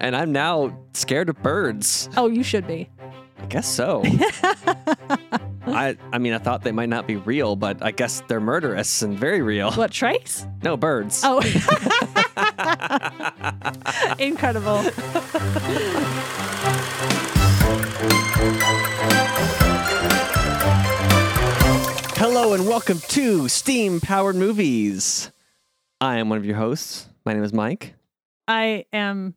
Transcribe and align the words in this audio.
and 0.00 0.16
I'm 0.16 0.32
now 0.32 0.76
scared 0.92 1.28
of 1.28 1.40
birds. 1.42 2.08
Oh, 2.16 2.28
you 2.28 2.42
should 2.42 2.66
be. 2.66 2.88
I 3.38 3.46
guess 3.46 3.68
so. 3.68 4.02
I 5.66 5.96
I 6.12 6.18
mean, 6.18 6.32
I 6.32 6.38
thought 6.38 6.62
they 6.62 6.72
might 6.72 6.88
not 6.88 7.06
be 7.06 7.16
real, 7.16 7.56
but 7.56 7.82
I 7.82 7.90
guess 7.90 8.22
they're 8.28 8.40
murderous 8.40 9.02
and 9.02 9.18
very 9.18 9.42
real. 9.42 9.72
What, 9.72 9.90
Trace? 9.90 10.46
No 10.62 10.76
birds. 10.76 11.22
Oh. 11.24 11.38
Incredible. 14.18 14.82
Hello 22.18 22.54
and 22.54 22.66
welcome 22.66 22.98
to 23.08 23.48
Steam 23.48 24.00
Powered 24.00 24.34
Movies. 24.36 25.30
I 26.00 26.16
am 26.16 26.28
one 26.28 26.38
of 26.38 26.44
your 26.44 26.56
hosts. 26.56 27.08
My 27.24 27.32
name 27.32 27.44
is 27.44 27.52
Mike. 27.52 27.94
I 28.48 28.86
am 28.92 29.35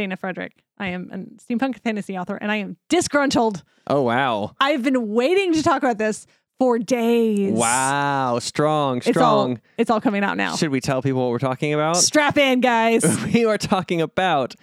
Dana 0.00 0.16
Fraedrich. 0.16 0.52
I 0.78 0.86
am 0.86 1.10
a 1.12 1.18
steampunk 1.42 1.78
fantasy 1.82 2.16
author 2.16 2.36
and 2.36 2.50
I 2.50 2.56
am 2.56 2.78
disgruntled. 2.88 3.62
Oh 3.86 4.00
wow. 4.00 4.54
I've 4.58 4.82
been 4.82 5.10
waiting 5.10 5.52
to 5.52 5.62
talk 5.62 5.82
about 5.82 5.98
this 5.98 6.26
for 6.58 6.78
days. 6.78 7.52
Wow, 7.52 8.38
strong, 8.38 8.96
It's 8.98 9.08
all 9.08 9.12
strong. 9.12 9.60
it's 9.76 9.90
all 9.90 10.00
coming 10.00 10.24
out 10.24 10.38
now. 10.38 10.56
Should 10.56 10.70
we 10.70 10.80
tell 10.80 11.02
people 11.02 11.20
what 11.20 11.30
we're 11.30 11.38
talking 11.38 11.74
about? 11.74 11.98
Strap 11.98 12.38
in, 12.38 12.62
guys. 12.62 13.04
we 13.34 13.44
are 13.44 13.58
talking 13.58 14.00
about 14.00 14.54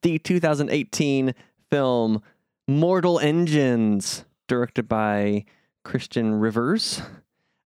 the 0.00 0.18
2018 0.18 1.34
film 1.70 2.22
Mortal 2.66 3.18
Engines, 3.18 4.24
directed 4.48 4.88
by 4.88 5.44
Christian 5.84 6.36
Rivers. 6.36 7.02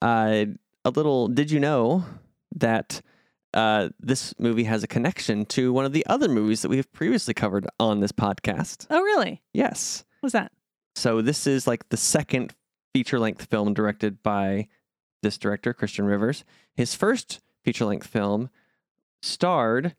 Uh, 0.02 0.46
a 0.86 0.90
little, 0.90 1.28
did 1.28 1.52
you 1.52 1.60
know 1.60 2.06
that 2.56 3.02
uh, 3.54 3.90
this 4.00 4.34
movie 4.40 4.66
has 4.66 4.84
a 4.84 4.88
connection 4.88 5.46
to 5.48 5.74
one 5.74 5.86
of 5.86 5.94
the 5.94 6.06
other 6.08 6.28
movies 6.30 6.62
that 6.62 6.70
we 6.70 6.78
have 6.78 6.92
previously 6.94 7.34
covered 7.34 7.68
on 7.80 8.00
this 8.00 8.12
podcast? 8.12 8.86
oh, 8.90 9.02
really? 9.02 9.42
Yes. 9.54 10.04
What's 10.22 10.34
that? 10.34 10.52
So 10.96 11.22
this 11.22 11.48
is 11.48 11.66
like 11.68 11.88
the 11.90 11.98
second 11.98 12.54
feature 12.94 13.20
length 13.20 13.46
film 13.46 13.74
directed 13.74 14.22
by 14.24 14.68
this 15.22 15.38
director, 15.38 15.74
Christian 15.74 16.06
Rivers. 16.06 16.44
His 16.76 16.96
first 16.96 17.40
feature 17.64 17.86
length 17.86 18.08
film 18.08 18.50
starred 19.22 19.96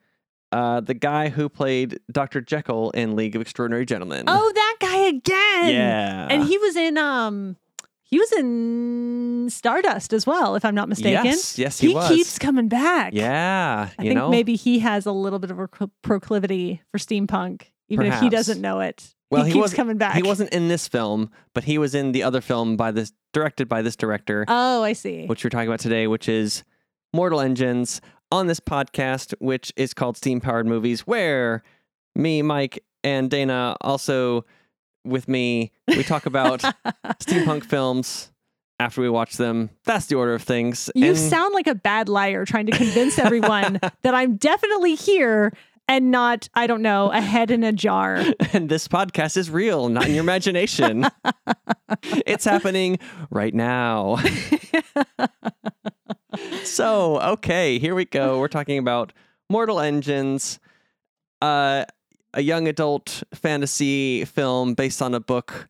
uh, 0.52 0.80
the 0.80 0.94
guy 0.94 1.28
who 1.28 1.48
played 1.48 2.00
Dr. 2.10 2.40
Jekyll 2.40 2.90
in 2.90 3.14
League 3.16 3.36
of 3.36 3.42
Extraordinary 3.42 3.86
Gentlemen. 3.86 4.24
Oh, 4.26 4.52
that 4.54 4.76
guy 4.80 4.96
again. 4.96 5.72
yeah. 5.74 6.26
And 6.30 6.44
he 6.44 6.58
was 6.58 6.76
in 6.76 6.98
um 6.98 7.56
he 8.10 8.18
was 8.18 8.32
in 8.32 9.48
Stardust 9.50 10.12
as 10.12 10.26
well, 10.26 10.56
if 10.56 10.64
I'm 10.64 10.74
not 10.74 10.88
mistaken. 10.88 11.24
Yes, 11.24 11.58
yes, 11.58 11.78
he, 11.78 11.94
was. 11.94 12.08
keeps 12.08 12.38
coming 12.38 12.68
back. 12.68 13.12
Yeah, 13.14 13.88
I 13.98 14.02
think 14.02 14.14
know. 14.14 14.28
maybe 14.30 14.56
he 14.56 14.80
has 14.80 15.06
a 15.06 15.12
little 15.12 15.38
bit 15.38 15.50
of 15.50 15.58
a 15.58 15.68
proclivity 16.02 16.82
for 16.90 16.98
steampunk, 16.98 17.66
even 17.88 18.06
if 18.06 18.20
he 18.20 18.28
doesn't 18.28 18.60
know 18.60 18.80
it. 18.80 19.14
Well, 19.30 19.44
he, 19.44 19.52
he 19.52 19.60
keeps 19.60 19.74
coming 19.74 19.96
back. 19.96 20.16
He 20.16 20.22
wasn't 20.22 20.52
in 20.52 20.66
this 20.66 20.88
film, 20.88 21.30
but 21.54 21.62
he 21.64 21.78
was 21.78 21.94
in 21.94 22.10
the 22.10 22.24
other 22.24 22.40
film 22.40 22.76
by 22.76 22.90
this 22.90 23.12
directed 23.32 23.68
by 23.68 23.80
this 23.80 23.94
director, 23.94 24.44
Oh, 24.48 24.82
I 24.82 24.92
see. 24.92 25.26
which 25.26 25.44
we're 25.44 25.50
talking 25.50 25.68
about 25.68 25.78
today, 25.78 26.08
which 26.08 26.28
is 26.28 26.64
Mortal 27.12 27.40
Engines 27.40 28.00
on 28.32 28.48
this 28.48 28.58
podcast, 28.58 29.34
which 29.38 29.72
is 29.76 29.94
called 29.94 30.16
Steam 30.16 30.40
Powered 30.40 30.66
Movies, 30.66 31.02
where 31.06 31.62
me, 32.16 32.42
Mike, 32.42 32.82
and 33.04 33.30
Dana 33.30 33.76
also 33.82 34.44
with 35.04 35.28
me, 35.28 35.72
we 35.88 36.02
talk 36.02 36.26
about 36.26 36.60
steampunk 37.20 37.64
films 37.64 38.30
after 38.78 39.00
we 39.00 39.08
watch 39.08 39.36
them. 39.36 39.70
That's 39.84 40.06
the 40.06 40.14
order 40.16 40.34
of 40.34 40.42
things. 40.42 40.90
you 40.94 41.08
And- 41.08 41.18
sound 41.18 41.54
like 41.54 41.66
a 41.66 41.74
bad 41.74 42.08
liar 42.08 42.44
trying 42.44 42.66
to 42.66 42.72
convince 42.72 43.18
everyone 43.18 43.78
that 44.02 44.14
I'm 44.14 44.36
definitely 44.36 44.94
here 44.94 45.52
and 45.88 46.10
not, 46.12 46.48
I 46.54 46.66
don't 46.68 46.82
know, 46.82 47.10
a 47.10 47.20
head 47.20 47.50
in 47.50 47.64
a 47.64 47.72
jar. 47.72 48.22
and 48.52 48.68
this 48.68 48.86
podcast 48.88 49.36
is 49.36 49.50
real, 49.50 49.88
not 49.88 50.06
in 50.06 50.14
your 50.14 50.22
imagination. 50.22 51.04
it's 52.02 52.44
happening 52.44 52.98
right 53.30 53.52
now. 53.52 54.18
so, 56.64 57.20
okay, 57.20 57.78
here 57.78 57.94
we 57.94 58.04
go. 58.04 58.38
We're 58.38 58.48
talking 58.48 58.78
about 58.78 59.12
Mortal 59.48 59.80
Engines, 59.80 60.60
uh, 61.42 61.84
a 62.34 62.42
young 62.42 62.68
adult 62.68 63.22
fantasy 63.34 64.24
film 64.24 64.74
based 64.74 65.02
on 65.02 65.14
a 65.14 65.20
book, 65.20 65.68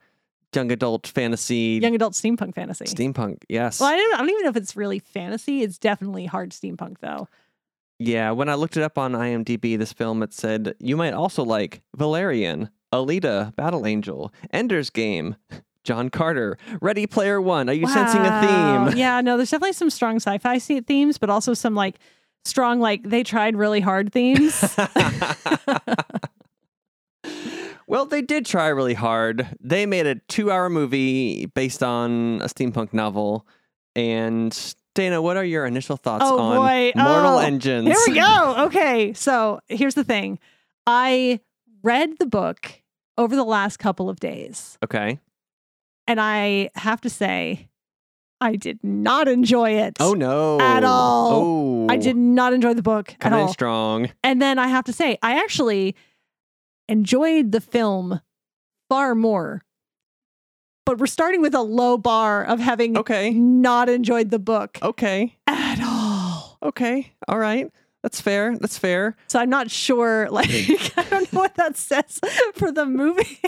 young 0.55 0.71
adult 0.73 1.07
fantasy, 1.07 1.79
Young 1.83 1.95
adult 1.95 2.15
steampunk 2.15 2.55
fantasy. 2.55 2.85
steampunk. 2.87 3.43
Yes. 3.49 3.81
Well, 3.81 3.93
I 3.93 3.97
don't, 3.97 4.15
I 4.15 4.19
don't 4.19 4.31
even 4.31 4.43
know 4.43 4.51
if 4.51 4.57
it's 4.57 4.77
really 4.77 4.99
fantasy. 4.99 5.63
It's 5.63 5.79
definitely 5.79 6.27
hard 6.27 6.51
steampunk, 6.51 6.99
though. 7.01 7.29
Yeah, 7.99 8.31
when 8.31 8.49
I 8.49 8.55
looked 8.55 8.77
it 8.79 8.83
up 8.83 8.97
on 8.97 9.13
IMDb, 9.13 9.79
this 9.79 9.93
film, 9.93 10.23
it 10.23 10.33
said 10.33 10.75
you 10.79 10.97
might 10.97 11.13
also 11.13 11.45
like 11.45 11.83
Valerian, 11.97 12.71
Alita, 12.93 13.55
Battle 13.57 13.87
Angel, 13.87 14.33
Ender's 14.53 14.89
Game, 14.89 15.37
John 15.85 16.09
Carter, 16.09 16.57
Ready 16.81 17.07
Player 17.07 17.41
One. 17.41 17.69
Are 17.69 17.75
you 17.75 17.87
sensing 17.87 18.23
a 18.23 18.41
theme? 18.41 18.99
Yeah, 18.99 19.21
no, 19.21 19.37
there's 19.37 19.51
definitely 19.51 19.75
some 19.75 19.91
strong 19.91 20.17
sci-fi 20.17 20.59
themes, 20.59 21.19
but 21.19 21.29
also 21.29 21.53
some 21.53 21.75
like 21.75 21.97
strong, 22.45 22.81
like 22.81 23.03
they 23.03 23.23
tried 23.23 23.55
really 23.55 23.81
hard 23.81 24.13
themes. 24.13 24.59
well, 27.91 28.07
they 28.07 28.23
did 28.23 28.47
try 28.47 28.69
really 28.69 28.95
hard. 28.95 29.49
They 29.61 29.85
made 29.87 30.07
a 30.07 30.15
two 30.29 30.51
hour 30.51 30.71
movie 30.71 31.47
based 31.47 31.83
on 31.83 32.41
a 32.43 32.47
steampunk 32.47 32.93
novel. 32.93 33.47
And 33.97 34.57
Dana, 34.95 35.21
what 35.21 35.37
are 35.37 35.45
your 35.45 35.67
initial 35.67 35.97
thoughts 35.97 36.25
Oh, 36.27 36.39
on 36.39 36.57
boy. 36.57 36.93
Mortal 36.97 37.35
Oh, 37.35 37.39
Engines? 37.39 37.87
Here 37.89 37.97
we 38.07 38.15
go. 38.21 38.55
Okay, 38.67 39.13
so 39.15 39.61
here's 39.69 39.95
the 39.95 40.05
thing. 40.05 40.39
I 40.87 41.41
read 41.83 42.19
the 42.19 42.27
book 42.27 42.81
over 43.19 43.35
the 43.37 43.45
last 43.45 43.79
couple 43.79 44.09
of 44.09 44.21
days, 44.21 44.79
Okay. 44.85 45.19
and 46.07 46.21
I 46.21 46.71
have 46.75 47.01
to 47.03 47.11
say, 47.11 47.69
I 48.41 48.57
did 48.57 48.79
not 48.83 49.29
enjoy 49.29 49.73
it. 49.73 49.97
Oh, 50.01 50.15
no. 50.15 50.59
At 50.61 50.85
all. 50.85 51.33
Oh. 51.33 51.87
I 51.91 51.97
did 51.97 52.17
not 52.17 52.53
enjoy 52.55 52.73
the 52.75 52.83
book 52.83 53.11
at 53.13 53.21
Coming 53.21 53.41
in 53.41 53.47
all. 53.47 53.53
strong. 53.53 54.11
And 54.25 54.41
then 54.41 54.59
I 54.59 54.69
have 54.69 54.85
to 54.85 54.93
say, 54.93 55.19
I 55.23 55.41
actually 55.41 55.95
enjoyed 56.91 57.53
the 57.53 57.61
film 57.61 58.21
far 58.89 59.15
more. 59.15 59.63
But 60.85 60.99
we're 60.99 61.07
starting 61.07 61.41
with 61.41 61.55
a 61.55 61.63
low 61.63 61.97
bar 61.97 62.45
of 62.45 62.59
having 62.59 62.99
Okay. 62.99 63.31
not 63.31 63.89
enjoyed 63.89 64.31
the 64.31 64.39
book 64.41 64.79
Okay. 64.83 65.37
at 65.47 65.81
all. 65.83 66.59
Okay. 66.63 67.13
All 67.29 67.39
right. 67.39 67.71
That's 68.03 68.21
fair. 68.21 68.57
That's 68.59 68.79
fair. 68.79 69.15
So 69.29 69.39
I'm 69.39 69.51
not 69.51 69.71
sure. 69.71 70.29
Like 70.31 70.49
I 70.97 71.05
don't 71.11 71.33
know 71.33 71.41
what 71.41 71.55
that 71.57 71.77
says 71.77 72.19
for 72.55 72.73
the 72.73 72.87
movie. 72.87 73.39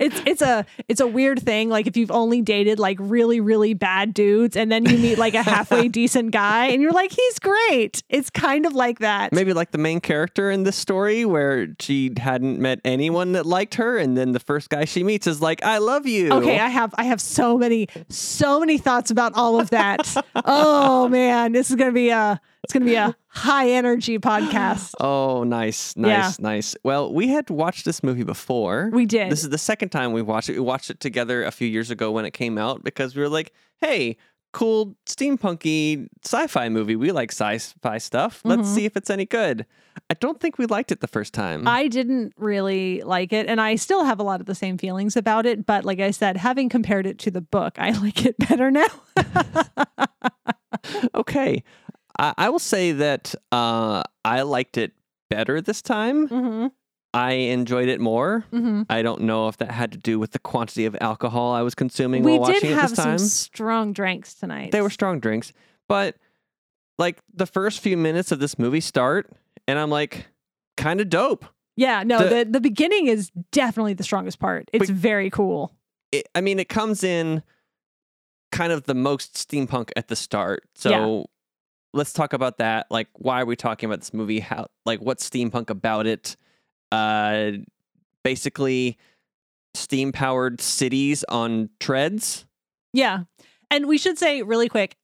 It's 0.00 0.20
it's 0.26 0.42
a 0.42 0.64
it's 0.88 1.00
a 1.00 1.06
weird 1.06 1.40
thing. 1.42 1.68
Like 1.68 1.86
if 1.86 1.96
you've 1.96 2.10
only 2.10 2.40
dated 2.42 2.78
like 2.78 2.98
really 3.00 3.40
really 3.40 3.74
bad 3.74 4.14
dudes, 4.14 4.56
and 4.56 4.70
then 4.70 4.84
you 4.86 4.98
meet 4.98 5.18
like 5.18 5.34
a 5.34 5.42
halfway 5.42 5.88
decent 6.00 6.30
guy, 6.30 6.66
and 6.66 6.82
you're 6.82 6.92
like 6.92 7.12
he's 7.12 7.38
great. 7.38 8.02
It's 8.08 8.30
kind 8.30 8.66
of 8.66 8.74
like 8.74 9.00
that. 9.00 9.32
Maybe 9.32 9.52
like 9.52 9.70
the 9.70 9.78
main 9.78 10.00
character 10.00 10.50
in 10.50 10.64
this 10.64 10.76
story 10.76 11.24
where 11.24 11.68
she 11.80 12.12
hadn't 12.16 12.58
met 12.58 12.80
anyone 12.84 13.32
that 13.32 13.46
liked 13.46 13.74
her 13.74 13.98
and 13.98 14.16
then 14.16 14.32
the 14.32 14.40
first 14.40 14.68
guy 14.68 14.84
she 14.84 15.04
meets 15.04 15.26
is 15.26 15.40
like, 15.40 15.64
"I 15.64 15.78
love 15.78 16.06
you." 16.06 16.30
Okay, 16.32 16.58
I 16.58 16.68
have 16.68 16.94
I 16.98 17.04
have 17.04 17.20
so 17.20 17.58
many 17.58 17.88
so 18.08 18.60
many 18.60 18.78
thoughts 18.78 19.10
about 19.10 19.34
all 19.34 19.60
of 19.60 19.70
that. 19.70 20.14
oh 20.44 21.08
man, 21.08 21.52
this 21.52 21.70
is 21.70 21.76
gonna 21.76 21.92
be 21.92 22.10
a 22.10 22.40
it's 22.64 22.72
gonna 22.72 22.84
be 22.84 22.96
a 22.96 23.16
high 23.28 23.70
energy 23.70 24.18
podcast. 24.18 24.94
Oh, 25.00 25.44
nice. 25.44 25.96
Nice. 25.96 26.38
Nice. 26.38 26.76
Well, 26.82 27.12
we 27.12 27.28
had 27.28 27.50
watched 27.50 27.84
this 27.84 28.02
movie 28.02 28.24
before. 28.24 28.90
We 28.92 29.06
did. 29.06 29.30
This 29.30 29.44
is 29.44 29.47
the 29.48 29.58
second 29.58 29.88
time 29.90 30.12
we 30.12 30.22
watched 30.22 30.48
it. 30.48 30.54
We 30.54 30.60
watched 30.60 30.90
it 30.90 31.00
together 31.00 31.44
a 31.44 31.50
few 31.50 31.68
years 31.68 31.90
ago 31.90 32.10
when 32.10 32.24
it 32.24 32.32
came 32.32 32.58
out 32.58 32.84
because 32.84 33.16
we 33.16 33.22
were 33.22 33.28
like, 33.28 33.52
"Hey, 33.80 34.16
cool 34.52 34.96
steampunky 35.06 36.08
sci-fi 36.24 36.68
movie. 36.68 36.96
We 36.96 37.12
like 37.12 37.30
sci-fi 37.32 37.98
stuff. 37.98 38.40
Let's 38.44 38.62
Mhm. 38.68 38.74
see 38.74 38.84
if 38.84 38.96
it's 38.96 39.10
any 39.10 39.26
good." 39.26 39.66
I 40.10 40.14
don't 40.14 40.38
think 40.40 40.58
we 40.58 40.66
liked 40.66 40.92
it 40.92 41.00
the 41.00 41.08
first 41.08 41.34
time. 41.34 41.66
I 41.66 41.88
didn't 41.88 42.32
really 42.36 43.02
like 43.02 43.32
it, 43.32 43.46
and 43.48 43.60
I 43.60 43.74
still 43.74 44.04
have 44.04 44.20
a 44.20 44.22
lot 44.22 44.40
of 44.40 44.46
the 44.46 44.54
same 44.54 44.78
feelings 44.78 45.16
about 45.16 45.44
it. 45.44 45.66
But 45.66 45.84
like 45.84 45.98
I 46.00 46.12
said, 46.12 46.36
having 46.36 46.68
compared 46.68 47.04
it 47.04 47.18
to 47.20 47.30
the 47.32 47.40
book, 47.40 47.74
I 47.78 47.90
like 48.04 48.24
it 48.24 48.36
better 48.38 48.70
now. 48.70 48.86
okay. 51.14 51.62
I, 52.18 52.34
I 52.36 52.48
will 52.50 52.58
say 52.58 52.92
that 52.92 53.34
uh, 53.52 54.02
I 54.24 54.42
liked 54.42 54.76
it 54.78 54.92
better 55.30 55.60
this 55.60 55.82
time. 55.82 56.28
mm-hmm. 56.28 56.66
I 57.14 57.32
enjoyed 57.32 57.88
it 57.88 58.00
more. 58.00 58.44
Mm-hmm. 58.52 58.82
I 58.90 59.02
don't 59.02 59.22
know 59.22 59.48
if 59.48 59.56
that 59.58 59.70
had 59.70 59.92
to 59.92 59.98
do 59.98 60.18
with 60.18 60.32
the 60.32 60.38
quantity 60.38 60.84
of 60.84 60.96
alcohol 61.00 61.52
I 61.52 61.62
was 61.62 61.74
consuming 61.74 62.22
We 62.22 62.32
while 62.32 62.40
watching 62.50 62.70
it 62.70 62.74
have 62.74 62.90
this 62.90 62.96
some 62.96 63.04
time. 63.06 63.18
strong 63.18 63.92
drinks 63.92 64.34
tonight. 64.34 64.72
They 64.72 64.82
were 64.82 64.90
strong 64.90 65.18
drinks, 65.18 65.52
but 65.88 66.16
like 66.98 67.18
the 67.32 67.46
first 67.46 67.80
few 67.80 67.96
minutes 67.96 68.30
of 68.32 68.40
this 68.40 68.58
movie 68.58 68.80
start, 68.80 69.30
and 69.66 69.78
I'm 69.78 69.90
like, 69.90 70.26
kind 70.76 71.00
of 71.00 71.08
dope. 71.08 71.44
yeah, 71.76 72.02
no, 72.04 72.18
the- 72.28 72.44
the, 72.44 72.50
the 72.52 72.60
beginning 72.60 73.06
is 73.06 73.30
definitely 73.52 73.94
the 73.94 74.02
strongest 74.04 74.38
part. 74.38 74.68
It's 74.72 74.90
very 74.90 75.30
cool. 75.30 75.72
It, 76.12 76.28
I 76.34 76.40
mean, 76.40 76.58
it 76.58 76.68
comes 76.68 77.02
in 77.04 77.42
kind 78.52 78.72
of 78.72 78.84
the 78.84 78.94
most 78.94 79.34
steampunk 79.34 79.90
at 79.96 80.08
the 80.08 80.16
start. 80.16 80.64
So 80.74 81.26
let's 81.94 82.12
talk 82.12 82.32
about 82.32 82.58
that. 82.58 82.86
Like, 82.90 83.08
why 83.14 83.40
are 83.42 83.46
we 83.46 83.56
talking 83.56 83.88
about 83.88 84.00
this 84.00 84.12
movie? 84.14 84.40
How, 84.40 84.66
like, 84.86 85.00
what's 85.00 85.28
steampunk 85.28 85.70
about 85.70 86.06
it? 86.06 86.36
Uh, 86.92 87.50
basically 88.24 88.98
steam 89.74 90.12
powered 90.12 90.60
cities 90.60 91.24
on 91.28 91.70
treads. 91.80 92.46
Yeah. 92.92 93.24
And 93.70 93.86
we 93.86 93.98
should 93.98 94.18
say 94.18 94.42
really 94.42 94.68
quick 94.68 94.96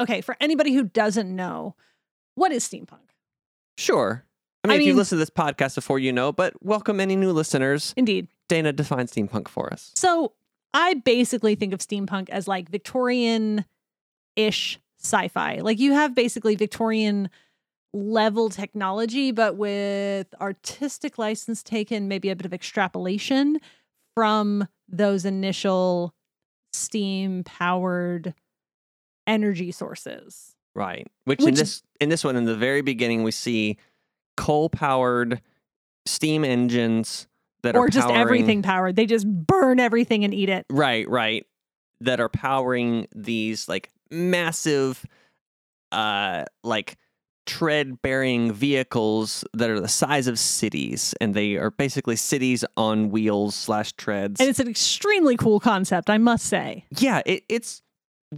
okay, 0.00 0.20
for 0.20 0.36
anybody 0.40 0.72
who 0.72 0.84
doesn't 0.84 1.34
know, 1.34 1.74
what 2.34 2.52
is 2.52 2.68
steampunk? 2.68 3.10
Sure. 3.78 4.24
I 4.64 4.68
mean, 4.68 4.78
I 4.78 4.80
if 4.80 4.86
you 4.86 4.94
listen 4.94 5.16
to 5.16 5.20
this 5.20 5.30
podcast 5.30 5.74
before, 5.74 5.98
you 5.98 6.12
know, 6.12 6.32
but 6.32 6.54
welcome 6.62 7.00
any 7.00 7.16
new 7.16 7.32
listeners. 7.32 7.94
Indeed. 7.96 8.28
Dana 8.48 8.72
defines 8.72 9.12
steampunk 9.12 9.48
for 9.48 9.72
us. 9.72 9.92
So 9.94 10.32
I 10.74 10.94
basically 10.94 11.54
think 11.54 11.72
of 11.72 11.80
steampunk 11.80 12.28
as 12.30 12.46
like 12.46 12.68
Victorian 12.68 13.64
ish 14.34 14.78
sci 15.00 15.28
fi. 15.28 15.60
Like 15.60 15.78
you 15.78 15.92
have 15.92 16.14
basically 16.14 16.56
Victorian 16.56 17.30
level 17.96 18.50
technology, 18.50 19.32
but 19.32 19.56
with 19.56 20.26
artistic 20.40 21.18
license 21.18 21.62
taken, 21.62 22.08
maybe 22.08 22.28
a 22.30 22.36
bit 22.36 22.46
of 22.46 22.52
extrapolation 22.52 23.58
from 24.14 24.68
those 24.88 25.24
initial 25.24 26.14
steam 26.72 27.42
powered 27.44 28.34
energy 29.26 29.72
sources. 29.72 30.54
Right. 30.74 31.06
Which, 31.24 31.42
in 31.42 31.54
this 31.54 31.82
in 32.00 32.10
this 32.10 32.22
one, 32.22 32.36
in 32.36 32.44
the 32.44 32.54
very 32.56 32.82
beginning, 32.82 33.22
we 33.22 33.30
see 33.30 33.78
coal 34.36 34.68
powered 34.68 35.40
steam 36.04 36.44
engines 36.44 37.26
that 37.62 37.74
Or 37.74 37.86
are 37.86 37.88
just 37.88 38.06
powering- 38.06 38.20
everything 38.20 38.62
powered. 38.62 38.94
They 38.94 39.06
just 39.06 39.26
burn 39.26 39.80
everything 39.80 40.24
and 40.24 40.34
eat 40.34 40.50
it. 40.50 40.66
Right, 40.70 41.08
right. 41.08 41.46
That 42.02 42.20
are 42.20 42.28
powering 42.28 43.08
these 43.14 43.68
like 43.68 43.90
massive 44.10 45.04
uh 45.92 46.44
like 46.62 46.96
tread 47.46 48.02
bearing 48.02 48.52
vehicles 48.52 49.44
that 49.54 49.70
are 49.70 49.80
the 49.80 49.88
size 49.88 50.26
of 50.26 50.38
cities 50.38 51.14
and 51.20 51.34
they 51.34 51.54
are 51.56 51.70
basically 51.70 52.16
cities 52.16 52.64
on 52.76 53.10
wheels 53.10 53.54
slash 53.54 53.92
treads. 53.92 54.40
And 54.40 54.48
it's 54.50 54.58
an 54.60 54.68
extremely 54.68 55.36
cool 55.36 55.60
concept, 55.60 56.10
I 56.10 56.18
must 56.18 56.46
say. 56.46 56.84
yeah, 56.90 57.22
it, 57.24 57.44
it's 57.48 57.82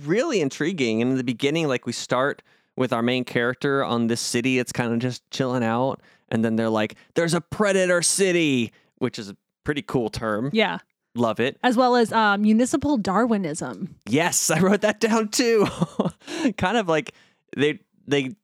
really 0.04 0.40
intriguing. 0.40 1.02
And 1.02 1.12
in 1.12 1.16
the 1.16 1.24
beginning, 1.24 1.68
like 1.68 1.86
we 1.86 1.92
start 1.92 2.42
with 2.76 2.92
our 2.92 3.02
main 3.02 3.24
character 3.24 3.82
on 3.82 4.06
this 4.06 4.20
city, 4.20 4.58
it's 4.58 4.72
kind 4.72 4.92
of 4.92 4.98
just 4.98 5.28
chilling 5.30 5.64
out. 5.64 6.00
And 6.28 6.44
then 6.44 6.56
they're 6.56 6.68
like, 6.68 6.94
there's 7.14 7.34
a 7.34 7.40
predator 7.40 8.02
city, 8.02 8.72
which 8.98 9.18
is 9.18 9.30
a 9.30 9.36
pretty 9.64 9.82
cool 9.82 10.10
term. 10.10 10.50
Yeah. 10.52 10.78
Love 11.14 11.40
it. 11.40 11.58
As 11.62 11.76
well 11.76 11.96
as 11.96 12.12
uh, 12.12 12.36
municipal 12.38 12.96
Darwinism. 12.98 13.96
Yes, 14.06 14.50
I 14.52 14.60
wrote 14.60 14.82
that 14.82 15.00
down 15.00 15.28
too. 15.28 15.66
kind 16.58 16.76
of 16.76 16.88
like 16.88 17.12
they 17.56 17.80
they 18.06 18.34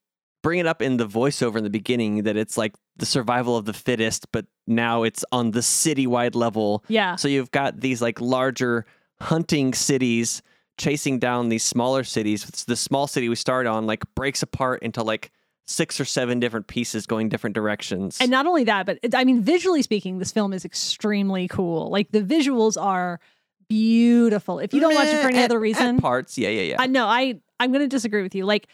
bring 0.44 0.60
it 0.60 0.66
up 0.66 0.82
in 0.82 0.98
the 0.98 1.06
voiceover 1.06 1.56
in 1.56 1.64
the 1.64 1.70
beginning 1.70 2.24
that 2.24 2.36
it's 2.36 2.58
like 2.58 2.74
the 2.98 3.06
survival 3.06 3.56
of 3.56 3.64
the 3.64 3.72
fittest, 3.72 4.30
but 4.30 4.44
now 4.66 5.02
it's 5.02 5.24
on 5.32 5.52
the 5.52 5.60
citywide 5.60 6.34
level. 6.34 6.84
Yeah. 6.86 7.16
So 7.16 7.28
you've 7.28 7.50
got 7.50 7.80
these 7.80 8.02
like 8.02 8.20
larger 8.20 8.84
hunting 9.22 9.72
cities 9.72 10.42
chasing 10.76 11.18
down 11.18 11.48
these 11.48 11.64
smaller 11.64 12.04
cities. 12.04 12.46
It's 12.46 12.64
the 12.64 12.76
small 12.76 13.06
city 13.06 13.30
we 13.30 13.36
start 13.36 13.66
on 13.66 13.86
like 13.86 14.04
breaks 14.14 14.42
apart 14.42 14.82
into 14.82 15.02
like 15.02 15.32
six 15.66 15.98
or 15.98 16.04
seven 16.04 16.40
different 16.40 16.66
pieces 16.66 17.06
going 17.06 17.30
different 17.30 17.54
directions. 17.54 18.18
And 18.20 18.30
not 18.30 18.44
only 18.46 18.64
that, 18.64 18.84
but 18.84 18.98
it, 19.02 19.14
I 19.14 19.24
mean, 19.24 19.40
visually 19.40 19.80
speaking, 19.80 20.18
this 20.18 20.30
film 20.30 20.52
is 20.52 20.66
extremely 20.66 21.48
cool. 21.48 21.88
Like 21.88 22.10
the 22.10 22.20
visuals 22.20 22.78
are 22.78 23.18
beautiful. 23.66 24.58
If 24.58 24.74
you 24.74 24.80
don't 24.80 24.94
watch 24.94 25.08
it 25.08 25.22
for 25.22 25.28
any 25.28 25.38
at- 25.38 25.46
other 25.46 25.58
reason, 25.58 25.98
parts, 26.00 26.36
yeah, 26.36 26.50
yeah, 26.50 26.62
yeah. 26.62 26.76
I 26.78 26.86
know 26.86 27.06
I 27.06 27.40
I'm 27.58 27.72
gonna 27.72 27.88
disagree 27.88 28.22
with 28.22 28.34
you. 28.34 28.44
Like 28.44 28.68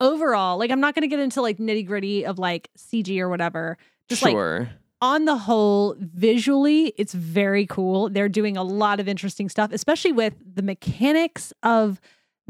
overall, 0.00 0.58
like 0.58 0.70
I'm 0.70 0.80
not 0.80 0.94
gonna 0.94 1.08
get 1.08 1.20
into 1.20 1.42
like 1.42 1.58
nitty 1.58 1.86
gritty 1.86 2.24
of 2.24 2.38
like 2.38 2.70
CG 2.76 3.18
or 3.20 3.28
whatever. 3.28 3.76
Just 4.08 4.22
like 4.22 4.32
sure. 4.32 4.70
on 5.00 5.24
the 5.24 5.36
whole, 5.36 5.94
visually, 5.98 6.92
it's 6.96 7.14
very 7.14 7.66
cool. 7.66 8.10
They're 8.10 8.28
doing 8.28 8.56
a 8.56 8.64
lot 8.64 8.98
of 8.98 9.06
interesting 9.06 9.48
stuff, 9.48 9.70
especially 9.72 10.12
with 10.12 10.34
the 10.54 10.62
mechanics 10.62 11.52
of 11.62 12.00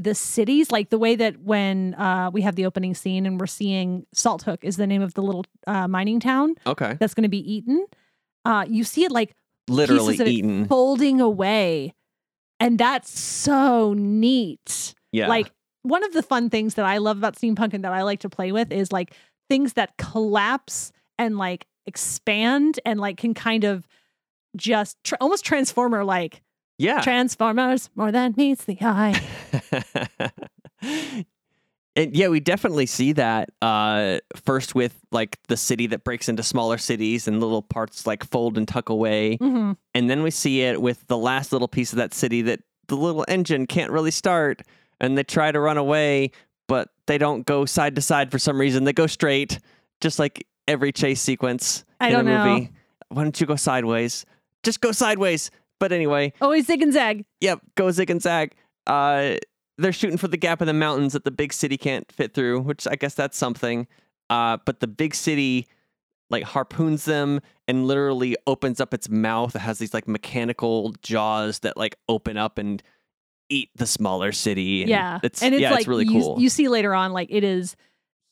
the 0.00 0.14
cities, 0.14 0.72
like 0.72 0.88
the 0.88 0.98
way 0.98 1.14
that 1.14 1.42
when 1.42 1.94
uh, 1.94 2.30
we 2.32 2.40
have 2.40 2.56
the 2.56 2.64
opening 2.64 2.94
scene 2.94 3.26
and 3.26 3.38
we're 3.38 3.46
seeing 3.46 4.06
Salthook 4.16 4.58
is 4.62 4.78
the 4.78 4.86
name 4.86 5.02
of 5.02 5.12
the 5.12 5.20
little 5.20 5.44
uh, 5.66 5.86
mining 5.86 6.18
town 6.18 6.54
okay. 6.66 6.96
that's 6.98 7.12
going 7.12 7.24
to 7.24 7.28
be 7.28 7.52
eaten. 7.52 7.84
Uh, 8.46 8.64
you 8.66 8.82
see 8.82 9.04
it 9.04 9.12
like 9.12 9.36
Literally 9.68 10.14
pieces 10.14 10.20
of 10.20 10.26
it 10.26 10.30
eaten. 10.30 10.66
folding 10.66 11.20
away, 11.20 11.92
and 12.58 12.78
that's 12.78 13.18
so 13.18 13.92
neat. 13.92 14.94
Yeah. 15.12 15.28
Like 15.28 15.52
one 15.82 16.04
of 16.04 16.12
the 16.12 16.22
fun 16.22 16.50
things 16.50 16.74
that 16.74 16.84
I 16.84 16.98
love 16.98 17.18
about 17.18 17.36
steampunk 17.36 17.74
and 17.74 17.84
that 17.84 17.92
I 17.92 18.02
like 18.02 18.20
to 18.20 18.28
play 18.28 18.52
with 18.52 18.72
is 18.72 18.92
like 18.92 19.14
things 19.48 19.74
that 19.74 19.96
collapse 19.96 20.92
and 21.18 21.38
like 21.38 21.66
expand 21.86 22.78
and 22.84 23.00
like 23.00 23.16
can 23.16 23.34
kind 23.34 23.64
of 23.64 23.86
just 24.56 24.96
tr- 25.04 25.16
almost 25.20 25.44
transformer 25.44 26.04
like 26.04 26.42
yeah. 26.78 27.00
transformers 27.00 27.90
more 27.94 28.12
than 28.12 28.34
meets 28.36 28.64
the 28.64 28.78
eye. 28.80 29.20
and 31.96 32.16
yeah, 32.16 32.28
we 32.28 32.40
definitely 32.40 32.86
see 32.86 33.12
that 33.12 33.50
uh, 33.60 34.18
first 34.36 34.74
with 34.74 34.98
like 35.12 35.38
the 35.48 35.56
city 35.56 35.86
that 35.88 36.04
breaks 36.04 36.28
into 36.28 36.42
smaller 36.42 36.78
cities 36.78 37.28
and 37.28 37.40
little 37.40 37.62
parts 37.62 38.06
like 38.06 38.24
fold 38.24 38.56
and 38.56 38.66
tuck 38.66 38.88
away. 38.88 39.36
Mhm. 39.38 39.76
And 39.94 40.10
then 40.10 40.22
we 40.22 40.30
see 40.30 40.62
it 40.62 40.80
with 40.80 41.06
the 41.06 41.18
last 41.18 41.52
little 41.52 41.68
piece 41.68 41.92
of 41.92 41.98
that 41.98 42.14
city 42.14 42.42
that 42.42 42.60
the 42.88 42.96
little 42.96 43.24
engine 43.28 43.66
can't 43.66 43.92
really 43.92 44.10
start 44.10 44.62
and 45.00 45.16
they 45.16 45.22
try 45.22 45.50
to 45.52 45.60
run 45.60 45.76
away, 45.78 46.30
but 46.68 46.88
they 47.06 47.18
don't 47.18 47.46
go 47.46 47.64
side 47.64 47.94
to 47.96 48.02
side 48.02 48.30
for 48.30 48.38
some 48.38 48.60
reason. 48.60 48.84
They 48.84 48.92
go 48.92 49.06
straight, 49.06 49.58
just 50.00 50.18
like 50.18 50.46
every 50.68 50.92
chase 50.92 51.20
sequence 51.20 51.84
I 52.00 52.08
in 52.08 52.12
don't 52.12 52.28
a 52.28 52.30
know. 52.38 52.54
movie. 52.54 52.70
Why 53.08 53.22
don't 53.24 53.40
you 53.40 53.46
go 53.46 53.56
sideways? 53.56 54.24
Just 54.62 54.80
go 54.80 54.92
sideways. 54.92 55.50
But 55.78 55.92
anyway, 55.92 56.32
Always 56.42 56.66
zig 56.66 56.82
and 56.82 56.92
zag. 56.92 57.24
Yep, 57.40 57.60
go 57.74 57.90
zig 57.90 58.10
and 58.10 58.20
zag. 58.20 58.52
Uh, 58.86 59.36
they're 59.78 59.92
shooting 59.92 60.18
for 60.18 60.28
the 60.28 60.36
gap 60.36 60.60
in 60.60 60.66
the 60.66 60.74
mountains 60.74 61.14
that 61.14 61.24
the 61.24 61.30
big 61.30 61.54
city 61.54 61.78
can't 61.78 62.10
fit 62.12 62.34
through, 62.34 62.60
which 62.60 62.86
I 62.86 62.96
guess 62.96 63.14
that's 63.14 63.38
something. 63.38 63.86
Uh, 64.28 64.58
but 64.66 64.80
the 64.80 64.86
big 64.86 65.14
city 65.14 65.66
like 66.28 66.44
harpoons 66.44 67.06
them 67.06 67.40
and 67.66 67.86
literally 67.86 68.36
opens 68.46 68.78
up 68.80 68.92
its 68.94 69.08
mouth. 69.08 69.56
It 69.56 69.60
has 69.60 69.78
these 69.78 69.94
like 69.94 70.06
mechanical 70.06 70.94
jaws 71.02 71.60
that 71.60 71.76
like 71.76 71.96
open 72.08 72.36
up 72.36 72.58
and 72.58 72.82
eat 73.50 73.70
the 73.74 73.86
smaller 73.86 74.32
city. 74.32 74.82
And 74.82 74.90
yeah. 74.90 75.20
it's 75.22 75.42
and 75.42 75.54
it's 75.54 75.60
yeah, 75.62 75.70
like 75.70 75.80
it's 75.80 75.88
really 75.88 76.06
you, 76.06 76.20
cool. 76.20 76.40
you 76.40 76.48
see 76.48 76.68
later 76.68 76.94
on 76.94 77.12
like 77.12 77.28
it 77.30 77.44
is 77.44 77.76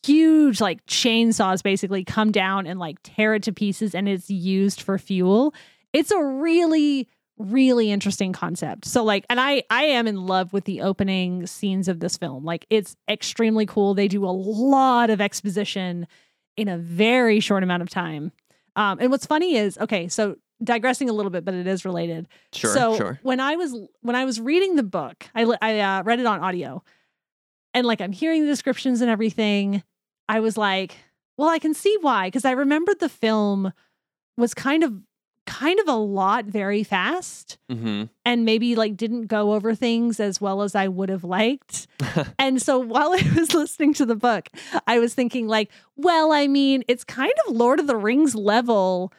huge 0.04 0.60
like 0.60 0.84
chainsaws 0.86 1.62
basically 1.62 2.04
come 2.04 2.30
down 2.30 2.66
and 2.66 2.78
like 2.78 2.98
tear 3.02 3.34
it 3.34 3.42
to 3.42 3.52
pieces 3.52 3.94
and 3.94 4.08
it's 4.08 4.30
used 4.30 4.80
for 4.80 4.96
fuel. 4.96 5.54
It's 5.92 6.10
a 6.10 6.22
really 6.22 7.08
really 7.38 7.90
interesting 7.90 8.32
concept. 8.32 8.84
So 8.84 9.04
like 9.04 9.26
and 9.28 9.40
I 9.40 9.62
I 9.70 9.84
am 9.84 10.06
in 10.06 10.26
love 10.26 10.52
with 10.52 10.64
the 10.64 10.82
opening 10.82 11.46
scenes 11.46 11.88
of 11.88 12.00
this 12.00 12.16
film. 12.16 12.44
Like 12.44 12.66
it's 12.70 12.96
extremely 13.08 13.66
cool. 13.66 13.94
They 13.94 14.08
do 14.08 14.24
a 14.24 14.30
lot 14.30 15.10
of 15.10 15.20
exposition 15.20 16.06
in 16.56 16.68
a 16.68 16.78
very 16.78 17.40
short 17.40 17.62
amount 17.62 17.82
of 17.82 17.90
time. 17.90 18.32
Um 18.76 18.98
and 19.00 19.10
what's 19.10 19.26
funny 19.26 19.56
is 19.56 19.78
okay, 19.78 20.08
so 20.08 20.36
digressing 20.62 21.08
a 21.08 21.12
little 21.12 21.30
bit 21.30 21.44
but 21.44 21.54
it 21.54 21.66
is 21.66 21.84
related. 21.84 22.28
sure, 22.52 22.72
so 22.72 22.96
sure. 22.96 23.20
when 23.22 23.40
I 23.40 23.56
was 23.56 23.74
when 24.00 24.16
I 24.16 24.24
was 24.24 24.40
reading 24.40 24.76
the 24.76 24.82
book, 24.82 25.28
I 25.34 25.44
I 25.60 25.80
uh, 25.80 26.02
read 26.02 26.20
it 26.20 26.26
on 26.26 26.40
audio, 26.40 26.82
and 27.74 27.86
like 27.86 28.00
I'm 28.00 28.12
hearing 28.12 28.42
the 28.42 28.48
descriptions 28.48 29.00
and 29.00 29.10
everything. 29.10 29.82
I 30.28 30.40
was 30.40 30.56
like, 30.58 30.96
well, 31.36 31.48
I 31.48 31.58
can 31.58 31.74
see 31.74 31.96
why 32.00 32.28
because 32.28 32.44
I 32.44 32.52
remembered 32.52 33.00
the 33.00 33.08
film 33.08 33.72
was 34.36 34.54
kind 34.54 34.84
of 34.84 34.94
kind 35.46 35.80
of 35.80 35.88
a 35.88 35.94
lot 35.94 36.44
very 36.44 36.84
fast 36.84 37.56
hmm 37.70 38.02
and 38.26 38.44
maybe 38.44 38.76
like 38.76 38.94
didn't 38.98 39.28
go 39.28 39.54
over 39.54 39.74
things 39.74 40.20
as 40.20 40.38
well 40.38 40.60
as 40.60 40.74
I 40.74 40.88
would 40.88 41.08
have 41.08 41.24
liked. 41.24 41.86
and 42.38 42.60
so 42.60 42.78
while 42.78 43.14
I 43.14 43.22
was 43.34 43.54
listening 43.54 43.94
to 43.94 44.04
the 44.04 44.14
book, 44.14 44.50
I 44.86 44.98
was 44.98 45.14
thinking 45.14 45.48
like, 45.48 45.70
well, 45.96 46.30
I 46.30 46.46
mean, 46.46 46.84
it's 46.88 47.04
kind 47.04 47.32
of 47.46 47.56
Lord 47.56 47.80
of 47.80 47.86
the 47.86 47.96
Rings 47.96 48.34
level 48.34 49.14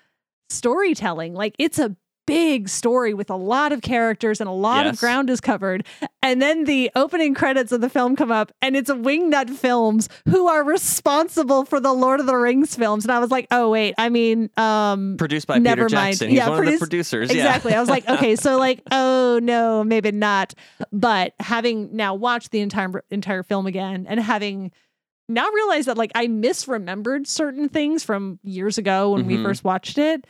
storytelling. 0.49 1.33
Like 1.33 1.55
it's 1.59 1.79
a 1.79 1.95
big 2.27 2.69
story 2.69 3.11
with 3.15 3.31
a 3.31 3.35
lot 3.35 3.71
of 3.71 3.81
characters 3.81 4.39
and 4.39 4.47
a 4.47 4.53
lot 4.53 4.85
of 4.85 4.99
ground 4.99 5.31
is 5.31 5.41
covered. 5.41 5.83
And 6.21 6.39
then 6.39 6.65
the 6.65 6.91
opening 6.95 7.33
credits 7.33 7.71
of 7.71 7.81
the 7.81 7.89
film 7.89 8.15
come 8.15 8.31
up 8.31 8.51
and 8.61 8.75
it's 8.75 8.91
Wingnut 8.91 9.49
Films 9.49 10.09
who 10.27 10.47
are 10.47 10.63
responsible 10.63 11.65
for 11.65 11.79
the 11.79 11.91
Lord 11.91 12.19
of 12.19 12.27
the 12.27 12.35
Rings 12.35 12.75
films. 12.75 13.03
And 13.03 13.11
I 13.11 13.17
was 13.17 13.31
like, 13.31 13.47
"Oh 13.49 13.71
wait, 13.71 13.95
I 13.97 14.09
mean, 14.09 14.51
um 14.57 15.15
Produced 15.17 15.47
by 15.47 15.57
Never 15.57 15.85
Peter 15.87 15.95
mind. 15.95 16.11
Jackson. 16.13 16.29
He's 16.29 16.37
Yeah, 16.37 16.49
one 16.49 16.67
of 16.67 16.71
the 16.71 16.77
producers. 16.77 17.31
Exactly. 17.31 17.71
Yeah. 17.71 17.77
I 17.77 17.79
was 17.79 17.89
like, 17.89 18.07
okay, 18.07 18.35
so 18.35 18.59
like, 18.59 18.81
oh 18.91 19.39
no, 19.41 19.83
maybe 19.83 20.11
not. 20.11 20.53
But 20.91 21.33
having 21.39 21.95
now 21.95 22.13
watched 22.13 22.51
the 22.51 22.59
entire 22.59 23.03
entire 23.09 23.41
film 23.41 23.65
again 23.65 24.05
and 24.07 24.19
having 24.19 24.71
now 25.27 25.49
realized 25.49 25.87
that 25.87 25.97
like 25.97 26.11
I 26.13 26.27
misremembered 26.27 27.25
certain 27.25 27.69
things 27.69 28.03
from 28.03 28.39
years 28.43 28.77
ago 28.77 29.13
when 29.13 29.25
we 29.25 29.37
Mhm. 29.37 29.43
first 29.43 29.63
watched 29.63 29.97
it, 29.97 30.27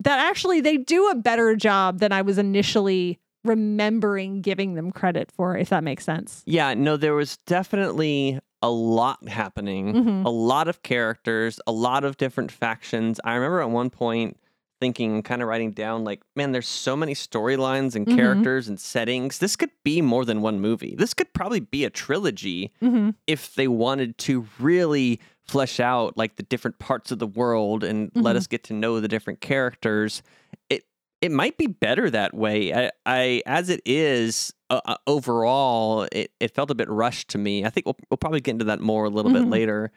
that 0.00 0.18
actually 0.18 0.60
they 0.60 0.76
do 0.76 1.08
a 1.10 1.14
better 1.14 1.56
job 1.56 1.98
than 2.00 2.12
I 2.12 2.22
was 2.22 2.38
initially 2.38 3.18
remembering 3.44 4.40
giving 4.42 4.74
them 4.74 4.90
credit 4.90 5.30
for, 5.32 5.56
if 5.56 5.68
that 5.68 5.84
makes 5.84 6.04
sense. 6.04 6.42
Yeah, 6.46 6.74
no, 6.74 6.96
there 6.96 7.14
was 7.14 7.36
definitely 7.46 8.40
a 8.62 8.70
lot 8.70 9.28
happening, 9.28 9.94
Mhm. 9.94 10.24
a 10.24 10.30
lot 10.30 10.66
of 10.68 10.82
characters, 10.82 11.60
a 11.66 11.72
lot 11.72 12.04
of 12.04 12.16
different 12.16 12.50
factions. 12.50 13.20
I 13.24 13.34
remember 13.34 13.60
at 13.60 13.70
one 13.70 13.90
point 13.90 14.38
thinking, 14.80 15.22
kind 15.22 15.40
of 15.40 15.48
writing 15.48 15.72
down, 15.72 16.04
like, 16.04 16.20
man, 16.34 16.52
there's 16.52 16.68
so 16.68 16.94
many 16.96 17.14
storylines 17.14 17.94
and 17.94 18.06
Mhm. 18.06 18.14
characters 18.14 18.68
and 18.68 18.78
settings. 18.78 19.38
This 19.38 19.56
could 19.56 19.70
be 19.84 20.02
more 20.02 20.24
than 20.26 20.42
one 20.42 20.60
movie. 20.60 20.94
This 20.98 21.14
could 21.14 21.32
probably 21.32 21.60
be 21.60 21.84
a 21.84 21.90
trilogy 21.90 22.72
hmm 22.80 23.10
if 23.26 23.54
they 23.54 23.68
wanted 23.68 24.18
to 24.18 24.46
really 24.58 25.18
flesh 25.48 25.78
out 25.80 26.16
like 26.16 26.36
the 26.36 26.42
different 26.42 26.78
parts 26.78 27.10
of 27.12 27.18
the 27.18 27.26
world 27.26 27.84
and 27.84 28.10
let 28.14 28.34
Mhm. 28.34 28.38
us 28.38 28.46
get 28.46 28.64
to 28.64 28.72
know 28.74 29.00
the 29.00 29.08
different 29.08 29.40
characters 29.40 30.22
it 30.68 30.84
it 31.20 31.30
might 31.30 31.56
be 31.56 31.66
better 31.66 32.10
that 32.10 32.34
way 32.34 32.74
i, 32.74 32.90
I 33.06 33.42
as 33.46 33.68
it 33.70 33.80
is 33.84 34.52
uh, 34.70 34.80
uh, 34.84 34.96
overall 35.06 36.08
it, 36.10 36.32
it 36.40 36.52
felt 36.54 36.70
a 36.70 36.74
bit 36.74 36.88
rushed 36.88 37.28
to 37.28 37.38
me 37.38 37.64
i 37.64 37.70
think 37.70 37.86
we'll, 37.86 37.96
we'll 38.10 38.18
probably 38.18 38.40
get 38.40 38.52
into 38.52 38.64
that 38.66 38.80
more 38.80 39.04
a 39.04 39.08
little 39.10 39.32
bit 39.32 39.42
Mhm. 39.44 39.52
later 39.52 39.92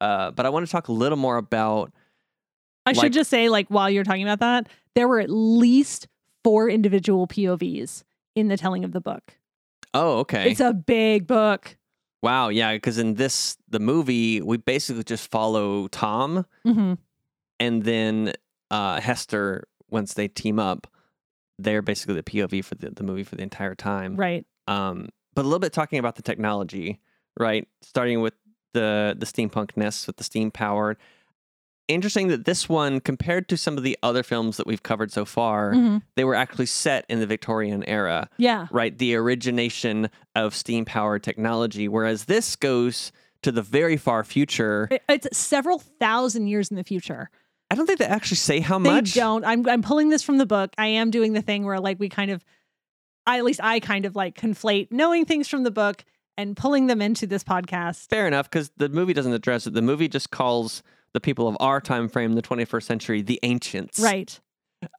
uh, 0.00 0.30
but 0.30 0.46
i 0.46 0.48
want 0.48 0.64
to 0.66 0.72
talk 0.72 0.88
a 0.88 0.92
little 0.92 1.18
more 1.18 1.36
about 1.36 1.92
I 2.86 2.90
Like- 2.90 3.00
should 3.00 3.12
just 3.14 3.30
say, 3.30 3.48
like, 3.48 3.68
while 3.68 3.88
you're 3.88 4.04
talking 4.04 4.24
about 4.24 4.40
that, 4.40 4.68
there 4.94 5.08
were 5.08 5.18
at 5.18 5.30
least 5.30 6.06
four 6.44 6.68
individual 6.68 7.26
POVs 7.26 8.02
in 8.34 8.48
the 8.48 8.58
telling 8.58 8.84
of 8.84 8.92
the 8.92 9.00
book. 9.00 9.38
oh 9.94 10.18
okay 10.18 10.50
It's 10.50 10.60
a 10.60 10.74
big 10.74 11.26
book. 11.26 11.78
Wow 12.24 12.48
yeah 12.48 12.72
because 12.72 12.98
in 12.98 13.14
this 13.14 13.56
the 13.68 13.78
movie 13.78 14.40
we 14.40 14.56
basically 14.56 15.04
just 15.04 15.30
follow 15.30 15.86
tom 15.88 16.44
hmm 16.64 16.94
and 17.60 17.82
then 17.84 18.32
uh, 18.70 19.00
Hester, 19.00 19.68
once 19.90 20.14
they 20.14 20.28
team 20.28 20.58
up, 20.58 20.86
they're 21.58 21.82
basically 21.82 22.16
the 22.16 22.22
POV 22.22 22.64
for 22.64 22.74
the, 22.74 22.90
the 22.90 23.02
movie 23.02 23.24
for 23.24 23.36
the 23.36 23.42
entire 23.42 23.74
time. 23.74 24.16
Right. 24.16 24.44
Um, 24.66 25.08
but 25.34 25.42
a 25.42 25.48
little 25.48 25.60
bit 25.60 25.72
talking 25.72 25.98
about 25.98 26.16
the 26.16 26.22
technology, 26.22 27.00
right? 27.38 27.68
Starting 27.82 28.20
with 28.20 28.34
the 28.72 29.14
the 29.16 29.26
steampunkness 29.26 30.06
with 30.06 30.16
the 30.16 30.24
steam 30.24 30.50
powered. 30.50 30.96
Interesting 31.86 32.28
that 32.28 32.46
this 32.46 32.66
one, 32.68 33.00
compared 33.00 33.48
to 33.50 33.56
some 33.58 33.76
of 33.76 33.82
the 33.84 33.98
other 34.02 34.22
films 34.22 34.56
that 34.56 34.66
we've 34.66 34.82
covered 34.82 35.12
so 35.12 35.24
far, 35.26 35.72
Mhm. 35.74 36.02
they 36.16 36.24
were 36.24 36.34
actually 36.34 36.64
set 36.66 37.04
in 37.10 37.20
the 37.20 37.26
Victorian 37.26 37.84
era, 37.84 38.30
Yeah. 38.38 38.68
right? 38.70 38.96
The 38.96 39.14
origination 39.16 40.08
of 40.34 40.54
steam 40.54 40.86
powered 40.86 41.22
technology, 41.22 41.86
whereas 41.88 42.24
this 42.24 42.56
goes 42.56 43.12
to 43.42 43.52
the 43.52 43.60
very 43.60 43.98
far 43.98 44.24
future. 44.24 44.88
It's 45.10 45.36
several 45.36 45.78
thousand 45.78 46.46
years 46.46 46.70
in 46.70 46.76
the 46.76 46.84
future. 46.84 47.28
I 47.70 47.74
don't 47.74 47.86
think 47.86 47.98
they 47.98 48.06
actually 48.06 48.36
say 48.38 48.60
how 48.60 48.78
They 48.78 48.90
much. 48.90 49.12
don't. 49.14 49.44
I'm 49.44 49.68
I'm 49.68 49.82
pulling 49.82 50.08
this 50.08 50.22
from 50.22 50.38
the 50.38 50.46
book. 50.46 50.72
I 50.78 50.86
am 50.86 51.10
doing 51.10 51.34
the 51.34 51.42
thing 51.42 51.64
where 51.64 51.80
like 51.80 51.98
we 52.00 52.08
kind 52.08 52.30
of 52.30 52.44
I 53.26 53.36
at 53.38 53.44
least 53.44 53.60
I 53.62 53.80
kind 53.80 54.06
of 54.06 54.16
like 54.16 54.36
conflate 54.38 54.88
knowing 54.90 55.24
things 55.26 55.48
from 55.48 55.64
the 55.64 55.70
book 55.70 56.04
and 56.38 56.56
pulling 56.56 56.86
them 56.86 57.02
into 57.02 57.26
this 57.26 57.44
podcast. 57.44 58.08
Fair 58.08 58.26
enough, 58.26 58.48
because 58.50 58.70
the 58.78 58.88
movie 58.88 59.12
doesn't 59.12 59.32
address 59.32 59.66
it. 59.66 59.74
The 59.74 59.82
movie 59.82 60.08
just 60.08 60.30
calls 60.30 60.82
the 61.14 61.20
people 61.20 61.48
of 61.48 61.56
our 61.60 61.80
time 61.80 62.08
frame, 62.08 62.34
the 62.34 62.42
21st 62.42 62.82
century, 62.82 63.22
the 63.22 63.40
ancients, 63.42 63.98
Right. 63.98 64.38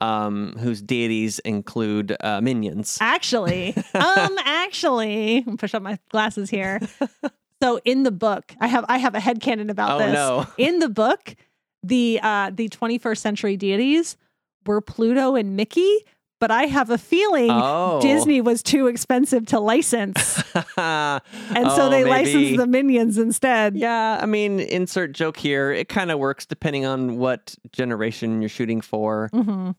Um, 0.02 0.56
whose 0.58 0.82
deities 0.82 1.38
include 1.40 2.18
uh, 2.20 2.42
minions. 2.42 2.98
Actually, 3.02 3.76
um, 3.94 4.36
actually, 4.44 5.44
push 5.60 5.76
up 5.76 5.84
my 5.84 6.00
glasses 6.10 6.50
here. 6.50 6.80
So 7.64 7.80
in 7.86 8.04
the 8.04 8.12
book, 8.12 8.54
I 8.60 8.68
have 8.68 8.84
I 8.90 8.98
have 8.98 9.16
a 9.16 9.20
headcanon 9.20 9.70
about 9.72 9.92
oh 10.02 10.06
this. 10.06 10.14
no! 10.14 10.46
In 10.58 10.80
the 10.80 10.90
book, 10.90 11.36
the 11.84 12.20
uh 12.22 12.52
the 12.54 12.68
21st 12.68 13.18
century 13.18 13.56
deities 13.56 14.18
were 14.66 14.82
Pluto 14.82 15.36
and 15.36 15.56
Mickey, 15.56 16.06
but 16.40 16.52
I 16.52 16.64
have 16.64 16.90
a 16.90 16.98
feeling 16.98 17.50
Oh, 17.52 18.00
Disney 18.02 18.42
was 18.42 18.62
too 18.64 18.88
expensive 18.88 19.46
to 19.48 19.60
license. 19.60 20.42
and 20.78 21.22
And 21.56 21.72
so 21.72 21.90
they 21.90 22.04
licensed 22.04 22.58
the 22.58 22.68
minions 22.68 23.18
instead. 23.18 23.76
Yeah, 23.78 24.20
I 24.22 24.26
mean, 24.26 24.60
insert 24.60 25.14
joke 25.14 25.38
here. 25.38 25.72
It 25.72 25.90
kind 25.90 26.12
of 26.12 26.20
works 26.20 26.46
depending 26.46 26.86
on 26.86 27.18
what 27.18 27.56
generation 27.72 28.42
you're 28.42 28.50
shooting 28.50 28.82
for. 28.82 29.30
hmm 29.34 29.72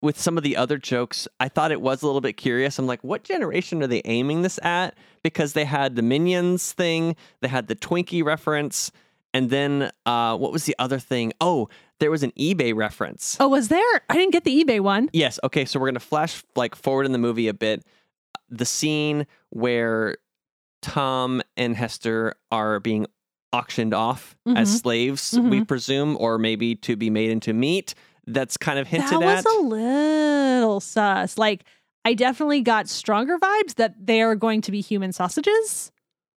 with 0.00 0.16
some 0.16 0.36
of 0.36 0.44
the 0.44 0.56
other 0.56 0.78
jokes, 0.78 1.26
I 1.40 1.48
thought 1.48 1.72
it 1.72 1.80
was 1.80 2.02
a 2.02 2.06
little 2.06 2.20
bit 2.20 2.34
curious. 2.36 2.78
I'm 2.78 2.86
like, 2.86 3.02
what 3.02 3.24
generation 3.24 3.82
are 3.82 3.88
they 3.88 4.00
aiming 4.04 4.42
this 4.42 4.60
at? 4.62 4.96
Because 5.24 5.54
they 5.54 5.64
had 5.64 5.96
the 5.96 6.02
Minions 6.02 6.70
thing, 6.72 7.16
they 7.40 7.48
had 7.48 7.66
the 7.66 7.74
Twinkie 7.74 8.22
reference, 8.24 8.92
and 9.34 9.50
then 9.50 9.90
uh, 10.06 10.36
what 10.36 10.52
was 10.52 10.66
the 10.66 10.76
other 10.78 11.00
thing? 11.00 11.32
Oh, 11.40 11.68
there 12.00 12.10
was 12.10 12.22
an 12.22 12.32
eBay 12.38 12.74
reference. 12.74 13.36
Oh, 13.40 13.48
was 13.48 13.68
there? 13.68 14.00
I 14.08 14.14
didn't 14.14 14.32
get 14.32 14.44
the 14.44 14.64
eBay 14.64 14.80
one. 14.80 15.08
Yes. 15.12 15.38
Okay. 15.44 15.64
So 15.64 15.78
we're 15.80 15.88
gonna 15.88 16.00
flash 16.00 16.42
like 16.56 16.74
forward 16.74 17.06
in 17.06 17.12
the 17.12 17.18
movie 17.18 17.48
a 17.48 17.54
bit. 17.54 17.84
The 18.48 18.64
scene 18.64 19.26
where 19.50 20.16
Tom 20.82 21.42
and 21.56 21.76
Hester 21.76 22.34
are 22.52 22.80
being 22.80 23.06
auctioned 23.52 23.94
off 23.94 24.36
as 24.46 24.68
Mhm. 24.76 24.80
slaves, 24.80 25.38
we 25.38 25.64
presume, 25.64 26.16
or 26.20 26.38
maybe 26.38 26.74
to 26.76 26.96
be 26.96 27.10
made 27.10 27.30
into 27.30 27.52
meat. 27.52 27.94
That's 28.26 28.56
kind 28.58 28.78
of 28.78 28.86
hinted 28.86 29.14
at. 29.14 29.20
that 29.20 29.44
was 29.44 29.56
a 29.56 29.60
little 29.60 30.80
sus. 30.80 31.38
Like, 31.38 31.64
I 32.04 32.12
definitely 32.14 32.60
got 32.60 32.88
stronger 32.88 33.38
vibes 33.38 33.74
that 33.76 33.94
they 34.06 34.20
are 34.22 34.34
going 34.36 34.60
to 34.62 34.70
be 34.70 34.80
human 34.80 35.12
sausages. 35.12 35.90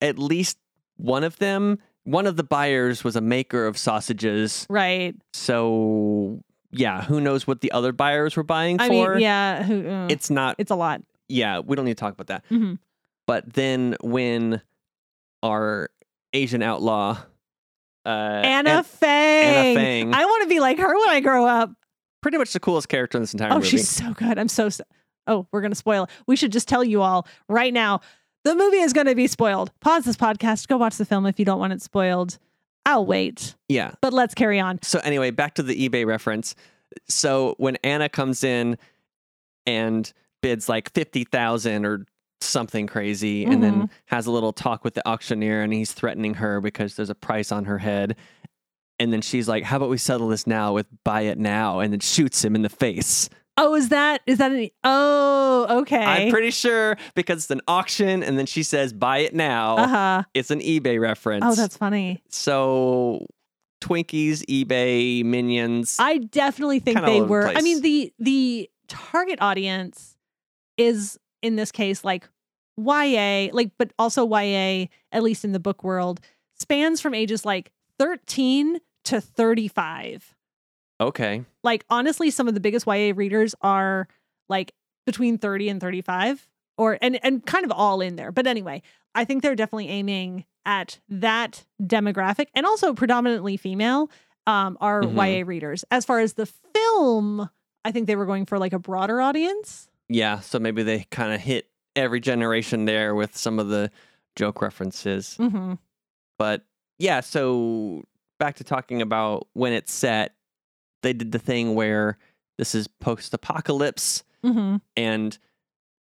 at 0.01 0.18
least 0.18 0.58
one 0.96 1.24
of 1.25 1.38
them, 1.39 1.78
one 2.10 2.25
of 2.28 2.36
the 2.38 2.44
buyers 2.44 3.04
was 3.04 3.16
a 3.16 3.22
maker 3.22 3.66
of 3.68 3.78
sausages. 3.78 4.66
Right. 4.70 5.16
So 5.34 6.42
yeah, 6.72 7.04
who 7.04 7.20
knows 7.22 7.48
what 7.48 7.62
the 7.62 7.72
other 7.72 7.92
buyers 7.92 8.36
were 8.36 8.44
buying 8.44 8.80
I 8.80 8.88
for? 8.88 9.13
mean, 9.16 9.22
yeah. 9.22 9.63
Who, 9.63 9.88
uh, 9.89 10.08
it's 10.10 10.30
not. 10.30 10.56
it's 10.58 10.72
a 10.72 10.75
lot. 10.75 11.01
Yeah, 11.28 11.60
we 11.60 11.75
don't 11.75 11.86
need 11.86 11.98
to 11.98 12.01
talk 12.01 12.13
about 12.13 12.28
that. 12.28 12.44
Mhm. 12.50 12.80
But 13.28 13.54
then 13.54 13.96
when 14.01 14.62
our 15.44 15.89
Asian 16.34 16.62
outlaw, 16.62 17.18
uh, 18.06 18.10
Anna 18.10 18.70
An- 18.78 18.84
Fang. 18.84 19.75
Fang. 19.75 20.13
I 20.13 20.25
want 20.25 20.44
to 20.44 20.50
be 20.50 20.60
like 20.60 20.78
her 20.80 20.88
when 20.98 21.10
I 21.10 21.20
grow 21.20 21.46
up. 21.46 21.72
pretty 22.22 22.38
much 22.38 22.51
the 22.51 22.60
coolest 22.60 22.89
character 22.89 23.18
in 23.18 23.22
this 23.24 23.32
entire 23.34 23.51
Oh, 23.54 23.56
movie. 23.56 23.68
she's 23.70 23.88
so 23.88 24.13
good. 24.13 24.38
I'm 24.38 24.50
so. 24.50 24.66
s- 24.66 24.82
Oh, 25.28 25.48
we're 25.54 25.62
gonna 25.62 25.75
spoil. 25.75 26.04
it. 26.06 26.10
We 26.28 26.36
should 26.36 26.51
just 26.51 26.68
tell 26.68 26.84
you 26.84 27.01
all 27.01 27.25
right 27.48 27.72
now. 27.74 28.01
The 28.43 28.55
movie 28.55 28.77
is 28.77 28.93
going 28.93 29.08
to 29.08 29.15
be 29.15 29.27
spoiled. 29.27 29.72
Pause 29.81 30.05
this 30.05 30.15
podcast. 30.15 30.67
Go 30.67 30.77
watch 30.77 30.98
the 30.98 31.05
film 31.05 31.25
if 31.25 31.39
you 31.39 31.46
don't 31.46 31.60
want 31.60 31.74
it 31.74 31.81
spoiled. 31.81 32.38
I'll 32.86 33.05
wait. 33.05 33.55
Yeah. 33.67 33.91
But 34.01 34.13
let's 34.13 34.34
carry 34.34 34.60
on. 34.60 34.81
So 34.81 35.00
anyway, 35.00 35.31
back 35.31 35.55
to 35.55 35.63
the 35.63 35.89
eBay 35.89 36.05
reference. 36.05 36.55
So 37.08 37.55
when 37.58 37.75
Anna 37.84 38.10
comes 38.10 38.43
in 38.43 38.77
and 39.65 40.12
bids 40.41 40.69
like 40.69 40.91
fifty 40.93 41.24
thousand 41.24 41.86
or 41.86 42.05
something 42.41 42.88
crazy, 42.88 43.46
and 43.46 43.62
then 43.62 43.74
mm-hmm. 43.74 43.86
has 44.05 44.25
a 44.25 44.31
little 44.31 44.53
talk 44.53 44.84
with 44.84 44.93
the 44.93 45.08
auctioneer, 45.08 45.62
and 45.62 45.74
he's 45.74 45.91
threatening 45.91 46.36
her 46.36 46.62
because 46.62 46.96
there's 46.96 47.10
a 47.10 47.15
price 47.15 47.51
on 47.51 47.65
her 47.65 47.77
head. 47.77 48.15
And 48.98 49.13
then 49.13 49.22
she's 49.22 49.48
like, 49.48 49.63
"How 49.63 49.77
about 49.77 49.89
we 49.89 49.98
settle 49.98 50.29
this 50.29 50.48
now 50.48 50.74
with 50.74 50.88
buy 51.03 51.22
it 51.22 51.38
now?" 51.38 51.79
And 51.79 51.93
then 51.93 52.00
shoots 52.00 52.43
him 52.43 52.55
in 52.55 52.62
the 52.62 52.69
face. 52.69 53.29
Oh, 53.62 53.75
is 53.75 53.89
that 53.89 54.22
is 54.25 54.38
that 54.38 54.51
an? 54.51 54.70
Oh, 54.84 55.80
okay. 55.82 55.98
I'm 56.04 56.32
pretty 56.32 56.51
sure 56.51 56.98
because 57.13 57.44
it's 57.44 57.51
an 57.51 57.62
auction, 57.68 58.24
and 58.24 58.38
then 58.39 58.46
she 58.46 58.63
says, 58.63 58.94
"Buy 58.94 59.20
it 59.20 59.36
now." 59.36 59.78
Uh 59.78 59.88
huh. 59.88 60.24
It's 60.34 60.50
an 60.50 60.62
eBay 60.62 61.00
reference. 61.00 61.44
Oh, 61.46 61.56
that's 61.56 61.78
funny. 61.78 62.22
so. 62.30 63.25
Twinkies, 63.82 64.44
eBay, 64.50 65.24
minions. 65.24 65.96
I 66.00 66.18
definitely 66.18 66.80
think 66.80 67.00
they 67.00 67.22
over 67.22 67.24
the 67.24 67.25
were. 67.28 67.48
I 67.48 67.62
mean, 67.62 67.82
the 67.82 68.12
the 68.20 68.70
target 68.89 69.39
audience 69.42 70.18
is 70.78 71.18
in 71.42 71.56
this 71.56 71.72
case 71.72 72.04
like 72.04 72.28
YA, 72.78 73.48
like, 73.54 73.72
but 73.78 73.94
also 73.98 74.28
YA, 74.28 74.88
at 75.13 75.24
least 75.24 75.46
in 75.46 75.54
the 75.54 75.62
book 75.62 75.82
world, 75.82 76.20
spans 76.56 77.00
from 77.00 77.13
ages 77.13 77.46
like 77.46 77.72
13 78.00 78.80
to 79.06 79.22
35. 79.22 80.36
Okay. 81.00 81.44
Like, 81.63 81.86
honestly, 81.89 82.29
some 82.32 82.48
of 82.48 82.53
the 82.53 82.60
biggest 82.60 82.86
YA 82.88 83.13
readers 83.15 83.56
are 83.62 84.08
like 84.48 84.74
between 85.06 85.38
30 85.38 85.70
and 85.70 85.82
35, 85.82 86.48
or 86.77 86.98
and 87.01 87.20
and 87.24 87.46
kind 87.46 87.65
of 87.65 87.72
all 87.72 88.01
in 88.01 88.15
there. 88.15 88.32
But 88.32 88.48
anyway, 88.48 88.82
I 89.15 89.25
think 89.25 89.44
they're 89.44 89.56
definitely 89.56 89.89
aiming 89.89 90.46
at 90.65 91.00
that 91.10 91.65
demographic 91.82 92.48
and 92.53 92.65
also 92.65 92.94
predominantly 92.94 93.58
female 93.58 94.10
um, 94.48 94.77
are 94.82 95.01
Mhm. 95.03 95.15
YA 95.15 95.46
readers. 95.46 95.84
As 95.91 96.06
far 96.06 96.20
as 96.20 96.34
the 96.34 96.46
film, 96.46 97.50
I 97.86 97.91
think 97.91 98.08
they 98.08 98.15
were 98.15 98.25
going 98.25 98.46
for 98.46 98.58
like 98.60 98.74
a 98.74 98.79
broader 98.79 99.22
audience. 99.22 99.89
Yeah, 100.10 100.39
so 100.39 100.60
maybe 100.60 100.84
they 100.84 101.06
kind 101.12 101.34
of 101.34 101.41
hit 101.41 101.70
every 101.96 102.20
generation 102.20 102.86
there 102.86 103.13
with 103.15 103.36
some 103.38 103.60
of 103.60 103.68
the 103.70 103.91
joke 104.36 104.62
references. 104.62 105.36
Mm-hmm. 105.39 105.74
But 106.38 106.63
yeah, 106.98 107.20
so 107.22 108.03
back 108.39 108.56
to 108.58 108.63
talking 108.63 109.01
about 109.01 109.48
when 109.53 109.74
it's 109.74 109.94
set, 109.94 110.34
they 111.01 111.13
did 111.13 111.32
the 111.32 111.39
thing 111.39 111.75
where 111.75 112.18
this 112.58 112.75
is 112.75 112.88
post 112.88 113.34
apocalypse 113.34 114.24
Mm-hmm. 114.44 114.77
and 114.96 115.38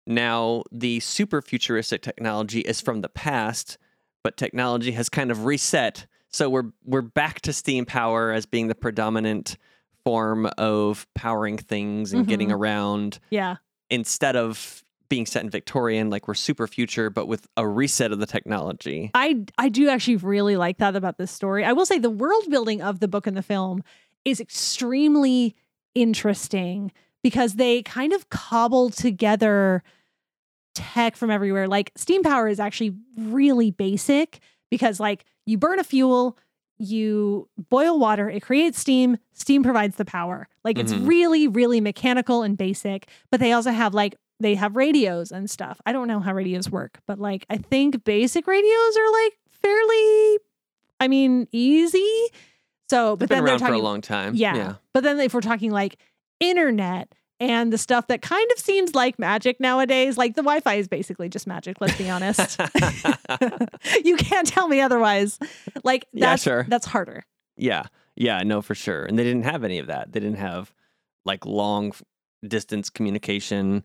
now 0.06 0.62
the 0.70 1.00
super 1.00 1.40
futuristic 1.42 2.02
technology 2.02 2.60
is 2.60 2.80
from 2.80 3.00
the 3.00 3.08
past, 3.08 3.78
but 4.22 4.36
technology 4.36 4.92
has 4.92 5.08
kind 5.08 5.30
of 5.30 5.44
reset. 5.46 6.06
So 6.28 6.48
we're 6.50 6.70
we're 6.84 7.00
back 7.02 7.40
to 7.42 7.52
steam 7.52 7.86
power 7.86 8.32
as 8.32 8.44
being 8.46 8.68
the 8.68 8.74
predominant 8.74 9.56
form 10.04 10.46
of 10.58 11.06
powering 11.14 11.56
things 11.56 12.12
and 12.12 12.26
getting 12.26 12.48
Mhm. 12.50 12.54
around 12.54 13.18
Yeah. 13.30 13.56
instead 13.90 14.36
of 14.36 14.84
being 15.08 15.24
set 15.24 15.42
in 15.44 15.50
Victorian, 15.50 16.10
like 16.10 16.28
we're 16.28 16.34
super 16.34 16.66
future, 16.66 17.10
but 17.10 17.26
with 17.26 17.46
a 17.56 17.66
reset 17.66 18.12
of 18.12 18.18
the 18.18 18.26
technology. 18.26 19.10
I 19.14 19.44
I 19.56 19.68
do 19.68 19.88
actually 19.88 20.16
really 20.16 20.56
like 20.56 20.78
that 20.78 20.94
about 20.94 21.16
this 21.18 21.30
story. 21.30 21.64
I 21.64 21.72
will 21.72 21.86
say 21.86 21.98
the 21.98 22.10
world 22.10 22.44
building 22.50 22.82
of 22.82 23.00
the 23.00 23.08
book 23.08 23.26
and 23.26 23.36
the 23.36 23.42
film 23.42 23.82
is 24.26 24.40
extremely 24.40 25.54
interesting 25.94 26.92
because 27.22 27.54
they 27.54 27.82
kind 27.82 28.12
of 28.12 28.28
cobble 28.28 28.90
together 28.90 29.82
tech 30.74 31.16
from 31.16 31.30
everywhere. 31.30 31.66
Like 31.68 31.92
steam 31.96 32.22
power 32.22 32.48
is 32.48 32.60
actually 32.60 32.94
really 33.16 33.70
basic 33.70 34.40
because 34.70 35.00
like 35.00 35.24
you 35.46 35.56
burn 35.56 35.78
a 35.78 35.84
fuel, 35.84 36.36
you 36.78 37.48
boil 37.70 37.98
water, 37.98 38.28
it 38.28 38.42
creates 38.42 38.78
steam, 38.78 39.16
steam 39.32 39.62
provides 39.62 39.96
the 39.96 40.04
power. 40.04 40.48
Like 40.64 40.78
it's 40.78 40.92
Mhm. 40.92 41.06
really 41.08 41.48
really 41.48 41.80
mechanical 41.80 42.42
and 42.42 42.58
basic, 42.58 43.08
but 43.30 43.40
they 43.40 43.52
also 43.52 43.70
have 43.70 43.94
like 43.94 44.16
they 44.38 44.54
have 44.54 44.76
radios 44.76 45.32
and 45.32 45.48
stuff. 45.48 45.80
I 45.86 45.92
don't 45.92 46.08
know 46.08 46.20
how 46.20 46.34
radios 46.34 46.70
work, 46.70 47.00
but 47.06 47.18
like 47.18 47.46
I 47.48 47.56
think 47.56 48.04
basic 48.04 48.46
radios 48.46 48.96
are 48.98 49.12
like 49.24 49.38
fairly 49.48 50.38
I 51.00 51.08
mean 51.08 51.48
easy. 51.52 52.10
So, 52.88 53.16
but 53.16 53.28
They've 53.28 53.28
been 53.28 53.36
then 53.38 53.44
they're 53.44 53.52
around 53.54 53.58
for 53.60 53.64
a 53.64 53.68
talking 53.68 53.82
long 53.84 54.00
time. 54.00 54.34
yeah. 54.34 54.54
yeah. 54.56 54.74
But 54.92 55.02
then 55.02 55.18
if 55.20 55.34
we're 55.34 55.40
talking 55.40 55.70
like 55.72 55.98
internet 56.40 57.12
and 57.40 57.72
the 57.72 57.78
stuff 57.78 58.06
that 58.06 58.22
kind 58.22 58.48
of 58.52 58.58
seems 58.58 58.94
like 58.94 59.18
magic 59.18 59.58
nowadays, 59.60 60.16
like 60.16 60.34
the 60.34 60.42
Wi-Fi 60.42 60.74
is 60.74 60.88
basically 60.88 61.28
just 61.28 61.46
magic, 61.46 61.78
let's 61.80 61.96
be 61.98 62.08
honest. 62.08 62.58
you 64.04 64.16
can't 64.16 64.46
tell 64.46 64.68
me 64.68 64.80
otherwise. 64.80 65.38
Like 65.84 66.06
Yeah, 66.12 66.30
that's 66.30 66.42
sure. 66.42 66.64
that's 66.68 66.86
harder. 66.86 67.24
Yeah. 67.56 67.84
Yeah, 68.14 68.42
no, 68.44 68.62
for 68.62 68.74
sure. 68.74 69.04
And 69.04 69.18
they 69.18 69.24
didn't 69.24 69.44
have 69.44 69.64
any 69.64 69.78
of 69.78 69.88
that. 69.88 70.12
They 70.12 70.20
didn't 70.20 70.38
have 70.38 70.72
like 71.24 71.44
long 71.44 71.92
distance 72.46 72.88
communication. 72.88 73.84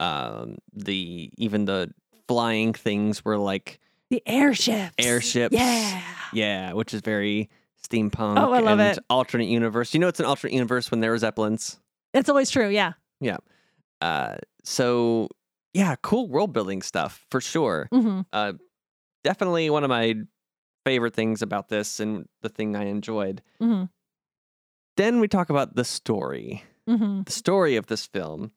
Um, 0.00 0.58
the 0.72 1.30
even 1.38 1.64
the 1.64 1.92
flying 2.28 2.72
things 2.74 3.24
were 3.24 3.38
like 3.38 3.80
The 4.10 4.22
airships. 4.26 4.92
airships. 4.98 5.54
Yeah. 5.56 6.02
Yeah, 6.32 6.72
which 6.74 6.92
is 6.94 7.00
very 7.00 7.48
steampunk. 7.88 8.38
Oh, 8.38 8.52
I 8.52 8.60
love 8.60 8.78
and 8.80 8.96
it. 8.96 9.04
Alternate 9.10 9.48
universe. 9.48 9.94
You 9.94 10.00
know, 10.00 10.08
it's 10.08 10.20
an 10.20 10.26
alternate 10.26 10.54
universe 10.54 10.90
when 10.90 11.00
there 11.00 11.10
were 11.10 11.18
zeppelins. 11.18 11.78
It's 12.12 12.28
always 12.28 12.50
true, 12.50 12.68
yeah. 12.68 12.92
Yeah. 13.20 13.38
Uh, 14.00 14.36
so 14.64 15.28
yeah, 15.72 15.96
cool 16.02 16.28
world 16.28 16.52
building 16.52 16.82
stuff 16.82 17.24
for 17.30 17.40
sure. 17.40 17.88
hmm 17.92 18.20
Uh, 18.32 18.54
definitely 19.24 19.70
one 19.70 19.84
of 19.84 19.88
my 19.90 20.14
favorite 20.84 21.14
things 21.14 21.40
about 21.42 21.68
this, 21.68 21.98
and 22.00 22.26
the 22.42 22.48
thing 22.48 22.76
I 22.76 22.84
enjoyed. 22.86 23.42
hmm 23.60 23.84
Then 24.96 25.20
we 25.20 25.28
talk 25.28 25.50
about 25.50 25.74
the 25.76 25.84
story. 25.84 26.62
hmm 26.88 27.22
the 27.22 27.32
story 27.32 27.76
of 27.76 27.86
this 27.86 28.06
film, 28.06 28.52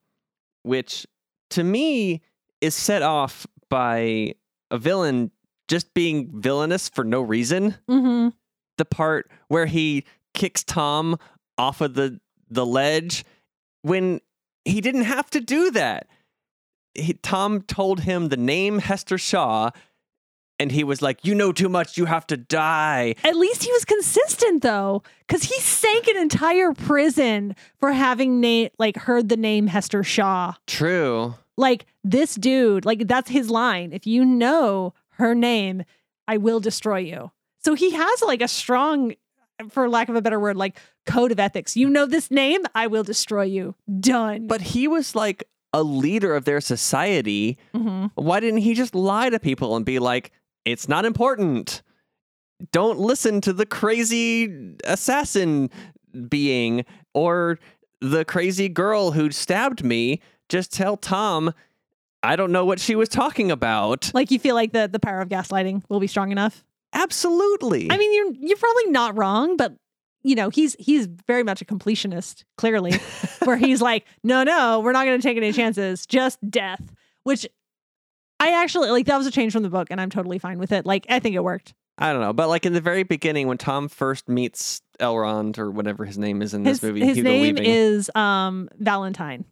which 0.64 1.08
to 1.52 1.64
me 1.64 2.22
is 2.62 2.76
set 2.76 3.02
off 3.02 3.48
by 3.70 4.34
a 4.72 4.78
villain 4.78 5.32
just 5.68 5.94
being 5.94 6.30
villainous 6.42 6.90
for 6.90 7.04
no 7.04 7.22
reason. 7.22 7.76
The 8.78 8.86
part 8.86 9.30
where 9.48 9.66
he 9.66 10.06
kicks 10.34 10.64
Tom 10.64 11.18
off 11.58 11.82
of 11.82 11.96
the 11.96 12.20
the 12.50 12.66
ledge 12.66 13.26
when 13.82 14.22
he 14.66 14.82
didn't 14.82 15.04
have 15.04 15.30
to 15.32 15.42
do 15.42 15.72
that. 15.72 16.08
He, 16.94 17.14
Tom 17.14 17.62
told 17.62 18.02
him 18.02 18.30
the 18.30 18.38
name 18.38 18.80
Hester 18.80 19.18
Shaw, 19.18 19.70
and 20.60 20.72
he 20.72 20.84
was 20.84 21.02
like, 21.02 21.24
"You 21.26 21.36
know 21.36 21.52
too 21.52 21.70
much. 21.70 21.98
You 21.98 22.06
have 22.06 22.26
to 22.28 22.38
die." 22.38 23.16
At 23.24 23.36
least 23.36 23.64
he 23.64 23.72
was 23.72 23.86
consistent 23.86 24.64
though, 24.64 25.04
because 25.28 25.44
he 25.44 25.60
sank 25.62 26.08
an 26.08 26.18
entire 26.18 26.74
prison 26.74 27.56
for 27.80 27.92
having 27.92 28.40
na- 28.42 28.70
like 28.80 28.98
heard 28.98 29.30
the 29.30 29.38
name 29.38 29.68
Hester 29.68 30.04
Shaw. 30.04 30.54
True. 30.66 31.36
like 31.58 31.86
this 32.04 32.36
dude, 32.36 32.86
like 32.86 33.08
that's 33.08 33.30
his 33.30 33.50
line. 33.50 33.92
If 33.92 34.06
you 34.08 34.24
know 34.26 34.94
her 35.14 35.34
name, 35.36 35.84
I 36.28 36.38
will 36.38 36.60
destroy 36.60 37.00
you. 37.00 37.32
So 37.68 37.74
he 37.74 37.92
has 37.92 38.22
like 38.22 38.42
a 38.42 38.48
strong, 38.48 39.14
for 39.72 39.90
lack 39.90 40.08
of 40.08 40.16
a 40.16 40.22
better 40.22 40.40
word, 40.40 40.56
like 40.56 40.80
code 41.06 41.34
of 41.34 41.40
ethics. 41.42 41.76
You 41.76 41.90
know 41.90 42.06
this 42.06 42.32
name, 42.32 42.62
I 42.74 42.88
will 42.88 43.04
destroy 43.04 43.44
you. 43.44 43.76
Done. 44.00 44.48
But 44.48 44.62
he 44.62 44.88
was 44.88 45.16
like 45.16 45.44
a 45.74 45.84
leader 45.84 46.34
of 46.34 46.46
their 46.46 46.62
society. 46.62 47.58
Mhm. 47.76 48.12
Why 48.16 48.40
didn't 48.40 48.60
he 48.62 48.74
just 48.74 48.96
lie 48.96 49.30
to 49.30 49.38
people 49.38 49.76
and 49.76 49.86
be 49.86 50.00
like, 50.00 50.32
it's 50.64 50.88
not 50.88 51.04
important? 51.04 51.82
Don't 52.72 53.00
listen 53.00 53.42
to 53.42 53.52
the 53.52 53.66
crazy 53.66 54.78
assassin 54.86 55.70
being 56.30 56.86
or 57.14 57.60
the 58.00 58.24
crazy 58.24 58.70
girl 58.70 59.12
who 59.12 59.30
stabbed 59.30 59.84
me. 59.84 60.22
Just 60.48 60.72
tell 60.72 60.96
Tom, 60.96 61.54
I 62.24 62.38
don't 62.38 62.54
know 62.54 62.64
what 62.64 62.80
she 62.80 62.96
was 62.96 63.10
talking 63.10 63.52
about. 63.52 64.10
like 64.14 64.32
you 64.32 64.40
feel 64.40 64.56
like 64.56 64.72
the 64.72 64.88
the 64.88 65.00
power 65.02 65.20
of 65.20 65.28
gaslighting 65.28 65.84
will 65.90 66.00
be 66.00 66.08
strong 66.08 66.32
enough. 66.32 66.64
Absolutely. 66.94 67.88
I 67.92 67.98
mean, 67.98 68.14
you're 68.14 68.34
you're 68.48 68.58
probably 68.58 68.88
not 68.88 69.18
wrong, 69.18 69.58
but 69.58 69.74
you 70.24 70.36
know 70.36 70.50
he's 70.50 70.76
he's 70.80 71.08
very 71.28 71.44
much 71.44 71.62
a 71.62 71.66
completionist. 71.66 72.44
Clearly, 72.58 72.94
where 73.44 73.58
he's 73.58 73.82
like, 73.82 74.06
no, 74.24 74.44
no, 74.44 74.80
we're 74.80 74.94
not 74.94 75.06
going 75.06 75.20
to 75.20 75.28
take 75.28 75.38
any 75.38 75.52
chances, 75.52 76.06
just 76.06 76.40
death. 76.50 76.82
Which 77.24 77.48
I 78.40 78.64
actually 78.64 78.90
like. 78.90 79.06
That 79.06 79.18
was 79.18 79.28
a 79.28 79.32
change 79.32 79.54
from 79.54 79.64
the 79.64 79.70
book, 79.70 79.88
and 79.92 80.00
I'm 80.00 80.10
totally 80.10 80.40
fine 80.40 80.60
with 80.60 80.72
it. 80.72 80.86
Like, 80.86 81.06
I 81.10 81.20
think 81.20 81.36
it 81.36 81.44
worked. 81.44 81.74
I 81.98 82.12
don't 82.12 82.22
know. 82.22 82.34
But 82.34 82.48
like 82.48 82.66
in 82.66 82.74
the 82.74 82.82
very 82.82 83.04
beginning, 83.04 83.48
when 83.48 83.58
Tom 83.58 83.88
first 83.88 84.30
meets 84.30 84.82
Elrond 85.00 85.58
or 85.58 85.72
whatever 85.72 86.06
his 86.06 86.18
name 86.18 86.42
is 86.42 86.54
in 86.54 86.64
this 86.64 86.82
movie, 86.82 87.04
his 87.04 87.18
Hugo 87.18 87.30
name 87.30 87.56
Weaving. 87.56 87.66
is 87.66 88.12
um 88.16 88.70
Valentine. 88.78 89.46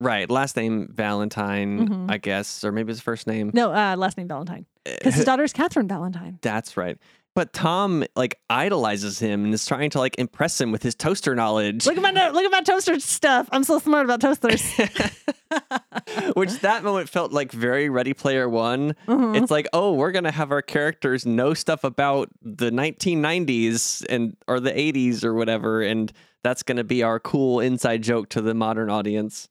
Right. 0.00 0.30
Last 0.30 0.56
name 0.56 0.88
Valentine, 0.92 1.88
Mhm. 1.88 2.10
I 2.10 2.18
guess, 2.18 2.62
or 2.64 2.70
maybe 2.72 2.90
his 2.92 3.00
first 3.00 3.26
name. 3.26 3.50
No, 3.52 3.72
uh, 3.72 3.96
last 3.96 4.16
name 4.16 4.28
Valentine. 4.28 4.64
Because 4.84 5.14
his 5.14 5.24
daughter 5.26 5.42
is 5.42 5.52
Katherine 5.52 5.88
Valentine. 5.88 6.38
That's 6.42 6.76
right. 6.76 6.96
But 7.34 7.52
Tom 7.52 8.04
like 8.16 8.40
idolizes 8.50 9.18
him 9.20 9.44
and 9.44 9.54
is 9.54 9.64
trying 9.66 9.90
to 9.90 9.98
like 9.98 10.18
impress 10.18 10.60
him 10.60 10.72
with 10.72 10.82
his 10.82 10.94
toaster 10.96 11.34
knowledge. 11.36 11.86
Look 11.86 11.96
at 11.96 12.02
my 12.02 12.30
look 12.30 12.44
at 12.44 12.50
my 12.50 12.62
toaster 12.62 12.98
stuff. 13.00 13.48
I'm 13.52 13.62
so 13.64 13.78
smart 13.78 14.04
about 14.04 14.20
toasters. 14.20 14.62
Which 16.34 16.58
that 16.60 16.82
moment 16.84 17.08
felt 17.08 17.32
like 17.32 17.52
very 17.52 17.88
Ready 17.88 18.12
Player 18.14 18.48
One. 18.48 18.94
Mhm. 19.06 19.40
It's 19.40 19.50
like, 19.50 19.68
oh, 19.72 19.94
we're 19.94 20.12
gonna 20.12 20.30
have 20.32 20.50
our 20.50 20.62
characters 20.62 21.26
know 21.26 21.54
stuff 21.54 21.84
about 21.84 22.28
the 22.42 22.70
1990s 22.70 24.04
and 24.08 24.36
or 24.46 24.60
the 24.60 24.72
80s 24.72 25.24
or 25.24 25.34
whatever, 25.34 25.82
and 25.82 26.12
that's 26.42 26.62
gonna 26.62 26.84
be 26.84 27.02
our 27.02 27.20
cool 27.20 27.60
inside 27.60 28.02
joke 28.02 28.28
to 28.30 28.40
the 28.40 28.54
modern 28.54 28.90
audience. 28.90 29.48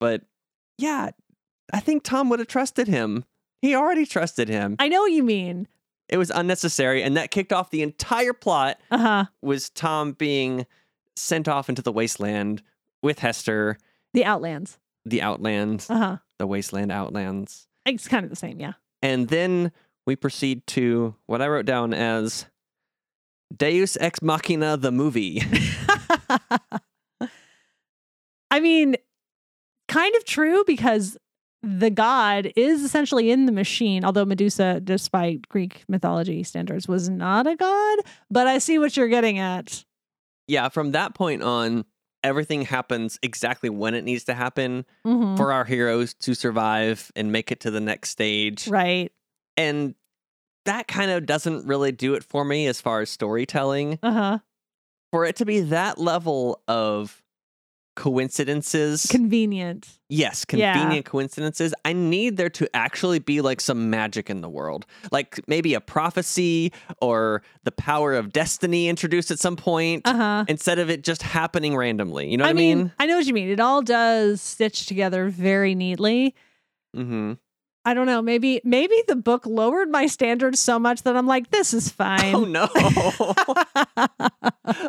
But 0.00 0.22
yeah, 0.78 1.10
I 1.72 1.80
think 1.80 2.02
Tom 2.02 2.28
would 2.30 2.38
have 2.38 2.48
trusted 2.48 2.88
him. 2.88 3.24
He 3.62 3.74
already 3.74 4.04
trusted 4.06 4.48
him. 4.48 4.76
I 4.78 4.88
know 4.88 5.00
what 5.02 5.12
you 5.12 5.22
mean. 5.22 5.68
It 6.08 6.18
was 6.18 6.30
unnecessary, 6.30 7.02
and 7.02 7.16
that 7.16 7.30
kicked 7.30 7.52
off 7.52 7.70
the 7.70 7.82
entire 7.82 8.34
plot. 8.34 8.78
Uh 8.90 8.98
huh. 8.98 9.24
Was 9.42 9.70
Tom 9.70 10.12
being 10.12 10.66
sent 11.16 11.48
off 11.48 11.68
into 11.68 11.80
the 11.82 11.92
wasteland 11.92 12.62
with 13.02 13.20
Hester, 13.20 13.78
The 14.12 14.24
Outlands. 14.24 14.78
the 15.06 15.22
Outlands, 15.22 15.88
Uh 15.88 15.96
huh. 15.98 16.16
the 16.38 16.46
wasteland 16.46 16.92
Outlands. 16.92 17.66
It's 17.86 18.08
kind 18.08 18.24
of 18.24 18.30
the 18.30 18.36
same, 18.36 18.60
yeah. 18.60 18.72
And 19.00 19.28
then 19.28 19.72
we 20.06 20.16
proceed 20.16 20.66
to 20.68 21.14
what 21.26 21.40
I 21.40 21.48
wrote 21.48 21.66
down 21.66 21.94
as 21.94 22.46
Deus 23.56 23.96
Ex 24.00 24.20
Machina, 24.22 24.76
the 24.76 24.92
movie. 24.92 25.42
I 28.50 28.60
mean, 28.60 28.96
kind 29.94 30.14
of 30.16 30.24
true 30.24 30.64
because 30.66 31.16
the 31.62 31.88
god 31.90 32.52
is 32.56 32.82
essentially 32.82 33.30
in 33.30 33.46
the 33.46 33.52
machine, 33.52 34.04
although 34.04 34.24
Medusa, 34.26 34.80
despite 34.80 35.48
Greek 35.48 35.82
mythology 35.88 36.42
standards, 36.42 36.86
was 36.86 37.08
not 37.08 37.46
a 37.46 37.56
god. 37.56 37.98
But 38.30 38.46
I 38.46 38.58
see 38.58 38.78
what 38.78 38.96
you're 38.96 39.08
getting 39.08 39.38
at. 39.38 39.84
yeah, 40.46 40.68
from 40.68 40.92
that 40.92 41.14
point 41.14 41.42
on, 41.42 41.86
everything 42.22 42.62
happens 42.62 43.18
exactly 43.22 43.70
when 43.70 43.94
it 43.94 44.04
needs 44.04 44.24
to 44.24 44.34
happen 44.34 44.84
Mhm. 45.06 45.36
for 45.38 45.52
our 45.52 45.64
heroes 45.64 46.12
to 46.14 46.34
survive 46.34 47.10
and 47.16 47.32
make 47.32 47.50
it 47.50 47.60
to 47.60 47.70
the 47.70 47.80
next 47.80 48.10
stage. 48.10 48.68
Right. 48.68 49.10
And 49.56 49.94
that 50.66 50.86
kind 50.86 51.10
of 51.10 51.24
doesn't 51.26 51.66
really 51.66 51.92
do 51.92 52.12
it 52.14 52.22
for 52.24 52.44
me 52.44 52.66
as 52.66 52.78
far 52.80 53.00
as 53.00 53.08
storytelling. 53.10 53.98
Uh 54.02 54.12
huh. 54.12 54.38
For 55.12 55.24
it 55.24 55.36
to 55.36 55.46
be 55.46 55.60
that 55.60 55.96
level 55.98 56.60
of 56.68 57.22
coincidences. 57.94 59.06
Convenient. 59.10 59.88
Yes, 60.08 60.44
Yeah. 60.52 60.72
convenient 60.74 61.06
coincidences. 61.06 61.74
I 61.84 61.92
need 61.92 62.36
there 62.36 62.50
to 62.50 62.68
actually 62.74 63.18
be 63.18 63.40
like 63.40 63.60
some 63.60 63.90
magic 63.90 64.28
in 64.30 64.40
the 64.40 64.48
world. 64.48 64.86
Like 65.12 65.40
maybe 65.48 65.74
a 65.74 65.80
prophecy 65.80 66.72
or 67.00 67.42
the 67.64 67.72
power 67.72 68.14
of 68.14 68.32
destiny 68.32 68.88
introduced 68.88 69.30
at 69.30 69.38
some 69.38 69.56
point 69.56 70.02
Uh 70.06 70.14
huh. 70.14 70.44
instead 70.48 70.78
of 70.78 70.90
it 70.90 71.02
just 71.04 71.22
happening 71.22 71.76
randomly. 71.76 72.30
You 72.30 72.36
know 72.36 72.44
what 72.44 72.50
I, 72.50 72.54
mean, 72.54 72.78
mean? 72.78 72.92
I 72.98 73.06
know 73.06 73.16
what 73.16 73.26
you 73.26 73.34
mean. 73.34 73.48
It 73.48 73.60
all 73.60 73.82
does 73.82 74.40
stitch 74.42 74.86
together 74.86 75.28
very 75.28 75.74
neatly. 75.74 76.34
Mm-hmm. 76.96 77.32
I 77.84 77.92
don't 77.92 78.06
know. 78.06 78.22
Maybe 78.22 78.60
maybe 78.64 78.94
the 79.08 79.16
book 79.16 79.44
lowered 79.46 79.90
my 79.90 80.06
standards 80.06 80.58
so 80.58 80.78
much 80.78 81.02
that 81.02 81.16
I'm 81.16 81.26
like, 81.26 81.50
this 81.50 81.74
is 81.74 81.90
fine. 81.90 82.34
Oh 82.34 82.44
no. 82.44 82.68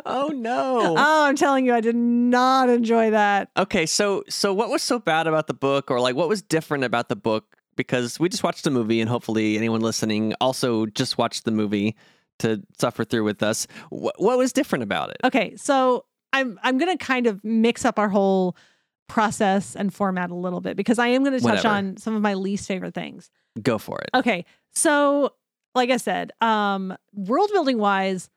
oh 0.06 0.28
no. 0.28 0.94
Oh, 0.96 1.24
I'm 1.26 1.36
telling 1.36 1.66
you, 1.66 1.74
I 1.74 1.80
did 1.80 1.96
not 1.96 2.70
enjoy 2.70 3.10
that. 3.10 3.50
Okay, 3.56 3.84
so 3.84 4.24
so 4.28 4.52
what 4.52 4.70
was 4.70 4.82
so 4.82 4.98
bad 4.98 5.26
about 5.26 5.46
the 5.46 5.54
book 5.54 5.90
or 5.90 6.00
like 6.00 6.16
what 6.16 6.28
was 6.28 6.40
different 6.42 6.84
about 6.84 7.08
the 7.08 7.16
book 7.16 7.56
because 7.76 8.18
we 8.18 8.28
just 8.28 8.42
watched 8.42 8.64
the 8.64 8.70
movie 8.70 9.00
and 9.00 9.10
hopefully 9.10 9.56
anyone 9.56 9.82
listening 9.82 10.34
also 10.40 10.86
just 10.86 11.18
watched 11.18 11.44
the 11.44 11.50
movie 11.50 11.94
to 12.38 12.62
suffer 12.78 13.04
through 13.04 13.24
with 13.24 13.42
us. 13.42 13.66
What, 13.90 14.14
what 14.18 14.38
was 14.38 14.52
different 14.52 14.82
about 14.82 15.10
it? 15.10 15.18
Okay, 15.24 15.54
so 15.56 16.06
I'm 16.32 16.58
I'm 16.62 16.78
gonna 16.78 16.98
kind 16.98 17.26
of 17.26 17.44
mix 17.44 17.84
up 17.84 17.98
our 17.98 18.08
whole 18.08 18.56
process 19.08 19.76
and 19.76 19.92
format 19.94 20.30
a 20.30 20.34
little 20.34 20.60
bit 20.60 20.76
because 20.76 20.98
I 20.98 21.08
am 21.08 21.22
gonna 21.24 21.38
touch 21.40 21.44
Whatever. 21.64 21.68
on 21.68 21.96
some 21.96 22.14
of 22.16 22.22
my 22.22 22.34
least 22.34 22.66
favorite 22.68 22.94
things. 22.94 23.30
Go 23.62 23.78
for 23.78 24.00
it. 24.00 24.10
Okay, 24.14 24.44
so 24.74 25.32
like 25.74 25.90
I 25.90 25.96
said, 25.98 26.32
um, 26.40 26.96
world 27.14 27.50
building 27.52 27.78
wise, 27.78 28.28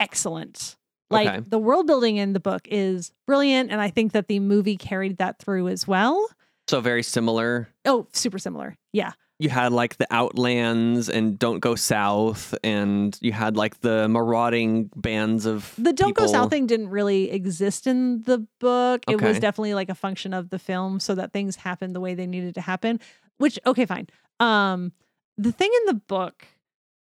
excellent. 0.00 0.76
Like 1.10 1.28
Okay. 1.28 1.40
the 1.48 1.58
world 1.58 1.86
building 1.86 2.16
in 2.16 2.32
the 2.32 2.40
book 2.40 2.62
is 2.70 3.12
brilliant, 3.26 3.70
and 3.70 3.80
I 3.80 3.90
think 3.90 4.12
that 4.12 4.26
the 4.28 4.40
movie 4.40 4.76
carried 4.76 5.18
that 5.18 5.38
through 5.38 5.68
as 5.68 5.86
well. 5.86 6.28
So 6.68 6.80
very 6.80 7.02
similar. 7.04 7.68
Oh, 7.84 8.08
super 8.12 8.38
similar. 8.38 8.76
Yeah. 8.92 9.12
You 9.38 9.50
had 9.50 9.72
like 9.72 9.98
the 9.98 10.06
Outlands 10.10 11.10
and 11.10 11.38
Don't 11.38 11.60
Go 11.60 11.74
South, 11.74 12.54
and 12.64 13.16
you 13.20 13.32
had 13.32 13.54
like 13.56 13.80
the 13.80 14.08
marauding 14.08 14.90
bands 14.96 15.44
of 15.44 15.74
The 15.76 15.92
Don't 15.92 16.16
Go. 16.16 16.26
South 16.26 16.48
thing 16.50 16.66
didn't 16.66 16.88
really 16.88 17.30
exist 17.30 17.86
in 17.86 18.22
the 18.22 18.46
book. 18.60 19.02
It 19.08 19.20
was 19.20 19.38
definitely 19.38 19.74
like 19.74 19.90
a 19.90 19.94
function 19.94 20.32
of 20.32 20.48
the 20.48 20.58
film 20.58 21.00
so 21.00 21.14
that 21.16 21.32
things 21.32 21.56
happened 21.56 21.94
the 21.94 22.00
way 22.00 22.14
they 22.14 22.26
needed 22.26 22.54
to 22.54 22.62
happen. 22.62 22.98
Which 23.36 23.58
okay, 23.66 23.84
fine. 23.84 24.08
Um 24.40 24.92
the 25.36 25.52
thing 25.52 25.70
in 25.82 25.94
the 25.94 26.00
book 26.08 26.46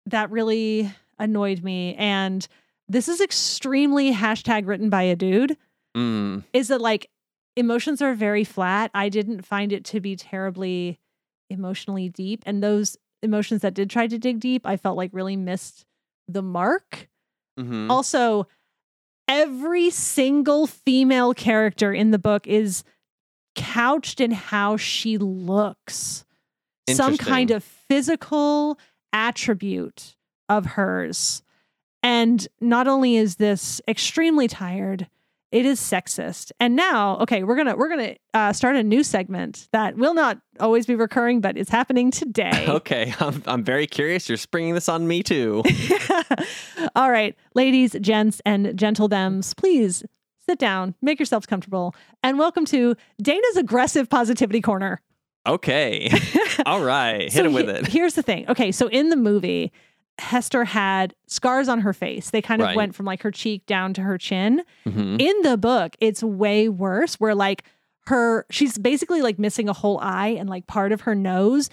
that 0.06 0.30
really 0.30 0.92
annoyed 1.18 1.64
me, 1.64 1.96
and 1.96 2.48
this 2.88 3.08
is 3.08 3.20
extremely 3.20 4.14
hashtag 4.14 4.68
written 4.68 4.90
by 4.90 5.04
a 5.04 5.16
dude, 5.16 5.58
Mm, 5.98 6.44
is 6.54 6.70
that 6.70 6.80
like 6.80 7.10
emotions 7.58 8.02
are 8.02 8.14
very 8.14 8.44
flat. 8.44 8.92
I 8.94 9.10
didn't 9.10 9.42
find 9.42 9.74
it 9.74 9.84
to 9.86 10.00
be 10.00 10.16
terribly 10.16 11.01
emotionally 11.52 12.10
deep. 12.10 12.44
And 12.46 12.64
those 12.64 12.98
emotions 13.22 13.62
that 13.62 13.74
did 13.74 13.90
try 13.90 14.08
to 14.08 14.18
dig 14.18 14.40
deep, 14.40 14.66
I 14.66 14.78
felt 14.78 14.98
like 14.98 15.12
really 15.14 15.36
missed 15.36 15.86
the 16.28 16.42
mark. 16.42 17.10
mhm. 17.60 17.90
Also, 17.90 18.48
every 19.28 19.90
single 19.90 20.68
female 20.68 21.34
character 21.34 21.94
in 21.94 22.12
the 22.12 22.20
book 22.20 22.48
is 22.48 22.84
couched 23.56 24.22
in 24.22 24.32
how 24.32 24.78
she 24.78 25.18
looks. 25.18 26.26
Some 26.90 27.18
kind 27.18 27.52
of 27.52 27.64
physical 27.64 28.78
attribute 29.14 30.16
of 30.50 30.66
hers. 30.66 31.44
And 32.04 32.48
not 32.60 32.88
only 32.88 33.16
is 33.16 33.36
this 33.36 33.80
extremely 33.88 34.48
tired, 34.48 35.08
it 35.52 35.66
is 35.66 35.80
sexist. 35.80 36.52
And 36.60 36.76
now, 36.76 37.18
okay, 37.20 37.44
we're 37.44 37.56
gonna 37.56 37.76
we're 37.76 37.90
gonna 37.90 38.16
uh, 38.34 38.54
start 38.54 38.76
a 38.76 38.84
new 38.84 39.04
segment 39.04 39.68
that 39.74 39.96
will 39.98 40.14
not 40.14 40.40
always 40.60 40.86
be 40.86 40.96
recurring, 40.96 41.42
but 41.42 41.58
it's 41.58 41.70
happening 41.70 42.12
today. 42.12 42.66
Okay, 42.70 43.14
I'm, 43.20 43.44
I'm 43.46 43.64
very 43.64 43.86
curious. 43.88 44.28
You're 44.30 44.38
springing 44.38 44.74
this 44.76 44.88
on 44.90 45.08
me 45.08 45.24
too. 45.24 45.64
All 46.96 47.12
right, 47.12 47.36
ladies, 47.56 47.96
gents, 48.02 48.42
and 48.46 48.78
gentle 48.78 49.08
thems, 49.08 49.54
please 49.54 50.04
sit 50.48 50.58
down, 50.58 50.96
make 51.02 51.20
yourselves 51.20 51.46
comfortable, 51.46 51.94
and 52.24 52.40
welcome 52.40 52.66
to 52.66 52.96
Dana's 53.22 53.58
aggressive 53.58 54.10
positivity 54.10 54.62
corner. 54.62 55.02
Okay. 55.48 56.12
All 56.66 56.84
right. 56.84 57.24
Hit 57.24 57.32
So 57.34 57.46
him 57.46 57.54
with 57.54 57.66
he- 57.68 57.72
it. 57.74 57.88
Here's 57.88 58.14
the 58.14 58.22
thing. 58.22 58.48
Okay, 58.50 58.72
so 58.72 58.88
in 58.88 59.10
the 59.10 59.16
movie, 59.16 59.72
Hester 60.22 60.64
had 60.66 61.14
scars 61.28 61.68
on 61.68 61.82
her 61.82 61.94
face. 61.94 62.30
They 62.30 62.42
kind 62.42 62.62
of 62.62 62.68
Right. 62.68 62.78
went 62.78 62.96
from 62.96 63.06
like 63.06 63.22
her 63.24 63.32
cheek 63.32 63.66
down 63.66 63.94
to 63.96 64.02
her 64.02 64.18
chin. 64.18 64.62
Mhm. 64.86 65.20
In 65.22 65.42
the 65.42 65.58
book, 65.58 65.96
it's 66.00 66.24
way 66.24 66.70
worse 66.70 67.16
where 67.16 67.36
like 67.36 67.64
her 68.08 68.46
she's 68.50 68.78
basically 68.78 69.22
like 69.22 69.38
missing 69.40 69.68
a 69.70 69.74
whole 69.74 70.00
eye 70.00 70.30
and 70.40 70.50
like 70.50 70.68
part 70.68 70.92
of 70.92 71.02
her 71.02 71.16
nose. 71.16 71.70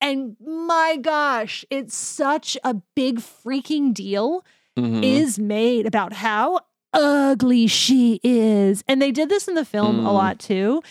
And 0.00 0.36
my 0.40 0.96
gosh, 1.00 1.64
it's 1.70 1.94
such 1.96 2.56
a 2.64 2.74
big 2.94 3.18
freaking 3.18 3.92
deal 3.92 4.44
Mhm. 4.78 5.02
is 5.04 5.38
made 5.38 5.86
about 5.86 6.14
how 6.14 6.60
ugly 6.92 7.66
she 7.66 8.18
is. 8.24 8.82
And 8.88 9.00
they 9.00 9.12
did 9.12 9.28
this 9.28 9.46
in 9.46 9.54
the 9.54 9.64
film 9.64 10.06
a 10.06 10.10
Mm. 10.10 10.14
lot 10.14 10.38
too. 10.38 10.82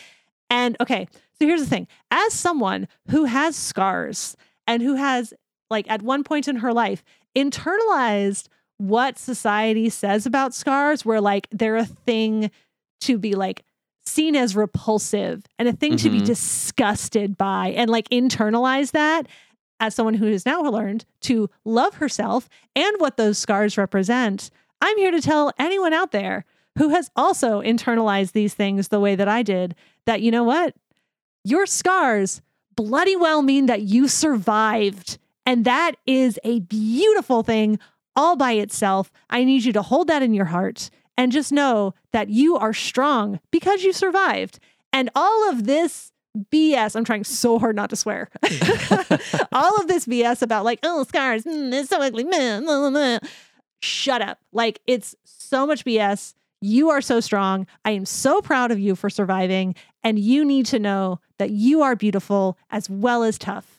And 0.49 0.77
okay, 0.79 1.07
so 1.39 1.45
here's 1.45 1.61
the 1.61 1.67
thing 1.69 1.87
as 2.11 2.33
someone 2.33 2.87
who 3.09 3.25
has 3.25 3.55
scars 3.55 4.35
and 4.67 4.81
who 4.83 4.95
has, 4.95 5.33
like, 5.69 5.89
at 5.89 6.01
one 6.01 6.23
point 6.23 6.47
in 6.47 6.57
her 6.57 6.73
life, 6.73 7.03
internalized 7.35 8.47
what 8.77 9.17
society 9.17 9.89
says 9.89 10.25
about 10.25 10.53
scars, 10.53 11.03
where 11.05 11.21
like 11.21 11.47
they're 11.51 11.75
a 11.75 11.85
thing 11.85 12.49
to 13.01 13.17
be 13.17 13.35
like 13.35 13.63
seen 14.05 14.35
as 14.35 14.55
repulsive 14.55 15.45
and 15.59 15.67
a 15.67 15.73
thing 15.73 15.97
to 15.97 16.09
be 16.09 16.19
Mhm. 16.21 16.25
disgusted 16.25 17.37
by, 17.37 17.67
and 17.75 17.89
like 17.89 18.09
internalize 18.09 18.91
that 18.91 19.27
as 19.79 19.93
someone 19.95 20.15
who 20.15 20.25
has 20.27 20.45
now 20.45 20.61
learned 20.61 21.05
to 21.21 21.49
love 21.65 21.95
herself 21.95 22.49
and 22.75 22.95
what 22.99 23.17
those 23.17 23.37
scars 23.37 23.77
represent, 23.77 24.49
I'm 24.81 24.97
here 24.97 25.11
to 25.11 25.21
tell 25.21 25.51
anyone 25.59 25.93
out 25.93 26.11
there 26.11 26.45
who 26.77 26.89
has 26.89 27.11
also 27.15 27.61
internalized 27.61 28.31
these 28.31 28.53
things 28.53 28.87
the 28.87 28.99
way 28.99 29.15
that 29.15 29.27
I 29.27 29.43
did 29.43 29.75
that, 30.05 30.21
you 30.21 30.31
know 30.31 30.43
what? 30.43 30.73
Your 31.43 31.65
scars 31.65 32.41
bloody 32.75 33.15
well 33.15 33.41
mean 33.41 33.65
that 33.67 33.81
you 33.81 34.07
survived. 34.07 35.17
And 35.49 35.65
that 35.65 35.93
is 36.05 36.39
a 36.43 36.59
beautiful 36.59 37.41
thing 37.41 37.79
all 38.15 38.35
by 38.35 38.51
itself. 38.51 39.11
I 39.31 39.43
need 39.43 39.63
you 39.63 39.73
to 39.73 39.81
hold 39.81 40.07
that 40.07 40.21
in 40.21 40.35
your 40.35 40.45
heart 40.45 40.91
and 41.17 41.31
just 41.31 41.51
know 41.51 41.95
that 42.13 42.29
you 42.29 42.55
are 42.55 42.71
strong 42.71 43.39
because 43.49 43.81
you 43.81 43.91
survived. 43.91 44.59
And 44.93 45.09
all 45.15 45.49
of 45.49 45.65
this 45.65 46.11
BS, 46.37 46.95
I'm 46.95 47.03
trying 47.03 47.23
so 47.23 47.57
hard 47.57 47.75
not 47.75 47.89
to 47.89 47.95
swear. 47.95 48.29
all 49.51 49.75
of 49.81 49.87
this 49.87 50.05
BS 50.05 50.43
about 50.43 50.65
like, 50.65 50.81
oh, 50.83 51.03
scars, 51.05 51.45
mm, 51.45 51.73
it's 51.73 51.89
so 51.89 51.99
ugly. 51.99 52.25
blah, 52.25 52.59
blah, 52.61 52.91
blah. 52.91 53.17
Shut 53.81 54.21
up. 54.21 54.37
Like, 54.53 54.81
it's 54.85 55.15
so 55.23 55.65
much 55.65 55.83
BS. 55.83 56.35
You 56.61 56.91
are 56.91 57.01
so 57.01 57.21
strong. 57.21 57.65
I 57.83 57.91
am 57.91 58.05
so 58.05 58.39
proud 58.41 58.69
of 58.69 58.77
you 58.77 58.95
for 58.95 59.09
surviving. 59.09 59.73
And 60.03 60.19
you 60.19 60.45
need 60.45 60.67
to 60.67 60.77
know 60.77 61.21
that 61.39 61.49
you 61.49 61.81
are 61.81 61.95
beautiful 61.95 62.55
as 62.69 62.87
well 62.87 63.23
as 63.23 63.39
tough. 63.39 63.78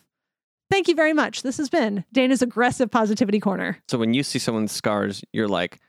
Thank 0.70 0.88
you 0.88 0.94
very 0.94 1.12
much. 1.12 1.42
This 1.42 1.56
has 1.58 1.68
been 1.68 2.04
Dana's 2.12 2.42
aggressive 2.42 2.90
positivity 2.90 3.40
corner. 3.40 3.78
So 3.88 3.98
when 3.98 4.14
you 4.14 4.22
see 4.22 4.38
someone's 4.38 4.72
scars, 4.72 5.24
you're 5.32 5.48
like, 5.48 5.80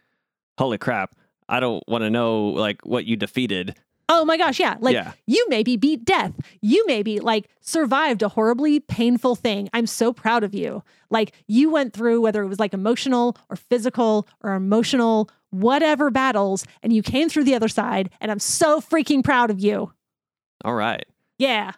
"Holy 0.57 0.77
crap! 0.77 1.15
I 1.47 1.59
don't 1.59 1.83
want 1.87 2.03
to 2.03 2.09
know 2.09 2.45
like 2.47 2.85
what 2.85 3.05
you 3.05 3.15
defeated." 3.15 3.75
Oh 4.13 4.25
my 4.25 4.35
gosh, 4.35 4.59
yeah. 4.59 4.75
Like 4.81 4.93
Yeah. 4.93 5.13
you 5.25 5.45
maybe 5.47 5.77
beat 5.77 6.03
death. 6.03 6.33
You 6.61 6.83
maybe 6.85 7.21
like 7.21 7.47
survived 7.61 8.21
a 8.21 8.27
horribly 8.27 8.81
painful 8.81 9.35
thing. 9.35 9.69
I'm 9.73 9.87
so 9.87 10.11
proud 10.11 10.43
of 10.43 10.53
you. 10.53 10.83
Like 11.09 11.33
you 11.47 11.69
went 11.69 11.93
through 11.93 12.19
whether 12.19 12.43
it 12.43 12.47
was 12.47 12.59
like 12.59 12.73
emotional 12.73 13.37
or 13.49 13.55
physical 13.55 14.27
or 14.43 14.53
emotional, 14.53 15.29
whatever 15.51 16.09
battles, 16.09 16.65
and 16.83 16.91
you 16.91 17.01
came 17.01 17.29
through 17.29 17.45
the 17.45 17.55
other 17.55 17.69
side. 17.69 18.09
And 18.19 18.29
I'm 18.31 18.39
so 18.39 18.81
freaking 18.81 19.23
proud 19.23 19.49
of 19.49 19.61
you. 19.61 19.93
All 20.65 20.73
right. 20.73 21.05
Yeah. 21.37 21.71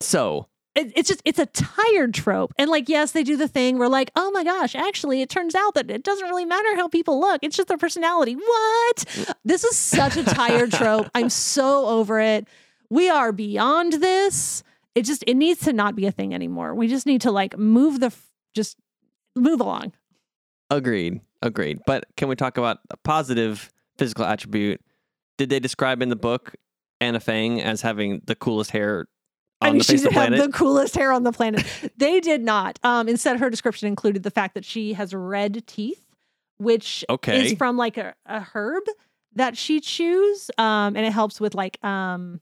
So 0.00 0.46
It, 0.74 0.92
it's 0.96 1.08
just, 1.08 1.22
it's 1.24 1.38
a 1.38 1.46
tired 1.46 2.14
trope. 2.14 2.52
And 2.58 2.68
like, 2.68 2.88
yes, 2.88 3.12
they 3.12 3.22
do 3.22 3.36
the 3.36 3.46
thing 3.46 3.78
where 3.78 3.88
like, 3.88 4.10
oh 4.16 4.32
my 4.32 4.42
gosh, 4.42 4.74
actually, 4.74 5.22
it 5.22 5.30
turns 5.30 5.54
out 5.54 5.74
that 5.74 5.88
it 5.90 6.02
doesn't 6.02 6.26
really 6.28 6.44
matter 6.44 6.74
how 6.74 6.88
people 6.88 7.20
look. 7.20 7.40
It's 7.42 7.56
just 7.56 7.68
their 7.68 7.78
personality. 7.78 8.34
What? 8.34 9.36
This 9.44 9.62
is 9.62 9.76
such 9.76 10.16
a 10.16 10.24
tired 10.24 10.72
trope. 10.72 11.08
I'm 11.14 11.30
so 11.30 11.86
over 11.86 12.18
it. 12.18 12.48
We 12.90 13.08
are 13.08 13.30
beyond 13.30 13.94
this. 13.94 14.64
It 14.96 15.02
just, 15.04 15.22
it 15.26 15.34
needs 15.34 15.60
to 15.60 15.72
not 15.72 15.94
be 15.94 16.06
a 16.06 16.12
thing 16.12 16.34
anymore. 16.34 16.74
We 16.74 16.88
just 16.88 17.06
need 17.06 17.20
to 17.20 17.30
like 17.30 17.56
move 17.56 18.00
the, 18.00 18.12
just 18.54 18.76
move 19.36 19.60
along. 19.60 19.92
agreed, 20.70 21.20
agreed. 21.42 21.80
But 21.86 22.04
can 22.16 22.28
we 22.28 22.36
talk 22.36 22.58
about 22.58 22.78
a 22.90 22.96
positive 22.96 23.70
physical 23.96 24.24
attribute? 24.24 24.80
Did 25.38 25.50
they 25.50 25.60
describe 25.60 26.02
in 26.02 26.08
the 26.08 26.16
book 26.16 26.54
Anna 27.00 27.20
Fang 27.20 27.60
as 27.60 27.82
having 27.82 28.22
the 28.26 28.34
coolest 28.34 28.70
hair 28.70 29.06
on 29.64 29.68
I 29.68 29.72
mean, 29.72 29.78
the 29.78 29.84
she 29.84 29.92
face 29.94 30.04
of 30.06 30.12
the 30.12 30.20
have 30.20 30.28
planet? 30.28 30.46
the 30.52 30.56
coolest 30.56 30.94
hair 30.94 31.12
on 31.12 31.22
the 31.24 31.32
planet. 31.32 31.64
they 31.96 32.20
did 32.20 32.42
not. 32.42 32.78
Um, 32.82 33.08
instead, 33.08 33.38
her 33.40 33.50
description 33.50 33.88
included 33.88 34.22
the 34.22 34.30
fact 34.30 34.54
that 34.54 34.64
she 34.64 34.92
has 34.94 35.14
red 35.14 35.66
teeth, 35.66 36.04
which 36.58 37.04
Okay. 37.10 37.46
is 37.52 37.58
from 37.58 37.76
like 37.76 37.96
a, 37.96 38.14
a 38.26 38.40
herb 38.40 38.84
that 39.34 39.56
she 39.56 39.80
chews. 39.80 40.50
Um, 40.58 40.96
and 40.96 41.04
it 41.06 41.12
helps 41.12 41.40
with 41.40 41.54
like 41.54 41.82
um 41.84 42.40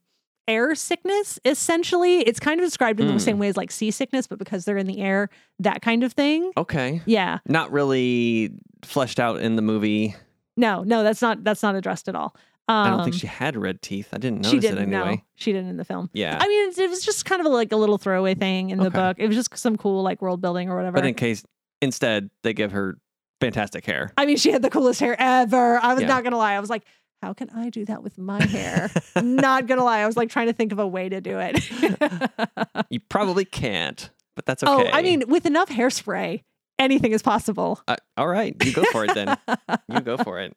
air 0.48 0.74
sickness. 0.74 1.38
Essentially, 1.44 2.18
it's 2.20 2.40
kind 2.40 2.60
of 2.60 2.66
described 2.66 3.00
in 3.00 3.06
the 3.06 3.12
Mm. 3.14 3.20
same 3.20 3.38
way 3.38 3.48
as 3.48 3.56
like 3.56 3.70
seasickness, 3.70 4.26
but 4.26 4.38
because 4.38 4.64
they're 4.64 4.76
in 4.76 4.86
the 4.88 5.00
air, 5.00 5.28
that 5.60 5.82
kind 5.82 6.02
of 6.02 6.12
thing. 6.12 6.50
okay. 6.56 7.00
Yeah. 7.06 7.38
Not 7.46 7.70
really 7.72 8.50
fleshed 8.84 9.20
out 9.20 9.40
in 9.40 9.54
the 9.56 9.62
movie. 9.62 10.16
No, 10.56 10.82
no, 10.82 11.02
that's 11.02 11.22
not 11.22 11.44
that's 11.44 11.62
not 11.62 11.76
addressed 11.76 12.08
at 12.08 12.14
all. 12.16 12.34
I 12.68 12.88
don't 12.90 13.04
think 13.04 13.14
Um, 13.14 13.18
she 13.18 13.26
had 13.26 13.56
red 13.56 13.82
teeth. 13.82 14.08
I 14.12 14.18
didn't 14.18 14.44
she 14.46 14.56
notice 14.56 14.70
it 14.70 14.74
didn't 14.76 14.94
anyway. 14.94 15.16
know. 15.16 15.22
She 15.34 15.52
didn't 15.52 15.70
in 15.70 15.76
the 15.76 15.84
film. 15.84 16.08
Yeah. 16.14 16.38
I 16.40 16.46
mean, 16.48 16.68
it, 16.70 16.78
it 16.78 16.88
was 16.90 17.04
just 17.04 17.24
kind 17.24 17.40
of 17.44 17.52
like 17.52 17.72
a 17.72 17.76
little 17.76 17.98
throwaway 17.98 18.34
thing 18.34 18.70
in 18.70 18.78
the 18.78 18.86
Okay. 18.86 18.96
book. 18.98 19.16
It 19.18 19.26
was 19.26 19.36
just 19.36 19.56
some 19.58 19.76
cool 19.76 20.02
like 20.02 20.22
world 20.22 20.40
building 20.40 20.70
or 20.70 20.76
whatever. 20.76 20.94
but 20.94 21.04
in 21.06 21.14
case 21.14 21.44
instead 21.80 22.30
they 22.44 22.54
give 22.54 22.72
her 22.72 22.98
fantastic 23.40 23.84
hair. 23.84 24.12
I 24.16 24.24
mean, 24.26 24.36
she 24.36 24.52
had 24.52 24.62
the 24.62 24.70
coolest 24.70 25.00
hair 25.00 25.16
ever. 25.18 25.78
I 25.82 25.94
was 25.94 26.02
Yeah. 26.02 26.08
not 26.08 26.24
gonna 26.24 26.38
lie. 26.38 26.52
I 26.54 26.60
was 26.60 26.70
like, 26.70 26.84
how 27.20 27.32
can 27.34 27.50
I 27.50 27.68
do 27.70 27.84
that 27.86 28.02
with 28.02 28.16
my 28.18 28.42
hair? 28.46 28.90
not 29.20 29.66
gonna 29.66 29.84
lie. 29.84 29.98
I 29.98 30.06
was 30.06 30.16
like 30.16 30.30
trying 30.30 30.46
to 30.46 30.52
think 30.52 30.70
of 30.72 30.78
a 30.78 30.86
way 30.86 31.08
to 31.08 31.20
do 31.20 31.38
it. 31.40 31.60
You 32.90 33.00
probably 33.00 33.44
can't, 33.44 34.10
but 34.36 34.44
that's 34.46 34.62
okay. 34.62 34.90
Oh, 34.90 34.90
I 34.92 35.02
mean, 35.02 35.24
with 35.28 35.46
enough 35.46 35.68
hairspray, 35.70 36.42
anything 36.78 37.12
is 37.12 37.22
possible. 37.22 37.80
Uh, 37.88 37.96
all 38.16 38.28
right, 38.28 38.54
you 38.64 38.72
go 38.72 38.84
for 38.92 39.04
it 39.04 39.14
then. 39.14 39.36
you 39.88 40.00
go 40.00 40.16
for 40.18 40.40
it. 40.40 40.54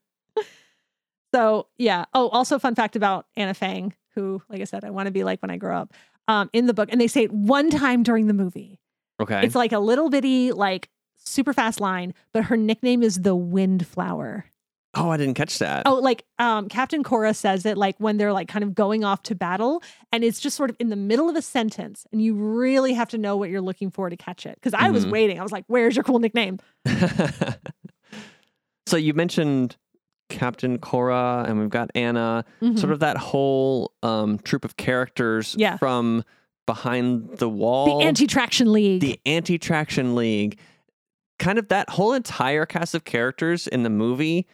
So 1.33 1.67
yeah. 1.77 2.05
Oh, 2.13 2.29
also 2.29 2.59
fun 2.59 2.75
fact 2.75 2.95
about 2.95 3.25
Anna 3.35 3.53
Fang, 3.53 3.93
who, 4.15 4.41
like 4.49 4.61
I 4.61 4.65
said, 4.65 4.83
I 4.83 4.89
want 4.89 5.07
to 5.07 5.11
be 5.11 5.23
like 5.23 5.41
when 5.41 5.51
I 5.51 5.57
grow 5.57 5.77
up. 5.77 5.93
Um, 6.27 6.49
in 6.53 6.65
the 6.65 6.73
book, 6.73 6.89
and 6.91 6.99
they 6.99 7.07
say 7.07 7.23
it 7.23 7.31
one 7.31 7.69
time 7.69 8.01
during 8.01 8.25
the 8.27 8.33
movie. 8.33 8.79
Okay. 9.21 9.45
It's 9.45 9.53
like 9.55 9.71
a 9.71 9.79
little 9.79 10.09
bitty, 10.09 10.51
like 10.53 10.89
super 11.23 11.53
fast 11.53 11.79
line, 11.79 12.13
but 12.33 12.45
her 12.45 12.57
nickname 12.57 13.03
is 13.03 13.21
the 13.21 13.35
Windflower. 13.35 14.45
oh, 14.95 15.09
I 15.11 15.17
didn't 15.17 15.35
catch 15.35 15.59
that. 15.59 15.83
Oh, 15.85 15.95
like 15.95 16.23
um, 16.39 16.67
Captain 16.69 17.03
Khora 17.03 17.35
says 17.35 17.65
it 17.65 17.77
like 17.77 17.95
when 17.99 18.17
they're 18.17 18.33
like 18.33 18.47
kind 18.47 18.63
of 18.63 18.73
going 18.73 19.03
off 19.03 19.21
to 19.23 19.35
battle, 19.35 19.83
and 20.11 20.23
it's 20.23 20.39
just 20.39 20.55
sort 20.57 20.69
of 20.71 20.77
in 20.79 20.89
the 20.89 20.95
middle 20.95 21.29
of 21.29 21.35
a 21.35 21.41
sentence, 21.43 22.07
and 22.11 22.21
you 22.23 22.33
really 22.33 22.93
have 22.93 23.09
to 23.09 23.17
know 23.19 23.38
what 23.38 23.49
you're 23.51 23.61
looking 23.61 23.91
for 23.91 24.09
to 24.09 24.17
catch 24.17 24.45
it. 24.47 24.55
Because 24.55 24.73
I 24.73 24.89
was 24.89 25.05
Mhm. 25.05 25.11
waiting, 25.11 25.39
I 25.39 25.43
was 25.43 25.51
like, 25.51 25.65
"Where's 25.67 25.95
your 25.95 26.03
cool 26.03 26.17
nickname?" 26.19 26.59
so 28.88 28.97
you 28.97 29.13
mentioned 29.13 29.75
Captain 30.29 30.77
Khora, 30.79 31.47
and 31.47 31.59
we've 31.59 31.69
got 31.69 31.89
Anna. 31.95 32.45
Mhm. 32.61 32.79
Sort 32.79 32.91
of 32.91 32.99
that 32.99 33.17
whole 33.17 33.91
um, 34.03 34.39
troop 34.39 34.65
of 34.65 34.75
characters 34.77 35.55
Yeah. 35.57 35.77
from 35.77 36.23
behind 36.65 37.38
the 37.38 37.47
wall. 37.49 37.99
the 37.99 38.05
Anti-Traction 38.05 38.71
League. 38.71 39.01
the 39.01 39.19
anti-traction 39.25 40.15
league 40.15 40.57
kind 41.38 41.59
of 41.59 41.67
that 41.67 41.89
whole 41.91 42.13
entire 42.13 42.65
cast 42.65 42.95
of 42.95 43.03
characters 43.03 43.67
in 43.67 43.83
the 43.83 43.89
movie 43.89 44.47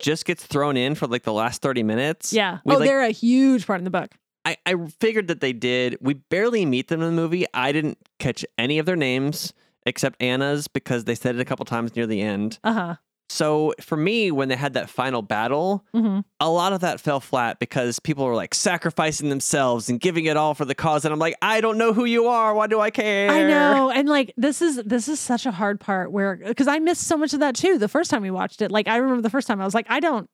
just 0.00 0.24
gets 0.24 0.44
thrown 0.44 0.76
in 0.76 0.94
for 0.96 1.06
like 1.06 1.22
the 1.22 1.32
last 1.32 1.62
30 1.62 1.82
minutes 1.84 2.32
yeah. 2.32 2.58
we 2.64 2.74
oh, 2.74 2.78
like- 2.78 2.88
they're 2.88 3.02
a 3.02 3.10
huge 3.10 3.66
part 3.66 3.78
in 3.78 3.84
the 3.84 3.90
book. 3.90 4.10
I, 4.44 4.56
I 4.66 4.74
figured 4.98 5.28
that 5.28 5.40
they 5.40 5.52
did 5.52 5.98
we 6.00 6.14
barely 6.14 6.66
meet 6.66 6.88
them 6.88 7.00
in 7.00 7.14
the 7.14 7.20
movie 7.22 7.44
i 7.54 7.70
didn't 7.70 7.98
catch 8.18 8.44
any 8.58 8.80
of 8.80 8.86
their 8.86 8.96
names 8.96 9.52
except 9.86 10.20
anna's 10.20 10.66
because 10.66 11.04
they 11.04 11.14
said 11.14 11.36
it 11.36 11.40
a 11.40 11.44
couple 11.44 11.64
times 11.64 11.94
near 11.94 12.08
the 12.08 12.20
end 12.22 12.58
Uh 12.64 12.72
huh. 12.72 12.94
So 13.28 13.72
for 13.80 13.96
me 13.96 14.30
when 14.30 14.48
they 14.48 14.56
had 14.56 14.74
that 14.74 14.90
final 14.90 15.22
battle 15.22 15.84
hmm 15.92 16.20
a 16.40 16.50
lot 16.50 16.72
of 16.72 16.80
that 16.80 17.00
fell 17.00 17.20
flat 17.20 17.60
because 17.60 18.00
people 18.00 18.24
were 18.24 18.34
like 18.34 18.52
sacrificing 18.52 19.28
themselves 19.28 19.88
and 19.88 20.00
giving 20.00 20.24
it 20.24 20.36
all 20.36 20.54
for 20.54 20.64
the 20.64 20.74
cause 20.74 21.04
and 21.04 21.12
i'm 21.12 21.18
like 21.20 21.36
i 21.40 21.60
don't 21.60 21.78
know 21.78 21.92
who 21.92 22.04
you 22.04 22.26
are. 22.26 22.52
Why 22.52 22.66
do 22.66 22.80
i 22.80 22.90
care? 22.90 23.30
I 23.30 23.42
know, 23.44 23.90
and 23.90 24.08
like 24.08 24.32
this 24.36 24.60
is 24.60 24.76
this 24.84 25.06
is 25.08 25.20
such 25.20 25.46
a 25.46 25.52
hard 25.52 25.78
part 25.78 26.10
where 26.10 26.36
because 26.36 26.66
I 26.66 26.78
missed 26.80 27.04
so 27.06 27.16
much 27.16 27.32
of 27.32 27.40
that 27.40 27.54
too. 27.54 27.78
The 27.78 27.88
first 27.88 28.10
time 28.10 28.22
we 28.22 28.30
watched 28.30 28.60
it, 28.60 28.72
like 28.72 28.88
I 28.88 28.96
remember 28.96 29.22
the 29.22 29.30
first 29.30 29.46
time 29.46 29.60
I 29.60 29.64
was 29.64 29.74
like, 29.74 29.86
I 29.88 30.00
don't, 30.00 30.28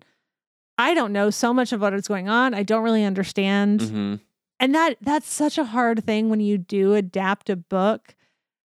I 0.78 0.94
don't 0.94 1.12
know 1.12 1.28
so 1.30 1.52
much 1.52 1.72
of 1.72 1.80
what 1.82 1.92
is 1.92 2.08
going 2.08 2.28
on. 2.28 2.54
I 2.54 2.62
don't 2.62 2.82
really 2.82 3.04
understand, 3.04 3.82
hmm 3.82 4.14
and 4.60 4.74
that 4.74 4.96
that's 5.02 5.30
such 5.30 5.58
a 5.58 5.64
hard 5.64 6.04
thing 6.04 6.30
when 6.30 6.40
you 6.40 6.56
do 6.58 6.94
adapt 6.94 7.50
a 7.50 7.56
book, 7.56 8.14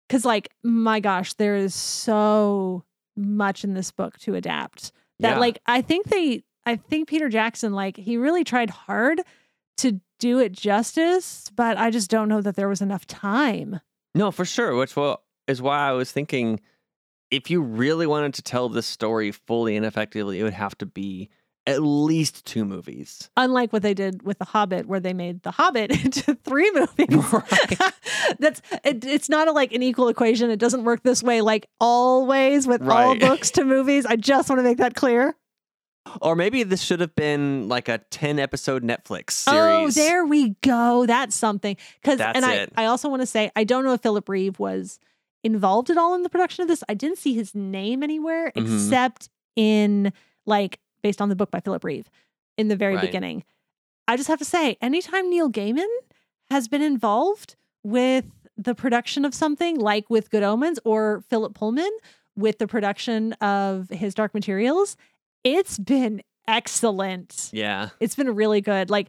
because 0.09 0.25
like 0.25 0.51
my 0.63 1.01
gosh, 1.01 1.33
there 1.35 1.57
is 1.57 1.75
so 1.75 2.85
much 3.17 3.65
in 3.65 3.75
this 3.75 3.91
book 3.91 4.19
to 4.19 4.35
adapt 4.35 4.93
that 5.21 5.35
Yeah. 5.35 5.39
like 5.39 5.59
I 5.67 5.81
think 5.83 6.07
they, 6.07 6.43
I 6.67 6.77
think 6.77 7.09
Peter 7.09 7.29
Jackson 7.29 7.73
like 7.73 7.97
he 7.97 8.17
really 8.17 8.45
tried 8.45 8.71
hard 8.71 9.21
to 9.79 10.01
do 10.21 10.39
it 10.39 10.53
justice, 10.53 11.51
but 11.55 11.77
I 11.77 11.91
just 11.91 12.11
don't 12.11 12.29
know 12.29 12.41
that 12.41 12.57
there 12.57 12.69
was 12.69 12.81
enough 12.81 13.07
time. 13.07 13.81
No, 14.15 14.31
for 14.31 14.45
sure. 14.45 14.75
Which 14.77 14.97
well 14.97 15.23
is 15.47 15.61
why 15.61 15.89
I 15.89 15.93
was 15.93 16.11
thinking 16.13 16.61
if 17.31 17.51
you 17.51 17.61
really 17.61 18.07
wanted 18.07 18.35
to 18.35 18.43
tell 18.43 18.69
this 18.69 18.87
story 18.87 19.33
fully 19.33 19.77
and 19.77 19.85
effectively, 19.85 20.39
it 20.41 20.45
would 20.45 20.53
have 20.55 20.79
to 20.79 20.87
be 20.87 21.29
at 21.67 21.83
least 21.83 22.45
two 22.45 22.65
movies. 22.65 23.31
unlike 23.39 23.73
what 23.73 23.83
they 23.83 23.95
did 23.95 24.23
with 24.23 24.39
the 24.39 24.45
hobbit 24.45 24.87
where 24.87 25.01
they 25.01 25.13
made 25.15 25.43
the 25.43 25.51
hobbit 25.51 25.91
into 26.05 26.35
three 26.45 26.71
movies 26.75 27.25
Right. 27.33 27.79
that's 28.39 28.61
it, 28.85 29.05
it's 29.05 29.29
not 29.31 29.49
a, 29.49 29.53
like 29.53 29.73
an 29.73 29.83
equal 29.83 30.09
equation 30.09 30.51
it 30.51 30.59
doesn't 30.59 30.85
work 30.85 31.03
this 31.03 31.23
way 31.23 31.41
like 31.41 31.67
always 31.81 32.67
with 32.67 32.83
all 32.87 33.17
books 33.17 33.51
to 33.53 33.65
movies 33.65 34.05
i 34.07 34.17
just 34.17 34.49
want 34.51 34.59
to 34.59 34.63
make 34.63 34.79
that 34.79 34.95
clear 34.95 35.35
Or 36.21 36.37
maybe 36.37 36.65
this 36.65 36.83
should 36.83 37.01
have 37.01 37.15
been 37.17 37.67
like 37.69 37.89
a 37.89 37.97
10 38.11 38.39
episode 38.39 38.83
Netflix 38.83 39.31
series. 39.33 39.97
oh 39.97 40.03
there 40.03 40.25
we 40.27 40.51
go 40.63 41.07
that's 41.07 41.35
something 41.35 41.77
because 42.03 42.19
That's 42.19 42.37
and 42.37 42.45
it. 42.45 42.73
i 42.77 42.83
i 42.83 42.87
also 42.87 43.09
want 43.09 43.23
to 43.23 43.27
say 43.27 43.51
i 43.57 43.65
don't 43.65 43.85
know 43.85 43.95
if 43.95 44.03
philip 44.03 44.29
reeve 44.29 44.59
was 44.59 44.99
involved 45.43 45.89
at 45.91 45.97
all 45.97 46.15
in 46.15 46.23
the 46.23 46.29
production 46.29 46.61
of 46.63 46.69
this 46.69 46.85
i 46.91 46.95
didn't 46.95 47.17
see 47.19 47.33
his 47.35 47.55
name 47.55 48.03
anywhere 48.03 48.53
Mhm. 48.55 48.65
except 48.85 49.31
in 49.57 50.13
like 50.47 50.79
based 51.05 51.21
on 51.23 51.29
the 51.29 51.37
book 51.37 51.51
by 51.53 51.61
philip 51.61 51.85
reeve 51.85 52.11
in 52.59 52.67
the 52.69 52.75
very 52.77 52.97
Right. 52.97 53.03
beginning 53.07 53.45
i 54.09 54.17
just 54.17 54.29
have 54.29 54.39
to 54.41 54.45
say 54.45 54.77
anytime 54.81 55.31
neil 55.31 55.49
gaiman 55.51 55.87
has 56.51 56.67
been 56.67 56.83
involved 56.83 57.55
with 57.85 58.25
the 58.57 58.75
production 58.75 59.25
of 59.25 59.35
something 59.35 59.79
like 59.79 60.09
with 60.11 60.31
good 60.31 60.43
omens 60.43 60.79
or 60.85 61.23
philip 61.31 61.55
pullman 61.55 61.91
with 62.37 62.59
the 62.59 62.67
production 62.67 63.33
of 63.35 63.89
his 63.91 64.15
dark 64.15 64.35
materials 64.35 64.97
it's 65.45 65.79
been 65.79 66.23
excellent 66.49 67.51
Yeah. 67.53 67.91
it's 68.01 68.15
been 68.15 68.35
really 68.35 68.61
good. 68.61 68.91
Like 68.91 69.09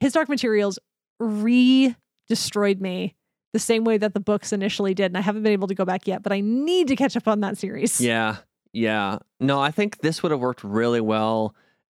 his 0.00 0.12
Dark 0.12 0.28
Materials 0.28 0.78
re 1.18 1.94
destroyed 2.28 2.80
me 2.80 3.14
the 3.52 3.58
same 3.58 3.82
way 3.84 3.96
that 3.98 4.14
the 4.14 4.20
books 4.20 4.52
initially 4.52 4.94
did. 4.94 5.06
And 5.06 5.16
I 5.18 5.20
haven't 5.20 5.42
been 5.42 5.52
able 5.52 5.68
to 5.68 5.74
go 5.74 5.84
back 5.84 6.06
yet, 6.06 6.22
but 6.22 6.32
I 6.32 6.40
need 6.40 6.86
to 6.88 6.96
catch 6.96 7.16
up 7.16 7.26
on 7.26 7.40
that 7.40 7.58
series. 7.58 8.00
Yeah. 8.00 8.36
Yeah. 8.72 9.18
No, 9.40 9.60
I 9.60 9.70
think 9.70 9.98
this 9.98 10.22
would 10.22 10.32
have 10.32 10.40
worked 10.40 10.62
really 10.64 11.00
well 11.00 11.54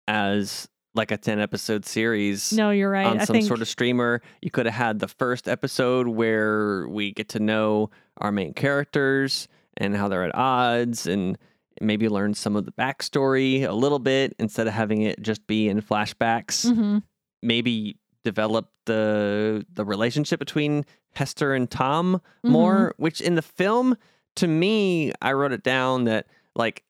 as 0.08 0.68
like 0.94 1.10
a 1.10 1.16
10 1.16 1.40
episode 1.40 1.86
series. 1.86 2.52
No, 2.52 2.70
you're 2.70 2.90
right. 2.90 3.06
on 3.06 3.20
I 3.20 3.24
some 3.24 3.34
think 3.34 3.46
sort 3.46 3.62
of 3.62 3.68
streamer. 3.68 4.20
You 4.42 4.50
could 4.50 4.66
have 4.66 4.74
had 4.74 4.98
the 4.98 5.08
first 5.08 5.48
episode 5.48 6.08
where 6.08 6.86
we 6.88 7.12
get 7.12 7.30
to 7.30 7.40
know 7.40 7.90
our 8.18 8.30
main 8.32 8.52
characters 8.52 9.48
and 9.78 9.96
how 9.96 10.08
they're 10.08 10.24
at 10.24 10.34
odds 10.34 11.06
and 11.06 11.38
maybe 11.80 12.08
learn 12.08 12.34
some 12.34 12.56
of 12.56 12.66
the 12.66 12.72
backstory 12.72 13.66
a 13.66 13.72
little 13.72 13.98
bit 13.98 14.34
instead 14.38 14.66
of 14.66 14.74
having 14.74 15.02
it 15.02 15.20
just 15.22 15.46
be 15.46 15.68
in 15.68 15.80
flashbacks. 15.80 16.66
Mhm. 16.70 17.02
Maybe 17.42 17.96
develop 18.24 18.68
the 18.84 19.64
the 19.72 19.84
relationship 19.84 20.38
between 20.38 20.84
Hester 21.14 21.54
and 21.54 21.70
Tom 21.70 22.20
Mm-hmm. 22.44 22.52
more, 22.52 22.94
which 22.98 23.20
in 23.20 23.34
the 23.34 23.42
film, 23.42 23.96
to 24.36 24.46
me, 24.46 25.12
I 25.22 25.32
wrote 25.32 25.52
it 25.52 25.62
down 25.62 26.04
that 26.04 26.26
like 26.54 26.84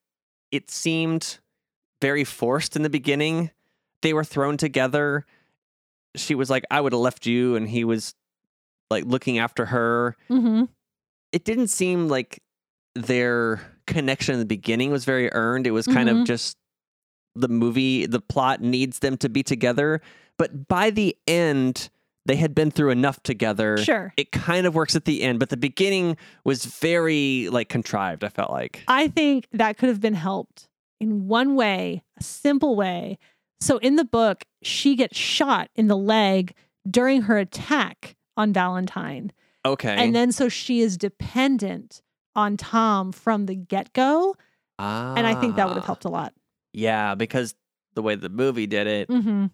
it 0.51 0.71
seemed 0.71 1.39
very 2.01 2.25
forced 2.25 2.77
in 2.77 2.83
the 2.83 2.91
beginning. 2.91 3.51
They 4.03 4.13
were 4.13 4.25
thrown 4.25 4.57
together. 4.57 5.25
She 6.17 6.35
was 6.35 6.51
like, 6.51 6.65
I 6.71 6.81
would 6.81 6.93
have 6.93 7.01
left 7.01 7.27
you, 7.27 7.57
and 7.57 7.69
he 7.69 7.85
was 7.85 8.15
like 8.91 9.05
looking 9.05 9.39
after 9.39 9.67
her. 9.67 10.17
Mhm. 10.29 10.69
It 11.33 11.45
didn't 11.45 11.69
seem 11.69 12.09
like 12.09 12.43
their 12.95 13.61
connection 13.87 14.35
in 14.35 14.39
the 14.41 14.45
beginning 14.47 14.91
was 14.91 15.05
very 15.07 15.33
earned. 15.33 15.67
It 15.67 15.71
was 15.71 15.87
kind 15.87 16.09
Mhm. 16.09 16.21
of 16.21 16.27
just 16.27 16.59
the 17.35 17.49
movie, 17.49 18.05
the 18.05 18.21
plot 18.21 18.61
needs 18.61 18.99
them 18.99 19.17
to 19.19 19.29
be 19.31 19.43
together. 19.43 20.03
But 20.37 20.69
by 20.69 20.91
the 20.91 21.17
end, 21.27 21.89
they 22.27 22.37
had 22.37 22.55
been 22.55 22.71
through 22.71 22.91
enough 22.91 23.23
together 23.23 23.77
Sure. 23.79 24.13
it 24.17 24.31
kind 24.33 24.67
of 24.67 24.75
works 24.75 24.95
at 24.97 25.05
the 25.07 25.23
end, 25.23 25.39
but 25.41 25.49
the 25.51 25.57
beginning 25.57 26.17
was 26.45 26.65
very 26.65 27.49
like 27.51 27.69
contrived. 27.69 28.23
I 28.25 28.29
felt 28.29 28.51
like. 28.51 28.85
I 28.89 29.09
think 29.09 29.49
that 29.53 29.77
could 29.79 29.89
have 29.89 30.01
been 30.01 30.15
helped 30.15 30.69
in 31.01 31.27
one 31.27 31.55
way, 31.57 32.03
a 32.19 32.23
simple 32.23 32.77
way. 32.77 33.19
So 33.61 33.79
in 33.79 33.97
the 33.97 34.05
book, 34.05 34.45
she 34.63 34.95
gets 34.97 35.17
shot 35.17 35.69
in 35.77 35.87
the 35.89 35.97
leg 35.97 36.55
during 36.89 37.23
her 37.23 37.39
attack 37.39 38.17
on 38.37 38.53
Valentine. 38.53 39.33
Okay, 39.65 39.95
And 39.97 40.15
then 40.15 40.33
so 40.33 40.49
she 40.49 40.81
is 40.81 40.97
dependent 40.97 42.03
on 42.35 42.57
Tom 42.57 43.13
from 43.13 43.47
the 43.47 43.55
get 43.55 43.93
go. 43.93 44.35
And 44.79 45.27
I 45.27 45.35
think 45.37 45.55
that 45.57 45.69
would 45.69 45.77
have 45.77 45.85
Ah, 45.85 45.87
helped 45.87 46.05
a 46.05 46.09
lot. 46.09 46.35
Yeah, 46.73 47.15
because 47.15 47.55
the 47.95 48.03
way 48.03 48.15
the 48.17 48.29
movie 48.29 48.67
did 48.67 48.87
it, 48.89 49.09
hmm 49.09 49.47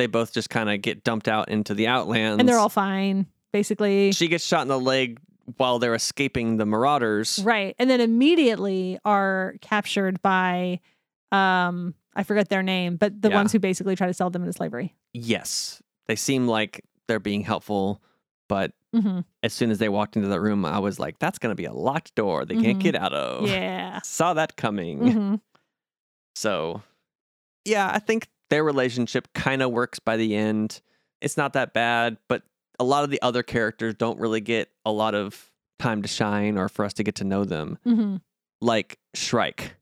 they 0.00 0.06
both 0.06 0.32
just 0.32 0.50
kind 0.50 0.68
of 0.70 0.80
get 0.82 1.04
dumped 1.04 1.28
out 1.28 1.48
into 1.48 1.74
the 1.74 1.86
outlands, 1.86 2.40
And 2.40 2.48
they're 2.48 2.58
all 2.58 2.68
fine, 2.68 3.26
basically. 3.52 4.12
She 4.12 4.26
gets 4.28 4.44
shot 4.44 4.62
in 4.62 4.68
the 4.68 4.80
leg 4.80 5.20
while 5.56 5.78
they're 5.78 5.94
escaping 5.94 6.56
the 6.56 6.66
marauders. 6.66 7.40
Right. 7.44 7.74
And 7.78 7.88
then 7.90 8.00
immediately 8.00 8.98
are 9.04 9.54
captured 9.60 10.22
by 10.22 10.80
um 11.32 11.94
I 12.16 12.24
forget 12.24 12.48
their 12.48 12.62
name, 12.62 12.96
but 12.96 13.22
the 13.22 13.28
Yeah. 13.30 13.36
ones 13.36 13.52
who 13.52 13.58
basically 13.60 13.94
try 13.94 14.06
to 14.08 14.14
sell 14.14 14.30
them 14.30 14.42
into 14.42 14.52
slavery. 14.52 14.94
Yes, 15.12 15.80
they 16.08 16.16
seem 16.16 16.48
like 16.48 16.84
they're 17.06 17.20
being 17.20 17.42
helpful, 17.42 18.02
but 18.48 18.72
hmm 18.92 19.20
as 19.42 19.52
soon 19.52 19.70
as 19.70 19.78
they 19.78 19.88
walked 19.88 20.16
into 20.16 20.28
that 20.28 20.40
room, 20.40 20.64
I 20.66 20.78
was 20.80 20.98
like, 20.98 21.18
"That's 21.18 21.38
going 21.38 21.50
to 21.52 21.56
be 21.56 21.64
a 21.64 21.72
locked 21.72 22.14
door 22.14 22.44
they 22.44 22.56
can't 22.56 22.78
Mhm. 22.78 22.82
get 22.82 22.94
out 22.96 23.12
of." 23.14 23.48
Yeah. 23.48 24.00
Saw 24.04 24.34
that 24.34 24.56
coming. 24.56 25.12
hmm 25.12 25.34
So, 26.34 26.82
yeah, 27.64 27.90
I 27.92 27.98
think 27.98 28.28
their 28.50 28.62
relationship 28.64 29.28
kind 29.34 29.62
of 29.62 29.70
works 29.70 29.98
by 29.98 30.16
the 30.16 30.34
end. 30.36 30.80
It's 31.20 31.36
not 31.36 31.52
that 31.54 31.72
bad, 31.72 32.18
but 32.28 32.42
a 32.78 32.84
lot 32.84 33.04
of 33.04 33.10
the 33.10 33.20
other 33.22 33.42
characters 33.42 33.94
don't 33.94 34.18
really 34.18 34.40
get 34.40 34.68
a 34.84 34.92
lot 34.92 35.14
of 35.14 35.50
time 35.78 36.02
to 36.02 36.08
shine 36.08 36.58
or 36.58 36.68
for 36.68 36.84
us 36.84 36.92
to 36.94 37.02
get 37.02 37.14
to 37.16 37.24
know 37.24 37.44
them. 37.44 37.78
hmm 37.84 38.16
Like 38.60 38.98
Shrike. 39.14 39.76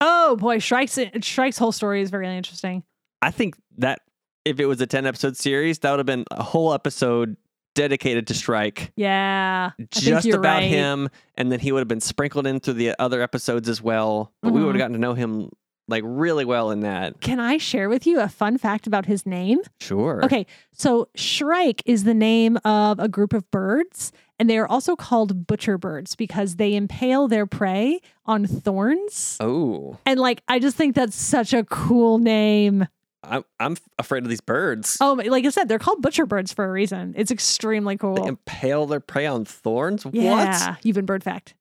Oh 0.00 0.36
boy, 0.36 0.58
Shrike's 0.58 0.98
Shrike's 1.22 1.58
whole 1.58 1.72
story 1.72 2.00
is 2.02 2.10
very 2.10 2.28
interesting. 2.34 2.82
I 3.22 3.30
think 3.30 3.56
that 3.78 4.00
if 4.44 4.58
it 4.58 4.66
was 4.66 4.80
a 4.80 4.86
10 4.86 5.06
episode 5.06 5.36
series, 5.36 5.78
that 5.80 5.90
would 5.90 5.98
have 5.98 6.06
been 6.06 6.24
a 6.30 6.42
whole 6.42 6.72
episode 6.72 7.36
dedicated 7.74 8.26
to 8.28 8.34
Shrike, 8.34 8.92
Yeah, 8.96 9.70
just 9.90 10.26
about 10.28 10.42
right. 10.44 10.62
him. 10.68 11.08
And 11.36 11.52
then 11.52 11.60
he 11.60 11.70
would 11.72 11.80
have 11.80 11.88
been 11.88 12.00
sprinkled 12.00 12.46
into 12.46 12.72
the 12.72 12.94
other 12.98 13.20
episodes 13.22 13.68
as 13.68 13.80
well. 13.82 14.32
But 14.42 14.52
we 14.52 14.60
would 14.64 14.74
have 14.74 14.78
gotten 14.78 14.94
to 14.94 14.98
know 14.98 15.14
him 15.14 15.50
like 15.90 16.02
really 16.06 16.44
well 16.44 16.70
in 16.70 16.80
that. 16.80 17.20
Can 17.20 17.40
I 17.40 17.58
share 17.58 17.88
with 17.88 18.06
you 18.06 18.20
a 18.20 18.28
fun 18.28 18.56
fact 18.56 18.86
about 18.86 19.06
his 19.06 19.26
name? 19.26 19.58
Sure. 19.80 20.24
Okay, 20.24 20.46
so 20.72 21.08
Shrike 21.14 21.82
is 21.84 22.04
the 22.04 22.14
name 22.14 22.56
of 22.64 22.98
a 22.98 23.08
group 23.08 23.32
of 23.32 23.50
birds, 23.50 24.12
and 24.38 24.48
they 24.48 24.56
are 24.58 24.68
also 24.68 24.96
called 24.96 25.46
butcher 25.46 25.76
birds 25.76 26.14
because 26.16 26.56
they 26.56 26.74
impale 26.74 27.28
their 27.28 27.44
prey 27.46 28.00
on 28.24 28.46
thorns. 28.46 29.36
Oh, 29.40 29.98
And 30.06 30.18
like, 30.20 30.42
I 30.48 30.58
just 30.60 30.76
think 30.76 30.94
that's 30.94 31.16
such 31.16 31.52
a 31.52 31.64
cool 31.64 32.18
name. 32.18 32.86
I'm, 33.22 33.44
I'm 33.58 33.76
afraid 33.98 34.22
of 34.22 34.30
these 34.30 34.40
birds. 34.40 34.96
Oh, 35.00 35.12
like 35.26 35.44
I 35.44 35.50
said, 35.50 35.68
they're 35.68 35.78
called 35.78 36.00
butcher 36.00 36.24
birds 36.24 36.54
for 36.54 36.64
a 36.64 36.70
reason. 36.70 37.12
It's 37.18 37.30
extremely 37.30 37.98
cool. 37.98 38.14
They 38.14 38.28
impale 38.28 38.86
their 38.86 39.00
prey 39.00 39.26
on 39.26 39.44
thorns? 39.44 40.06
yeah, 40.12 40.76
you've 40.82 40.96
been 40.96 41.04
bird 41.04 41.22
fact. 41.22 41.54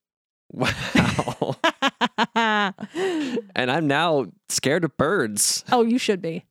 Wow. 0.52 1.56
and 2.36 3.72
I'm 3.72 3.88
now 3.88 4.28
scared 4.50 4.84
of 4.84 4.96
birds. 4.98 5.64
oh, 5.72 5.84
you 5.84 5.98
should 5.98 6.22
be. 6.22 6.46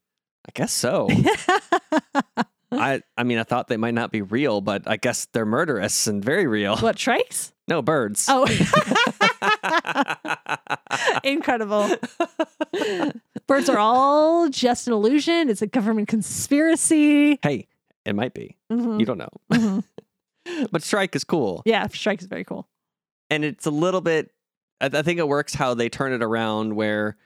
I 0.47 0.51
guess 0.53 0.71
so. 0.73 1.07
I 2.71 3.01
I 3.17 3.23
mean, 3.23 3.37
I 3.39 3.43
thought 3.43 3.67
they 3.67 3.77
might 3.77 3.93
not 3.95 4.11
be 4.11 4.21
real, 4.21 4.61
but 4.61 4.83
I 4.87 4.97
guess 4.97 5.25
they're 5.33 5.45
murderous 5.45 6.05
and 6.07 6.23
very 6.23 6.45
real. 6.47 6.77
what 6.77 6.97
shrikes? 6.99 7.51
No 7.67 7.81
birds. 7.81 8.25
Oh, 8.29 8.45
incredible. 11.23 11.89
Birds 13.47 13.69
are 13.69 13.77
all 13.77 14.49
just 14.49 14.87
an 14.87 14.93
illusion. 14.93 15.49
It's 15.49 15.61
a 15.61 15.67
government 15.67 16.07
conspiracy. 16.07 17.39
hey, 17.43 17.67
it 18.05 18.15
might 18.15 18.33
be. 18.33 18.57
Mhm, 18.71 18.99
You 18.99 19.05
don't 19.05 19.17
know. 19.17 19.29
mhm. 19.51 19.83
But 20.71 20.83
Shrike 20.83 21.15
is 21.15 21.23
cool. 21.23 21.61
Yeah, 21.65 21.87
Shrike 21.91 22.21
is 22.21 22.27
very 22.27 22.43
cool. 22.43 22.67
And 23.29 23.45
it's 23.45 23.65
a 23.67 23.71
little 23.71 24.01
bit 24.01 24.31
I, 24.81 24.85
I 24.91 25.01
think 25.01 25.19
it 25.19 25.27
works 25.27 25.53
how 25.53 25.73
they 25.73 25.89
turn 25.89 26.13
it 26.13 26.23
around 26.23 26.75
where 26.75 27.17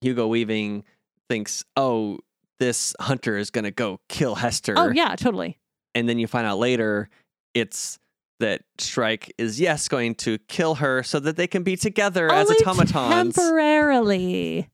Hugo 0.00 0.26
Weaving 0.26 0.84
thinks, 1.28 1.64
"Oh, 1.76 2.18
this 2.58 2.94
hunter 3.00 3.36
is 3.36 3.50
going 3.50 3.64
to 3.64 3.70
go 3.70 4.00
kill 4.08 4.34
Hester." 4.36 4.74
Oh 4.76 4.90
yeah, 4.90 5.16
totally. 5.16 5.58
and 5.94 6.08
then 6.08 6.18
you 6.18 6.26
find 6.26 6.46
out 6.46 6.58
later 6.58 7.08
it's 7.54 7.98
that 8.40 8.62
Shrike 8.80 9.32
is 9.38 9.60
yes 9.60 9.86
going 9.88 10.16
to 10.16 10.38
kill 10.48 10.74
her 10.76 11.02
so 11.04 11.20
that 11.20 11.36
they 11.36 11.46
can 11.46 11.62
be 11.62 11.76
together 11.76 12.30
as 12.30 12.50
Only 12.50 12.56
automatons. 12.66 13.34
temporarily. 13.36 14.68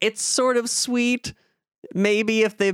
it's 0.00 0.22
sort 0.22 0.56
of 0.56 0.70
sweet. 0.70 1.34
Maybe 1.94 2.42
if 2.42 2.56
they 2.56 2.72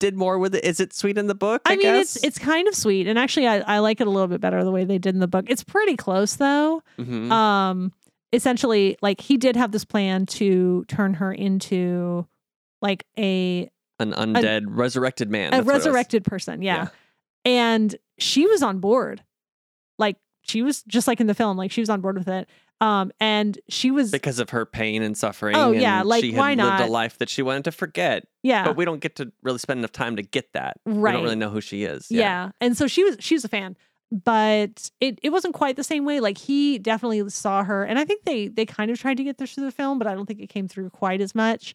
did 0.00 0.16
more 0.16 0.38
with 0.38 0.54
it, 0.54 0.64
is 0.64 0.80
it 0.80 0.94
sweet 0.94 1.18
in 1.18 1.26
the 1.26 1.34
book? 1.34 1.60
I, 1.66 1.72
I, 1.72 1.76
mean, 1.76 1.82
guess? 1.82 2.16
it's 2.16 2.24
it's 2.24 2.38
kind 2.38 2.66
of 2.66 2.74
sweet, 2.74 3.06
and 3.06 3.18
actually, 3.18 3.46
I, 3.46 3.58
I 3.58 3.78
like 3.80 4.00
it 4.00 4.06
a 4.06 4.10
little 4.10 4.28
bit 4.28 4.40
better 4.40 4.64
the 4.64 4.70
way 4.70 4.84
they 4.84 4.98
did 4.98 5.14
in 5.14 5.20
the 5.20 5.28
book. 5.28 5.44
It's 5.48 5.62
pretty 5.64 5.96
close 5.96 6.36
though. 6.36 6.82
Mhm. 6.98 7.30
Um, 7.30 7.92
essentially, 8.32 8.96
like 9.02 9.20
he 9.20 9.36
did 9.36 9.56
have 9.56 9.72
this 9.72 9.84
plan 9.84 10.26
to 10.26 10.84
turn 10.88 11.14
her 11.14 11.32
into 11.32 12.26
like 12.80 13.04
a 13.18 13.70
an 13.98 14.12
undead 14.12 14.64
resurrected 14.68 15.30
man. 15.30 15.48
a 15.48 15.50
that's 15.50 15.66
what 15.66 15.72
it 15.72 15.74
was. 15.74 15.86
resurrected 15.86 16.24
person. 16.24 16.62
Yeah. 16.62 16.88
And 17.44 17.94
she 18.18 18.46
was 18.46 18.62
on 18.62 18.78
board. 18.78 19.22
Like 19.98 20.16
she 20.42 20.62
was 20.62 20.82
just 20.84 21.08
like 21.08 21.20
in 21.20 21.26
the 21.26 21.34
film, 21.34 21.56
like 21.56 21.70
she 21.70 21.80
was 21.80 21.90
on 21.90 22.00
board 22.00 22.16
with 22.16 22.28
it. 22.28 22.48
Um, 22.80 23.10
and 23.18 23.58
she 23.68 23.90
was 23.90 24.12
because 24.12 24.38
of 24.38 24.50
her 24.50 24.64
pain 24.64 25.02
and 25.02 25.16
suffering. 25.16 25.56
Oh, 25.56 25.72
yeah, 25.72 26.00
and 26.00 26.08
like, 26.08 26.22
she 26.22 26.30
had 26.30 26.38
why 26.38 26.50
lived 26.50 26.58
not? 26.58 26.80
a 26.82 26.86
life 26.86 27.18
that 27.18 27.28
she 27.28 27.42
wanted 27.42 27.64
to 27.64 27.72
forget, 27.72 28.28
yeah, 28.44 28.64
but 28.64 28.76
we 28.76 28.84
don't 28.84 29.00
get 29.00 29.16
to 29.16 29.32
really 29.42 29.58
spend 29.58 29.78
enough 29.78 29.90
time 29.90 30.14
to 30.14 30.22
get 30.22 30.52
that. 30.52 30.76
We 30.86 30.92
right. 30.92 31.12
don't 31.12 31.24
really 31.24 31.34
know 31.34 31.50
who 31.50 31.60
she 31.60 31.82
is. 31.82 32.06
yeah. 32.08 32.50
And 32.60 32.76
so 32.76 32.86
she 32.86 33.02
was 33.02 33.16
she 33.18 33.34
was 33.34 33.44
a 33.44 33.48
fan. 33.48 33.76
But 34.10 34.90
it, 35.00 35.18
it 35.22 35.30
wasn't 35.30 35.54
quite 35.54 35.76
the 35.76 35.84
same 35.84 36.04
way. 36.06 36.20
Like 36.20 36.38
he 36.38 36.78
definitely 36.78 37.28
saw 37.28 37.62
her, 37.64 37.84
and 37.84 37.98
I 37.98 38.04
think 38.04 38.24
they 38.24 38.48
they 38.48 38.64
kind 38.64 38.90
of 38.90 38.98
tried 38.98 39.18
to 39.18 39.24
get 39.24 39.36
this 39.38 39.52
through 39.54 39.64
the 39.66 39.70
film, 39.72 39.98
but 39.98 40.06
I 40.06 40.14
don't 40.14 40.24
think 40.26 40.40
it 40.40 40.48
came 40.48 40.66
through 40.66 40.90
quite 40.90 41.20
as 41.20 41.34
much. 41.34 41.74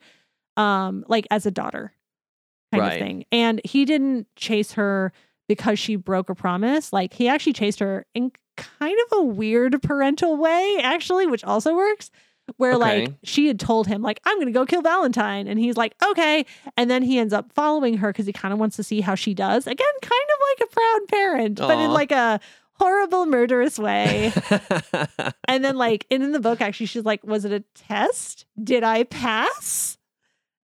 Um, 0.58 1.04
like 1.08 1.28
as 1.32 1.46
a 1.46 1.52
daughter 1.52 1.94
kind 2.72 2.82
Right. 2.82 2.94
of 2.94 3.00
thing. 3.00 3.26
And 3.32 3.60
he 3.64 3.86
didn't 3.86 4.28
chase 4.36 4.74
her 4.74 5.12
because 5.48 5.78
she 5.80 5.96
broke 5.96 6.30
a 6.30 6.36
promise. 6.36 6.92
Like 6.94 7.14
he 7.14 7.28
actually 7.28 7.54
chased 7.54 7.80
her 7.80 8.06
in 8.16 8.32
kind 8.58 8.96
of 9.12 9.18
a 9.20 9.24
weird 9.24 9.82
parental 9.82 10.38
way, 10.38 10.78
actually, 10.82 11.26
which 11.28 11.44
also 11.44 11.76
works. 11.76 12.10
Where 12.58 12.78
like 12.78 13.14
she 13.24 13.48
had 13.48 13.60
told 13.60 13.88
him, 13.88 14.02
like, 14.02 14.20
I'm 14.26 14.38
gonna 14.38 14.52
go 14.52 14.66
kill 14.66 14.82
Valentine. 14.82 15.48
And 15.48 15.60
he's 15.60 15.78
like, 15.78 15.96
okay. 16.04 16.46
And 16.78 16.90
then 16.90 17.02
he 17.02 17.18
ends 17.18 17.34
up 17.34 17.52
following 17.54 17.98
her 17.98 18.12
because 18.12 18.26
he 18.26 18.34
kind 18.34 18.54
of 18.54 18.60
wants 18.60 18.76
to 18.76 18.84
see 18.84 19.02
how 19.02 19.16
she 19.16 19.34
does. 19.34 19.66
Again, 19.66 19.88
kind 20.02 20.12
of 20.12 20.40
like 20.52 20.70
a 20.70 20.74
proud 20.74 21.00
parent, 21.08 21.58
but 21.58 21.80
in 21.80 21.92
like 21.92 22.12
a 22.12 22.40
horrible, 22.74 23.26
murderous 23.26 23.80
way. 23.80 24.34
and 25.48 25.64
then 25.64 25.78
like 25.78 26.06
and 26.12 26.22
in 26.22 26.32
the 26.32 26.40
book, 26.40 26.62
actually, 26.62 26.88
she's 26.88 27.06
like, 27.06 27.24
Was 27.24 27.46
it 27.46 27.52
a 27.52 27.62
test? 27.76 28.46
Did 28.62 28.84
I 28.84 29.04
pass? 29.04 29.98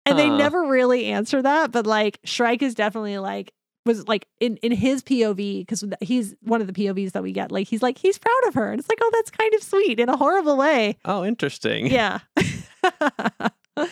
And 0.07 0.19
they 0.19 0.29
never 0.29 0.67
really 0.67 1.05
answer 1.05 1.41
that, 1.41 1.71
but 1.71 1.87
like 1.87 2.19
Shrike 2.23 2.61
is 2.61 2.75
definitely 2.75 3.17
like 3.17 3.53
was 3.85 4.07
like 4.07 4.27
in 4.39 4.57
in 4.57 4.71
his 4.71 5.03
POV 5.03 5.59
because 5.61 5.83
he's 6.01 6.35
one 6.41 6.59
of 6.61 6.67
the 6.67 6.73
POVs 6.73 7.11
that 7.11 7.23
we 7.23 7.31
get. 7.31 7.51
Like 7.51 7.67
he's 7.67 7.81
like 7.83 7.97
he's 7.97 8.17
proud 8.17 8.47
of 8.47 8.53
her, 8.55 8.71
and 8.71 8.79
it's 8.79 8.89
like 8.89 8.99
oh 9.01 9.09
that's 9.13 9.29
kind 9.31 9.53
of 9.53 9.61
sweet 9.63 9.99
in 9.99 10.09
a 10.09 10.17
horrible 10.17 10.57
way. 10.57 10.97
oh, 11.05 11.23
interesting. 11.23 11.87
Yeah, 11.87 12.19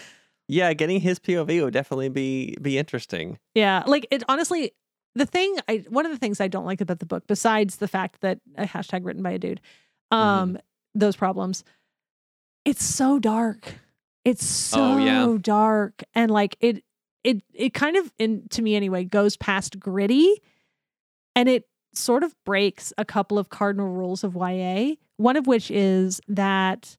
Yeah, 0.50 0.74
getting 0.74 1.00
his 1.00 1.20
POV 1.20 1.64
would 1.64 1.74
definitely 1.74 2.10
be 2.10 2.58
be 2.62 2.78
interesting. 2.78 3.40
yeah. 3.56 3.84
Like 3.88 4.06
it 4.12 4.24
honestly, 4.28 4.72
the 5.16 5.26
thing 5.26 5.56
I 5.68 5.86
one 5.90 6.06
of 6.06 6.12
the 6.12 6.18
things 6.18 6.42
I 6.42 6.48
don't 6.48 6.66
like 6.66 6.82
about 6.82 7.00
the 7.00 7.06
book, 7.06 7.24
besides 7.28 7.78
the 7.78 7.88
fact 7.88 8.22
that 8.22 8.40
a 8.58 8.66
hashtag 8.66 9.06
written 9.06 9.24
by 9.24 9.32
a 9.32 9.40
dude, 9.40 9.62
um, 10.12 10.58
those 10.94 11.16
problems, 11.16 11.64
it's 12.66 12.84
so 12.84 13.20
dark. 13.20 13.76
It's 14.26 14.46
so 14.46 14.82
Oh, 14.94 14.98
yeah. 14.98 15.38
dark, 15.42 16.04
and 16.14 16.30
like 16.32 16.56
it, 16.62 16.84
it, 17.24 17.42
it 17.54 17.74
kind 17.74 17.96
of, 17.98 18.12
in 18.20 18.48
to 18.50 18.62
me 18.62 18.76
anyway, 18.76 19.04
goes 19.04 19.38
past 19.38 19.80
gritty, 19.80 20.42
and 21.36 21.48
it 21.50 21.68
sort 21.94 22.24
of 22.24 22.36
breaks 22.46 22.92
a 22.98 23.06
couple 23.06 23.38
of 23.38 23.50
cardinal 23.50 23.88
rules 23.88 24.24
of 24.24 24.36
YA. 24.36 24.96
One 25.18 25.36
of 25.38 25.46
which 25.48 25.70
is 25.72 26.20
that 26.28 26.98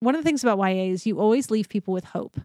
one 0.00 0.14
of 0.14 0.20
the 0.22 0.28
things 0.28 0.42
about 0.42 0.58
YA 0.58 0.90
is 0.90 1.06
you 1.06 1.20
always 1.20 1.50
leave 1.50 1.68
people 1.68 1.94
with 1.94 2.04
hope, 2.04 2.36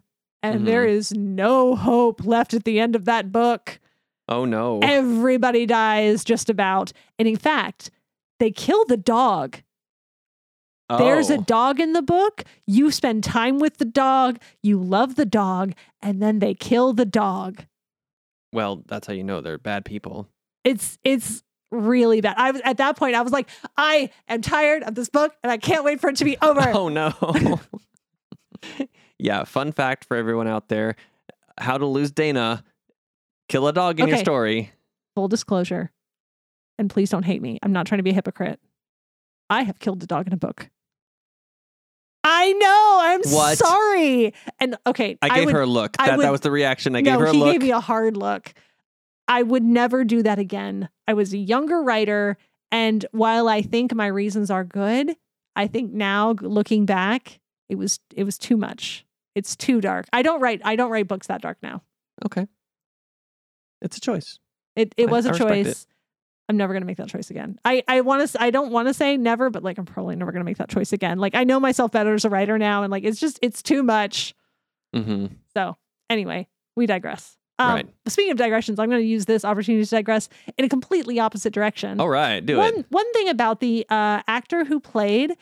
and 0.42 0.60
Mhm. 0.62 0.64
there 0.64 0.84
is 0.86 1.12
no 1.12 1.74
hope 1.74 2.24
left 2.24 2.54
at 2.54 2.64
the 2.64 2.78
end 2.80 2.94
of 2.96 3.04
that 3.06 3.32
book. 3.32 3.80
Oh 4.28 4.44
no. 4.44 4.78
Everybody 4.82 5.66
dies 5.66 6.22
just 6.24 6.48
about, 6.50 6.92
and 7.18 7.26
in 7.26 7.36
fact, 7.36 7.90
they 8.38 8.50
kill 8.50 8.84
the 8.84 8.96
dog. 8.96 9.58
There's 10.96 11.28
a 11.28 11.36
Oh. 11.38 11.42
dog 11.42 11.80
in 11.80 11.92
the 11.92 12.00
book. 12.02 12.44
You 12.66 12.90
spend 12.90 13.22
time 13.22 13.58
with 13.58 13.76
the 13.76 13.84
dog. 13.84 14.38
You 14.62 14.80
love 14.82 15.16
the 15.16 15.26
dog, 15.26 15.74
and 16.00 16.22
then 16.22 16.38
they 16.38 16.54
kill 16.54 16.94
the 16.94 17.04
dog. 17.04 17.66
Well, 18.52 18.82
that's 18.86 19.06
how 19.06 19.12
you 19.12 19.22
know 19.24 19.42
they're 19.42 19.58
bad 19.58 19.84
people. 19.84 20.28
It's 20.64 20.98
it's 21.04 21.42
really 21.70 22.22
bad. 22.22 22.36
I 22.38 22.50
was 22.52 22.62
at 22.64 22.78
that 22.78 22.96
point. 22.96 23.14
I 23.16 23.20
was 23.20 23.32
like, 23.32 23.50
I 23.76 24.08
am 24.28 24.40
tired 24.40 24.82
of 24.84 24.94
this 24.94 25.10
book, 25.10 25.34
and 25.42 25.52
I 25.52 25.58
can't 25.58 25.84
wait 25.84 26.00
for 26.00 26.08
it 26.08 26.16
to 26.16 26.24
be 26.24 26.38
over. 26.40 26.60
Oh 26.74 26.88
no. 26.88 27.12
yeah, 29.18 29.44
fun 29.44 29.72
fact 29.72 30.04
for 30.06 30.16
everyone 30.16 30.48
out 30.48 30.68
there. 30.68 30.96
How 31.58 31.76
to 31.76 31.86
lose 31.86 32.10
Dana. 32.10 32.64
Kill 33.48 33.66
a 33.68 33.72
dog 33.72 34.00
in 34.00 34.08
your 34.08 34.18
story. 34.18 34.72
Full 35.14 35.28
disclosure, 35.28 35.90
and 36.78 36.88
please 36.90 37.10
don't 37.10 37.24
hate 37.24 37.42
me. 37.42 37.58
I'm 37.62 37.72
not 37.72 37.86
trying 37.86 37.98
to 37.98 38.02
be 38.02 38.10
a 38.10 38.14
hypocrite. 38.14 38.60
I 39.50 39.62
have 39.62 39.78
killed 39.78 40.02
a 40.02 40.06
dog 40.06 40.26
in 40.26 40.32
a 40.32 40.36
book. 40.36 40.68
I 42.30 42.52
know. 42.52 42.98
I'm 43.00 43.20
What? 43.32 43.56
sorry. 43.58 44.34
And 44.60 44.76
okay, 44.86 45.16
I 45.22 45.30
gave 45.30 45.46
would, 45.46 45.54
her 45.54 45.62
a 45.62 45.66
look. 45.66 45.96
I 45.98 46.08
That 46.08 46.18
that 46.20 46.30
was 46.32 46.42
the 46.42 46.50
reaction. 46.50 46.94
I 46.94 47.00
no, 47.00 47.12
gave 47.12 47.20
her 47.20 47.26
a 47.26 47.32
he 47.32 47.38
look. 47.38 47.52
gave 47.52 47.62
me 47.62 47.70
a 47.70 47.80
hard 47.80 48.16
look. 48.18 48.52
I 49.26 49.42
would 49.42 49.62
never 49.62 50.04
do 50.04 50.22
that 50.22 50.38
again. 50.38 50.88
I 51.06 51.14
was 51.14 51.32
a 51.32 51.38
younger 51.38 51.82
writer, 51.82 52.36
and 52.70 53.04
while 53.12 53.48
I 53.48 53.62
think 53.62 53.94
my 53.94 54.06
reasons 54.08 54.50
are 54.50 54.64
good, 54.64 55.16
I 55.56 55.66
think 55.68 55.92
now 55.92 56.34
g- 56.34 56.46
looking 56.46 56.84
back, 56.84 57.40
it 57.70 57.76
was 57.76 57.98
it 58.14 58.24
was 58.24 58.36
too 58.36 58.56
much. 58.58 59.06
It's 59.34 59.56
too 59.56 59.80
dark. 59.80 60.06
I 60.12 60.20
don't 60.22 60.40
write 60.40 60.60
I 60.64 60.76
don't 60.76 60.90
write 60.90 61.08
books 61.08 61.28
that 61.28 61.40
dark 61.40 61.56
now. 61.62 61.82
okay. 62.26 62.46
It's 63.80 63.96
a 63.96 64.00
choice. 64.00 64.38
It 64.76 64.92
it 64.96 65.08
I- 65.08 65.12
was 65.12 65.24
a 65.24 65.30
I 65.30 65.32
respect 65.32 65.50
it. 65.56 65.64
choice. 65.64 65.86
I'm 66.48 66.56
never 66.56 66.72
gonna 66.72 66.86
make 66.86 66.96
that 66.96 67.08
choice 67.08 67.30
again. 67.30 67.58
I 67.64 67.82
I 67.88 68.00
want 68.00 68.28
to 68.28 68.42
I 68.42 68.50
don't 68.50 68.70
want 68.72 68.88
to 68.88 68.94
say 68.94 69.16
never, 69.16 69.50
but 69.50 69.62
like 69.62 69.78
I'm 69.78 69.84
probably 69.84 70.16
never 70.16 70.32
gonna 70.32 70.44
make 70.44 70.58
that 70.58 70.68
choice 70.68 70.92
again. 70.92 71.18
Like 71.18 71.34
I 71.34 71.44
know 71.44 71.60
myself 71.60 71.92
better 71.92 72.14
as 72.14 72.24
a 72.24 72.30
writer 72.30 72.58
now, 72.58 72.82
and 72.82 72.90
like 72.90 73.04
it's 73.04 73.20
just 73.20 73.38
it's 73.42 73.62
too 73.62 73.82
much. 73.82 74.34
Mm-hmm. 74.94 75.26
So 75.54 75.76
anyway, 76.08 76.48
we 76.76 76.86
digress. 76.86 77.36
Um, 77.58 77.74
Right. 77.74 77.88
Speaking 78.06 78.30
of 78.32 78.38
digressions, 78.38 78.78
I'm 78.78 78.88
going 78.88 79.02
to 79.02 79.06
use 79.06 79.24
this 79.24 79.44
opportunity 79.44 79.84
to 79.84 79.90
digress 79.90 80.28
in 80.56 80.64
a 80.64 80.68
completely 80.68 81.18
opposite 81.18 81.52
direction. 81.52 82.00
All 82.00 82.08
right, 82.08 82.44
do 82.44 82.56
one 82.56 82.78
it. 82.78 82.86
one 82.88 83.12
thing 83.12 83.28
about 83.28 83.58
the 83.60 83.84
uh, 83.90 84.22
actor 84.28 84.64
who 84.64 84.78
played 84.78 85.32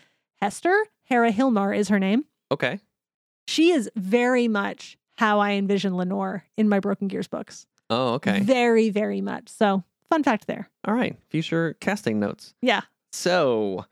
Hester, 0.41 0.77
Hera 1.05 1.31
Hilmar 1.31 1.77
is 1.77 1.89
her 1.89 1.99
name. 1.99 2.25
Okay. 2.51 2.81
She 3.49 3.71
is 3.71 3.91
very 3.95 4.49
much 4.49 4.97
how 5.19 5.41
I 5.41 5.53
envision 5.53 5.97
Lenore 5.97 6.45
in 6.57 6.69
my 6.69 6.81
Broken 6.81 7.07
Gears 7.09 7.29
books. 7.29 7.67
Oh, 7.91 8.15
okay. 8.15 8.41
Very, 8.41 8.91
very 8.91 9.21
much. 9.21 9.49
So, 9.49 9.85
fun 10.11 10.23
fact 10.23 10.47
there. 10.47 10.71
All 10.87 10.95
right. 10.95 11.17
Future 11.29 11.77
casting 11.81 12.19
notes. 12.21 12.55
Yeah. 12.63 12.83
So, 13.13 13.85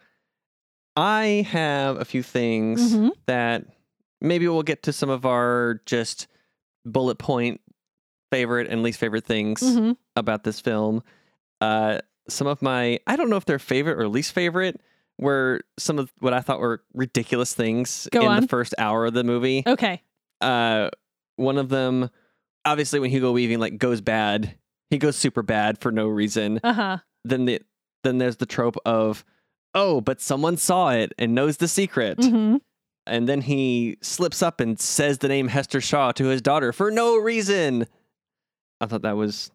I 0.96 1.46
have 1.50 1.96
a 2.00 2.04
few 2.04 2.22
things 2.22 2.94
Mhm. 2.94 3.10
that 3.26 3.64
maybe 4.20 4.46
we'll 4.48 4.62
get 4.62 4.82
to 4.84 4.92
some 4.92 5.10
of 5.10 5.26
our 5.26 5.80
just 5.86 6.28
bullet 6.84 7.18
point 7.18 7.60
favorite 8.30 8.68
and 8.68 8.82
least 8.82 8.98
favorite 9.00 9.24
things 9.24 9.60
Mhm. 9.62 9.96
about 10.16 10.44
this 10.44 10.60
film. 10.60 11.02
Uh, 11.60 12.00
some 12.28 12.46
of 12.46 12.62
my, 12.62 12.98
I 13.06 13.16
don't 13.16 13.28
know 13.30 13.36
if 13.36 13.44
they're 13.44 13.58
favorite 13.58 13.98
or 13.98 14.08
least 14.08 14.32
favorite, 14.32 14.80
were 15.18 15.60
some 15.78 15.98
of 15.98 16.12
what 16.18 16.32
I 16.32 16.40
thought 16.40 16.58
were 16.60 16.82
ridiculous 16.92 17.54
things 17.54 18.08
Go 18.12 18.22
in 18.22 18.26
on. 18.28 18.42
the 18.42 18.48
first 18.48 18.74
hour 18.78 19.06
of 19.06 19.14
the 19.14 19.22
movie. 19.24 19.62
Okay. 19.66 20.02
Uh, 20.40 20.90
one 21.36 21.56
of 21.58 21.68
them, 21.68 22.10
obviously, 22.64 22.98
when 22.98 23.10
Hugo 23.10 23.30
Weaving 23.32 23.58
like 23.60 23.78
goes 23.78 24.00
bad, 24.00 24.56
he 24.90 24.98
goes 24.98 25.16
super 25.16 25.42
bad 25.42 25.78
for 25.78 25.90
no 25.92 26.06
reason. 26.08 26.60
Uh 26.62 26.72
huh. 26.72 26.98
Then 27.24 27.44
the 27.46 27.62
then 28.02 28.18
there's 28.18 28.36
the 28.36 28.46
trope 28.46 28.76
of, 28.84 29.24
oh, 29.74 30.00
but 30.00 30.20
someone 30.20 30.56
saw 30.56 30.90
it 30.90 31.12
and 31.18 31.34
knows 31.34 31.56
the 31.56 31.68
secret, 31.68 32.22
hmm 32.22 32.56
and 33.06 33.28
then 33.28 33.42
he 33.42 33.98
slips 34.00 34.42
up 34.42 34.60
and 34.60 34.80
says 34.80 35.18
the 35.18 35.28
name 35.28 35.48
Hester 35.48 35.80
Shaw 35.80 36.12
to 36.12 36.26
his 36.26 36.40
daughter 36.40 36.72
for 36.72 36.90
no 36.90 37.16
reason. 37.18 37.86
I 38.80 38.86
thought 38.86 39.02
that 39.02 39.16
was 39.16 39.50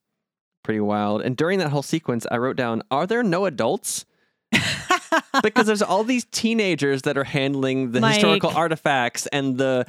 pretty 0.63 0.80
wild. 0.80 1.21
And 1.21 1.36
during 1.36 1.59
that 1.59 1.69
whole 1.69 1.82
sequence, 1.82 2.27
I 2.30 2.38
wrote 2.38 2.55
down, 2.57 2.84
are 2.91 3.07
there 3.07 3.23
no 3.23 3.45
adults? 3.45 4.05
because 5.43 5.65
there's 5.67 5.82
all 5.82 6.03
these 6.03 6.25
teenagers 6.25 7.03
that 7.03 7.17
are 7.17 7.23
handling 7.23 7.91
the 7.91 8.01
Mike. 8.01 8.15
historical 8.15 8.51
artifacts 8.51 9.25
and 9.27 9.57
the 9.57 9.86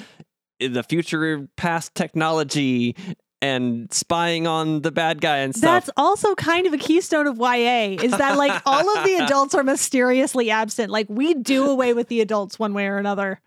the 0.59 0.82
future 0.82 1.49
past 1.57 1.95
technology 1.95 2.95
and 3.43 3.93
spying 3.93 4.47
on 4.47 4.82
the 4.82 4.91
bad 4.93 5.20
guy 5.20 5.38
and 5.38 5.55
stuff. 5.55 5.86
That's 5.86 5.91
also 5.97 6.34
kind 6.34 6.66
of 6.66 6.72
a 6.74 6.78
keystone 6.78 7.26
of 7.26 7.38
YA 7.38 7.97
is 8.03 8.12
that 8.12 8.36
like 8.36 8.61
all 8.66 8.97
of 8.99 9.05
the 9.05 9.14
adults 9.16 9.55
are 9.55 9.62
mysteriously 9.64 10.51
absent. 10.51 10.91
Like 10.91 11.07
we 11.09 11.34
do 11.34 11.66
away 11.68 11.95
with 11.95 12.09
the 12.09 12.20
adults 12.20 12.59
one 12.59 12.74
way 12.74 12.86
or 12.86 12.99
another. 12.99 13.41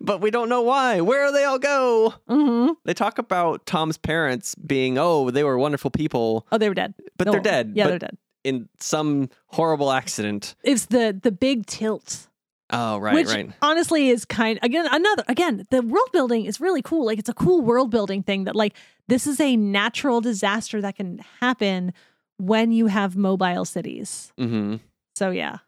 but 0.00 0.20
we 0.20 0.30
don't 0.30 0.48
know 0.48 0.62
why. 0.62 1.00
Where 1.00 1.26
do 1.26 1.32
they 1.32 1.44
all 1.44 1.58
go? 1.58 2.14
hmm 2.28 2.68
They 2.84 2.94
talk 2.94 3.18
about 3.18 3.66
Tom's 3.66 3.96
parents 3.98 4.54
being, 4.54 4.98
oh, 4.98 5.30
they 5.30 5.42
were 5.42 5.58
wonderful 5.58 5.90
people, 5.90 6.46
Oh, 6.52 6.58
they 6.58 6.68
were 6.68 6.74
dead. 6.74 6.94
but 7.16 7.26
No, 7.26 7.32
they're 7.32 7.40
dead. 7.40 7.72
Yeah, 7.74 7.84
but 7.84 7.90
they're 7.90 7.98
dead. 7.98 8.18
in 8.44 8.68
some 8.78 9.30
horrible 9.46 9.90
accident. 9.90 10.54
It's 10.62 10.86
the 10.86 11.18
the 11.20 11.32
big 11.32 11.66
tilt, 11.66 12.28
Oh, 12.70 12.98
right, 12.98 13.14
which 13.14 13.28
right. 13.28 13.50
honestly 13.62 14.10
is 14.10 14.24
kind 14.24 14.58
again 14.62 14.86
another 14.90 15.24
again 15.28 15.64
the 15.70 15.82
world 15.82 16.10
building 16.12 16.44
is 16.44 16.60
really 16.60 16.82
cool. 16.82 17.06
Like 17.06 17.18
it's 17.18 17.28
a 17.30 17.34
cool 17.34 17.60
world 17.62 17.90
building 17.90 18.22
thing 18.22 18.44
that 18.44 18.54
like 18.54 18.74
this 19.08 19.26
is 19.26 19.40
a 19.40 19.56
natural 19.56 20.20
disaster 20.20 20.80
that 20.80 20.96
can 20.96 21.20
happen 21.40 21.92
when 22.38 22.72
you 22.72 22.86
have 22.86 23.16
mobile 23.16 23.64
cities. 23.64 24.32
hmm 24.38 24.76
So 25.16 25.30
yeah, 25.30 25.58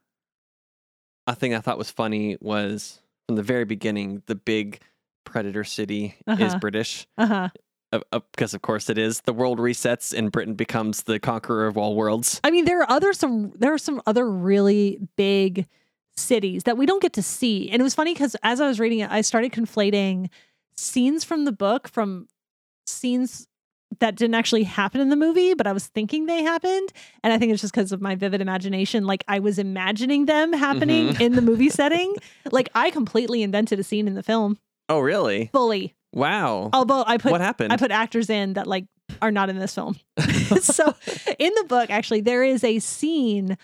A 1.26 1.34
thing 1.34 1.54
I 1.54 1.60
thought 1.60 1.78
was 1.78 1.90
funny 1.90 2.36
was 2.40 3.00
from 3.26 3.36
the 3.36 3.42
very 3.42 3.64
beginning, 3.64 4.22
the 4.26 4.34
big 4.36 4.80
predator 5.24 5.64
city 5.64 6.14
is 6.28 6.38
Uh-huh. 6.54 6.58
British. 6.58 7.06
uh 7.18 7.26
huh. 7.26 7.48
Uh, 7.92 8.00
uh, 8.10 8.18
because 8.32 8.52
of 8.52 8.62
course 8.62 8.90
it 8.90 8.98
is. 8.98 9.20
The 9.22 9.32
world 9.32 9.58
resets 9.60 10.12
and 10.16 10.32
Britain 10.32 10.54
becomes 10.54 11.04
the 11.04 11.20
conqueror 11.20 11.66
of 11.68 11.76
all 11.78 11.94
worlds. 11.94 12.40
I 12.42 12.50
mean, 12.50 12.64
there 12.64 12.80
are 12.80 12.90
other 12.90 13.12
some 13.12 13.52
there 13.56 13.72
are 13.72 13.78
some 13.78 14.02
other 14.06 14.28
really 14.28 14.98
big 15.16 15.66
cities 16.16 16.64
that 16.64 16.76
we 16.76 16.84
don't 16.86 17.00
get 17.02 17.12
to 17.12 17.22
see. 17.22 17.70
And 17.70 17.78
it 17.80 17.84
was 17.84 17.94
funny 17.94 18.12
because 18.12 18.34
as 18.42 18.60
I 18.60 18.66
was 18.66 18.80
reading 18.80 19.00
it, 19.00 19.10
I 19.10 19.20
started 19.20 19.52
conflating 19.52 20.30
scenes 20.76 21.22
from 21.22 21.44
the 21.44 21.52
book 21.52 21.86
from 21.88 22.26
scenes 22.96 23.46
that 24.00 24.16
didn't 24.16 24.34
actually 24.34 24.64
happen 24.64 25.00
in 25.00 25.08
the 25.10 25.16
movie, 25.16 25.54
but 25.54 25.66
I 25.66 25.72
was 25.72 25.86
thinking 25.86 26.26
they 26.26 26.42
happened. 26.42 26.92
And 27.22 27.32
I 27.32 27.38
think 27.38 27.52
it's 27.52 27.60
just 27.62 27.72
because 27.72 27.92
of 27.92 28.00
my 28.02 28.14
vivid 28.16 28.40
imagination. 28.40 29.06
Like 29.06 29.24
I 29.28 29.38
was 29.38 29.58
imagining 29.58 30.26
them 30.26 30.52
happening 30.52 31.10
Mhm. 31.10 31.20
in 31.20 31.32
the 31.36 31.40
movie 31.42 31.70
setting. 31.80 32.14
Like 32.50 32.68
I 32.74 32.90
completely 32.90 33.42
invented 33.42 33.78
a 33.78 33.82
scene 33.84 34.06
in 34.08 34.14
the 34.14 34.22
film 34.24 34.58
Oh, 34.88 34.98
really? 35.00 35.50
fully. 35.52 35.94
Wow. 36.12 36.70
Although 36.72 37.04
I 37.06 37.16
put 37.18 37.30
what 37.32 37.40
happened? 37.40 37.72
I 37.72 37.76
put 37.76 37.90
actors 37.90 38.28
in 38.28 38.54
that 38.54 38.66
like 38.66 38.86
are 39.22 39.30
not 39.30 39.48
in 39.50 39.58
this 39.58 39.74
film. 39.74 39.96
so 40.60 40.94
in 41.38 41.52
the 41.54 41.64
book, 41.68 41.88
actually, 41.88 42.20
there 42.22 42.42
is 42.42 42.64
a 42.64 42.80
scene 42.80 43.56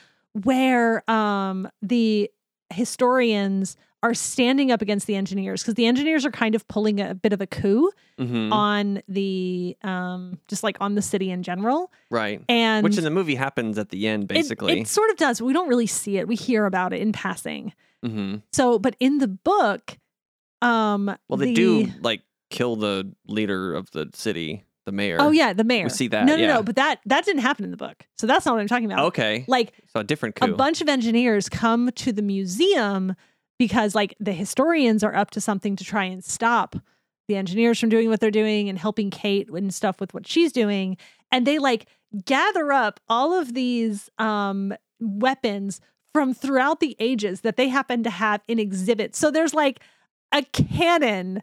where 0.45 1.09
um 1.11 1.69
the 1.83 2.31
historians 2.73 3.77
are 4.05 4.15
standing 4.15 4.73
up 4.73 4.83
against 4.83 5.07
the 5.07 5.15
engineers 5.15 5.63
because 5.63 5.75
the 5.75 5.87
engineers 5.87 6.27
are 6.27 6.31
kind 6.33 6.55
of 6.57 6.67
pulling 6.69 7.01
a 7.01 7.15
bit 7.15 7.33
of 7.33 7.41
a 7.41 7.47
coup 7.47 7.91
Mhm. 8.19 8.53
on 8.53 9.03
the 9.09 9.77
um 9.85 10.39
just 10.49 10.63
like 10.63 10.77
on 10.81 10.95
the 10.97 11.03
city 11.03 11.31
in 11.31 11.43
general. 11.43 11.93
Right. 12.11 12.43
And 12.49 12.83
Which 12.85 12.99
in 12.99 13.05
the 13.05 13.11
movie 13.11 13.37
happens 13.37 13.79
at 13.79 13.91
the 13.91 14.09
end, 14.09 14.27
basically. 14.29 14.81
it, 14.81 14.89
sort 14.89 15.11
of 15.11 15.17
does. 15.17 15.41
We 15.41 15.53
don't 15.53 15.69
really 15.69 15.87
see 15.87 16.19
it. 16.19 16.27
We 16.27 16.35
hear 16.37 16.67
about 16.67 16.93
it 16.93 17.01
in 17.01 17.13
passing. 17.13 17.73
hmm 18.03 18.37
So, 18.53 18.79
but 18.79 18.97
in 18.99 19.19
the 19.19 19.29
book, 19.29 19.97
um, 20.61 21.17
Well, 21.29 21.37
they 21.39 21.47
the- 21.47 21.55
do 21.55 21.87
like 22.01 22.23
kill 22.51 22.77
the 22.77 23.11
leader 23.27 23.75
of 23.75 23.91
the 23.93 24.11
city, 24.15 24.65
the 24.85 24.93
mayor. 24.93 25.17
Oh 25.21 25.31
yeah, 25.31 25.53
the 25.53 25.65
mayor. 25.65 25.85
We 25.85 25.91
see 25.91 26.09
that, 26.09 26.27
No, 26.27 26.35
no, 26.37 26.43
yeah. 26.43 26.55
no. 26.55 26.63
But 26.63 26.77
that 26.77 27.01
that 27.07 27.25
didn't 27.25 27.43
happen 27.43 27.65
in 27.65 27.71
the 27.71 27.77
book. 27.77 28.05
So 28.19 28.27
that's 28.27 28.45
not 28.45 28.53
what 28.55 28.61
I'm 28.61 28.69
talking 28.69 28.85
about. 28.91 29.07
Okay. 29.07 29.45
Like 29.49 29.73
So 29.93 30.01
a 30.01 30.05
different 30.05 30.35
coup. 30.35 30.53
a 30.53 30.55
bunch 30.57 30.81
of 30.81 30.89
engineers 30.89 31.49
come 31.49 31.91
to 31.95 32.13
the 32.13 32.23
museum 32.23 33.15
because 33.67 33.95
like 33.95 34.15
the 34.19 34.33
historians 34.33 35.05
are 35.05 35.15
up 35.15 35.31
to 35.31 35.41
something 35.41 35.77
to 35.77 35.85
try 35.85 36.05
and 36.05 36.25
stop 36.25 36.75
the 37.29 37.37
engineers 37.37 37.79
from 37.79 37.89
doing 37.89 38.09
what 38.09 38.19
they're 38.21 38.31
doing 38.31 38.69
and 38.69 38.79
helping 38.79 39.09
Kate 39.11 39.49
and 39.51 39.73
stuff 39.73 40.01
with 40.01 40.13
what 40.15 40.27
she's 40.27 40.51
doing 40.53 40.97
and 41.31 41.47
they 41.47 41.59
like 41.59 41.87
gather 42.25 42.73
up 42.73 42.99
all 43.09 43.33
of 43.33 43.55
these 43.55 44.11
um 44.19 44.75
weapons 45.01 45.81
from 46.13 46.35
throughout 46.35 46.81
the 46.81 46.97
ages 46.99 47.41
that 47.43 47.57
they 47.57 47.69
happen 47.69 48.03
to 48.03 48.11
have 48.11 48.43
in 48.49 48.59
exhibits. 48.59 49.19
So 49.19 49.31
there's 49.31 49.55
like 49.55 49.81
a 50.33 50.43
cannon 50.43 51.43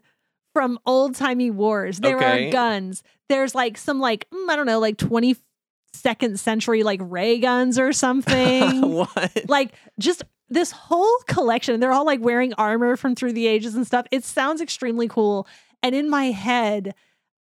from 0.54 0.78
old-timey 0.86 1.50
wars. 1.50 1.98
There 2.00 2.16
Okay. 2.16 2.48
are 2.48 2.52
guns. 2.52 3.02
There's 3.28 3.54
like 3.54 3.76
some 3.78 3.98
like 4.00 4.28
mm, 4.30 4.48
I 4.50 4.56
don't 4.56 4.66
know 4.66 4.78
like 4.78 4.96
22nd 4.96 6.38
century 6.38 6.82
like 6.82 7.00
ray 7.02 7.38
guns 7.38 7.78
or 7.78 7.92
something 8.04 8.92
what? 8.92 9.48
like 9.48 9.72
just 9.98 10.22
this 10.50 10.72
whole 10.72 11.16
collection 11.28 11.78
they're 11.80 11.92
all 11.92 12.04
like 12.04 12.20
wearing 12.20 12.52
armor 12.54 12.96
from 12.96 13.14
through 13.14 13.32
the 13.32 13.46
ages 13.46 13.74
and 13.76 13.86
stuff 13.86 14.06
it 14.10 14.24
sounds 14.24 14.60
extremely 14.60 15.08
cool. 15.08 15.46
And 15.82 15.94
in 15.94 16.10
my 16.10 16.26
head 16.32 16.94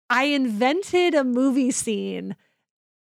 i 0.09 0.25
invented 0.25 1.13
a 1.15 1.23
movie 1.23 1.71
scene. 1.71 2.35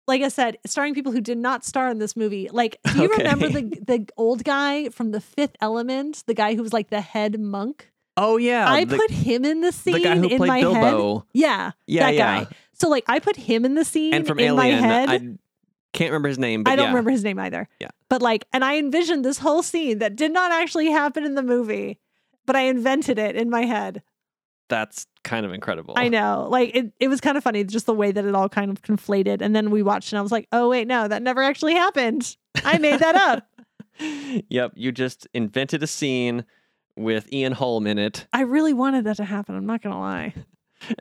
Like 0.07 0.23
i 0.23 0.29
said 0.29 0.57
starring 0.67 0.95
people 0.95 1.13
who 1.13 1.21
did 1.21 1.39
not 1.39 1.65
star 1.65 1.89
in 1.91 1.99
this 1.99 2.17
movie. 2.17 2.49
Like 2.53 2.77
do 2.95 3.03
you 3.03 3.09
remember 3.19 3.49
the 3.49 3.63
the 3.87 4.09
old 4.17 4.43
guy 4.45 4.89
from 4.89 5.11
the 5.13 5.21
fifth 5.21 5.57
element? 5.61 6.25
The 6.27 6.35
guy 6.35 6.55
who 6.55 6.63
was 6.63 6.73
like 6.73 6.91
the 6.91 7.01
head 7.01 7.39
monk? 7.39 7.93
Oh 8.17 8.37
yeah. 8.39 8.71
i 8.71 8.85
the, 8.85 8.97
put 8.97 9.11
him 9.11 9.45
in 9.45 9.61
the 9.61 9.73
scene 9.73 10.03
the 10.03 10.29
in 10.35 10.39
my 10.47 10.59
head. 10.61 10.73
Bilbo. 10.73 11.27
yeah 11.33 11.73
Yeah, 11.87 12.07
that 12.07 12.15
yeah. 12.15 12.45
guy. 12.45 12.51
So 12.73 12.89
like 12.89 13.05
i 13.07 13.19
put 13.19 13.37
him 13.37 13.65
in 13.65 13.75
the 13.75 13.85
scene 13.85 14.15
And 14.15 14.27
from 14.27 14.39
in 14.41 14.57
my 14.57 14.67
Alien, 14.67 14.83
head. 14.83 15.09
I 15.11 15.21
can't 15.93 16.11
remember 16.11 16.29
his 16.29 16.39
name, 16.39 16.63
but 16.63 16.73
I 16.73 16.77
don't 16.77 16.85
yeah. 16.85 16.91
remember 16.91 17.11
his 17.11 17.25
name 17.25 17.39
either. 17.39 17.69
Yeah. 17.81 17.89
But 18.09 18.23
like, 18.23 18.47
and 18.53 18.65
I 18.65 18.77
envisioned 18.77 19.25
this 19.25 19.39
whole 19.39 19.63
scene 19.63 19.99
that 19.99 20.17
did 20.17 20.33
not 20.33 20.53
actually 20.53 20.91
happen 20.91 21.25
in 21.25 21.35
the 21.35 21.43
movie, 21.43 21.99
but 22.47 22.57
I 22.57 22.63
invented 22.63 23.19
it 23.19 23.37
in 23.37 23.51
my 23.51 23.63
head. 23.63 24.03
That's 24.69 25.07
kind 25.25 25.45
of 25.45 25.53
incredible. 25.53 25.95
I 25.97 26.09
know. 26.09 26.47
Like 26.49 26.75
it, 26.77 26.93
it 27.01 27.09
was 27.09 27.21
kind 27.21 27.37
of 27.37 27.43
funny, 27.43 27.65
just 27.65 27.87
the 27.87 27.95
way 27.95 28.13
that 28.13 28.25
it 28.25 28.35
all 28.37 28.49
kind 28.49 28.71
of 28.71 28.83
conflated. 28.83 29.43
And 29.43 29.55
then 29.55 29.71
we 29.71 29.83
watched 29.83 30.13
and 30.13 30.19
I 30.19 30.23
was 30.23 30.31
like, 30.31 30.47
oh 30.53 30.69
wait, 30.69 30.87
no, 30.87 31.09
that 31.09 31.23
never 31.23 31.43
actually 31.43 31.75
happened. 31.75 32.37
I 32.65 32.79
made 32.79 33.01
that 33.01 33.17
up. 33.17 33.49
yep, 34.49 34.73
you 34.77 34.93
just 34.93 35.27
invented 35.35 35.83
a 35.83 35.89
scene 35.89 36.45
with 36.97 37.33
Ian 37.33 37.53
Holm 37.53 37.87
in 37.87 37.99
it. 37.99 38.27
I 38.33 38.43
really 38.43 38.73
wanted 38.73 39.05
that 39.05 39.17
to 39.17 39.25
happen. 39.25 39.57
I'm 39.57 39.67
not 39.67 39.83
gonna 39.83 40.01
lie. 40.01 40.35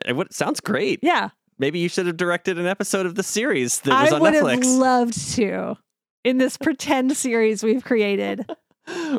It 0.04 0.14
would, 0.14 0.30
sounds 0.30 0.60
great. 0.60 1.00
Yeah. 1.02 1.30
Maybe 1.60 1.78
you 1.78 1.90
should 1.90 2.06
have 2.06 2.16
directed 2.16 2.58
an 2.58 2.66
episode 2.66 3.04
of 3.04 3.16
the 3.16 3.22
series 3.22 3.80
that 3.80 3.90
was 3.90 4.12
I 4.12 4.16
on 4.16 4.22
would 4.22 4.32
Netflix. 4.32 4.64
have 4.64 4.78
loved 4.78 5.34
to 5.34 5.76
in 6.24 6.38
this 6.38 6.56
pretend 6.60 7.14
series 7.14 7.62
we've 7.62 7.84
created. 7.84 8.50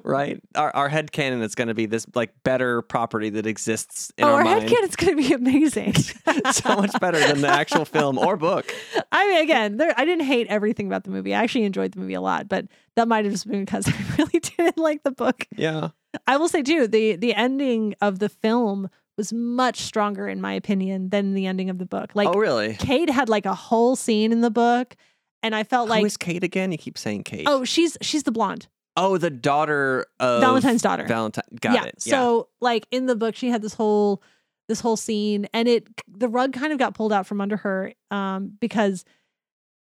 right? 0.03 0.41
Our 0.55 0.75
our 0.75 0.89
headcanon 0.89 1.43
is 1.43 1.53
going 1.53 1.67
to 1.67 1.75
be 1.75 1.85
this 1.85 2.07
like 2.15 2.33
better 2.43 2.81
property 2.81 3.29
that 3.29 3.45
exists 3.45 4.11
in 4.17 4.25
oh, 4.25 4.29
our, 4.29 4.33
our 4.39 4.43
mind. 4.43 4.67
headcanon's 4.67 4.95
gonna 4.95 5.15
be 5.15 5.33
amazing. 5.33 5.93
so 5.93 6.75
much 6.77 6.99
better 6.99 7.19
than 7.19 7.41
the 7.41 7.47
actual 7.47 7.85
film 7.85 8.17
or 8.17 8.37
book. 8.37 8.73
I 9.11 9.27
mean, 9.27 9.43
again, 9.43 9.77
there, 9.77 9.93
I 9.95 10.03
didn't 10.03 10.25
hate 10.25 10.47
everything 10.47 10.87
about 10.87 11.03
the 11.03 11.11
movie. 11.11 11.35
I 11.35 11.43
actually 11.43 11.65
enjoyed 11.65 11.91
the 11.91 11.99
movie 11.99 12.15
a 12.15 12.21
lot, 12.21 12.49
but 12.49 12.65
that 12.95 13.07
might 13.07 13.23
have 13.23 13.33
just 13.35 13.47
been 13.47 13.63
because 13.63 13.87
I 13.87 13.93
really 14.17 14.39
didn't 14.39 14.79
like 14.79 15.03
the 15.03 15.11
book. 15.11 15.45
Yeah. 15.55 15.89
I 16.25 16.37
will 16.37 16.49
say 16.49 16.63
too, 16.63 16.87
the 16.87 17.17
the 17.17 17.35
ending 17.35 17.93
of 18.01 18.17
the 18.17 18.29
film 18.29 18.89
was 19.21 19.31
much 19.31 19.81
stronger 19.81 20.27
in 20.27 20.41
my 20.41 20.53
opinion 20.53 21.09
than 21.09 21.35
the 21.35 21.45
ending 21.45 21.69
of 21.69 21.77
the 21.77 21.85
book. 21.85 22.11
Like 22.15 22.27
oh, 22.27 22.33
really? 22.33 22.73
Kate 22.73 23.09
had 23.09 23.29
like 23.29 23.45
a 23.45 23.53
whole 23.53 23.95
scene 23.95 24.31
in 24.31 24.41
the 24.41 24.49
book, 24.49 24.95
and 25.43 25.53
I 25.53 25.63
felt 25.63 25.89
Who 25.89 25.91
like 25.91 26.05
is 26.05 26.17
Kate 26.17 26.43
again? 26.43 26.71
You 26.71 26.79
keep 26.79 26.97
saying 26.97 27.23
Kate. 27.23 27.45
oh, 27.47 27.63
she's 27.63 27.97
she's 28.01 28.23
the 28.23 28.31
blonde 28.31 28.67
Oh, 28.97 29.17
the 29.17 29.29
daughter 29.29 30.05
of 30.19 30.41
Valentine's 30.41 30.81
daughter. 30.81 31.05
Valentine. 31.05 31.43
Got 31.59 31.73
yeah. 31.73 31.83
it. 31.85 31.95
Yeah. 32.03 32.11
So 32.11 32.49
like 32.59 32.87
in 32.91 33.05
the 33.05 33.15
book, 33.15 33.35
she 33.35 33.49
had 33.49 33.61
this 33.61 33.73
whole 33.73 34.21
this 34.67 34.81
whole 34.81 34.97
scene, 34.97 35.47
and 35.53 35.67
it 35.67 35.87
the 36.07 36.27
rug 36.27 36.53
kind 36.53 36.73
of 36.73 36.79
got 36.79 36.93
pulled 36.93 37.13
out 37.13 37.25
from 37.25 37.39
under 37.41 37.57
her 37.57 37.93
um, 38.09 38.57
because 38.59 39.05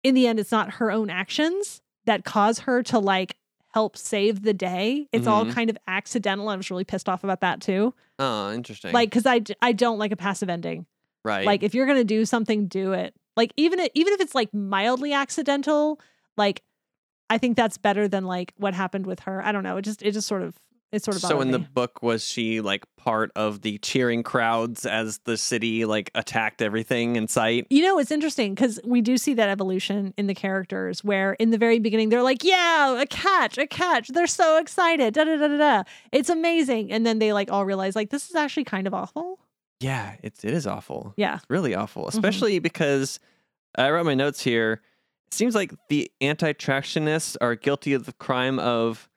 in 0.03 0.15
the 0.15 0.27
end, 0.27 0.39
it's 0.39 0.53
not 0.53 0.75
her 0.75 0.91
own 0.91 1.11
actions 1.11 1.83
that 2.07 2.25
cause 2.25 2.61
her 2.61 2.83
to 2.85 2.99
like 2.99 3.37
help 3.75 3.97
save 3.97 4.43
the 4.43 4.55
day. 4.55 5.09
It's 5.13 5.27
all 5.27 5.45
Mhm. 5.45 5.53
kind 5.53 5.69
of 5.69 5.77
accidental. 5.89 6.49
I 6.49 6.55
was 6.57 6.71
really 6.71 6.85
pissed 6.85 7.09
off 7.09 7.25
about 7.25 7.41
that 7.41 7.61
too. 7.61 7.93
oh, 8.21 8.53
interesting. 8.53 8.93
Like, 8.93 9.11
because 9.11 9.27
I, 9.27 9.43
I 9.61 9.73
don't 9.73 9.99
like 9.99 10.13
a 10.13 10.17
passive 10.17 10.49
ending. 10.49 10.87
right. 11.25 11.45
Like, 11.45 11.63
if 11.65 11.75
you're 11.75 11.87
gonna 11.87 12.05
do 12.05 12.25
something, 12.25 12.69
do 12.69 12.93
it. 12.93 13.15
Like 13.37 13.53
even 13.57 13.81
it, 13.81 13.91
even 13.95 14.13
if 14.13 14.21
it's 14.21 14.35
like 14.35 14.55
mildly 14.55 15.13
accidental, 15.13 15.99
like 16.37 16.63
I 17.29 17.39
think 17.39 17.57
that's 17.57 17.77
better 17.79 18.07
than 18.07 18.25
like 18.25 18.53
what 18.59 18.75
happened 18.75 19.07
with 19.07 19.21
her. 19.21 19.45
I 19.45 19.51
don't 19.51 19.65
know. 19.65 19.77
It 19.79 19.83
just 19.83 20.03
it 20.03 20.13
just 20.13 20.29
sort 20.29 20.43
of 20.43 20.55
it 20.95 21.05
sort 21.05 21.17
of 21.17 21.23
so 21.23 21.41
in 21.41 21.51
the 21.51 21.59
book, 21.59 22.03
was 22.03 22.25
she 22.25 22.61
like 22.61 22.85
part 22.97 23.31
of 23.37 23.61
the 23.63 23.79
cheering 23.79 24.23
crowds 24.23 24.87
as 24.87 25.19
the 25.25 25.37
city 25.37 25.85
like 25.85 26.11
attacked 26.15 26.63
everything 26.63 27.17
in 27.17 27.29
sight? 27.29 27.67
You 27.71 27.83
know, 27.83 27.99
it's 27.99 28.11
interesting 28.11 28.55
because 28.55 28.81
we 28.85 29.01
do 29.01 29.19
see 29.19 29.35
that 29.35 29.49
evolution 29.49 30.15
in 30.17 30.27
the 30.27 30.35
characters 30.35 31.05
where 31.05 31.35
in 31.35 31.51
the 31.51 31.59
very 31.59 31.79
beginning 31.79 32.09
they're 32.09 32.23
like, 32.23 32.45
yeah, 32.45 33.01
a 33.01 33.07
catch, 33.07 33.59
a 33.59 33.67
catch. 33.67 34.09
They're 34.09 34.27
so 34.27 34.59
excited. 34.59 35.15
Da 35.15 35.25
da 35.25 35.37
da 35.37 35.49
da 35.49 35.59
da. 35.59 35.83
It's 36.13 36.31
amazing. 36.31 36.93
And 36.93 37.05
then 37.05 37.19
they 37.19 37.33
like 37.33 37.51
all 37.51 37.65
realize 37.67 37.95
like 37.97 38.11
this 38.11 38.31
is 38.31 38.37
actually 38.37 38.65
kind 38.65 38.87
of 38.87 38.95
awful. 38.95 39.39
Yeah, 39.81 40.15
it's 40.23 40.45
it 40.45 40.53
is 40.55 40.67
awful. 40.67 41.13
Yeah. 41.17 41.35
It's 41.37 41.45
really 41.51 41.75
awful, 41.75 42.03
Mm-hmm. 42.05 42.17
especially 42.17 42.59
because 42.61 43.19
I 43.77 43.91
wrote 43.91 44.07
my 44.07 44.15
notes 44.15 44.41
here. 44.43 44.81
It 45.27 45.35
seems 45.35 45.55
like 45.57 45.75
the 45.89 46.11
anti-tractionists 46.21 47.37
are 47.41 47.55
guilty 47.57 47.93
of 47.93 48.07
the 48.07 48.13
crime 48.13 48.59
of 48.59 49.09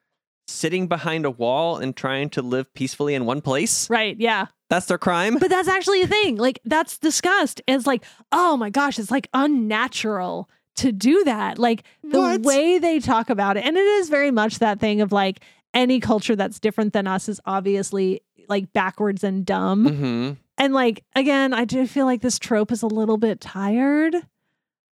sitting 0.47 0.87
behind 0.87 1.25
a 1.25 1.31
wall 1.31 1.77
and 1.77 1.95
trying 1.95 2.29
to 2.31 2.41
live 2.41 2.73
peacefully 2.73 3.13
in 3.13 3.25
one 3.25 3.41
place. 3.41 3.89
Right. 3.89 4.15
Yeah. 4.19 4.45
That's 4.69 4.85
their 4.87 4.97
crime. 4.97 5.37
But 5.37 5.49
that's 5.49 5.67
actually 5.67 6.01
a 6.01 6.07
thing. 6.07 6.37
Like 6.37 6.59
that's 6.65 6.97
discussed. 6.97 7.61
It's 7.67 7.85
like, 7.87 8.03
oh 8.31 8.57
my 8.57 8.69
gosh, 8.69 8.97
it's 8.99 9.11
like 9.11 9.27
unnatural 9.33 10.49
to 10.77 10.91
do 10.91 11.23
that. 11.25 11.57
Like 11.59 11.83
the 12.03 12.19
What? 12.19 12.41
way 12.41 12.77
they 12.79 12.99
talk 12.99 13.29
about 13.29 13.57
it. 13.57 13.65
And 13.65 13.77
it 13.77 13.81
is 13.85 14.09
very 14.09 14.31
much 14.31 14.59
that 14.59 14.79
thing 14.79 15.01
of 15.01 15.11
like 15.11 15.39
any 15.73 15.99
culture 15.99 16.35
that's 16.35 16.59
different 16.59 16.93
than 16.93 17.07
us 17.07 17.27
is 17.29 17.39
obviously 17.45 18.21
like 18.47 18.71
backwards 18.73 19.23
and 19.23 19.45
dumb. 19.45 19.85
hmm 19.87 20.31
And 20.57 20.73
like 20.73 21.03
again, 21.15 21.53
I 21.53 21.65
do 21.65 21.85
feel 21.87 22.05
like 22.05 22.21
this 22.21 22.39
trope 22.39 22.71
is 22.71 22.81
a 22.83 22.87
little 22.87 23.17
bit 23.17 23.41
tired. 23.41 24.15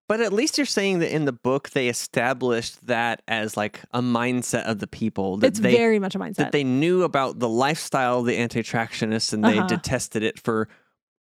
But 0.07 0.21
at 0.21 0.31
least 0.31 0.57
you're 0.57 0.65
saying 0.65 0.99
that 0.99 1.13
in 1.13 1.25
the 1.25 1.31
book 1.31 1.71
they 1.71 1.87
established 1.87 2.85
that 2.85 3.23
as 3.27 3.57
like 3.57 3.81
a 3.91 4.01
mindset 4.01 4.63
of 4.65 4.77
the 4.79 4.87
people 4.87 5.37
that 5.37 5.47
It's 5.47 5.59
they 5.59 5.71
very 5.75 5.97
much 5.99 6.13
a 6.15 6.19
mindset. 6.19 6.35
that 6.35 6.51
they 6.51 6.63
knew 6.63 7.01
about 7.03 7.39
the 7.39 7.49
lifestyle 7.49 8.19
of 8.19 8.25
the 8.25 8.37
anti-tractionists 8.37 9.33
and 9.33 9.43
they 9.43 9.57
Uh-huh. 9.57 9.67
detested 9.67 10.21
it 10.21 10.39
for 10.39 10.67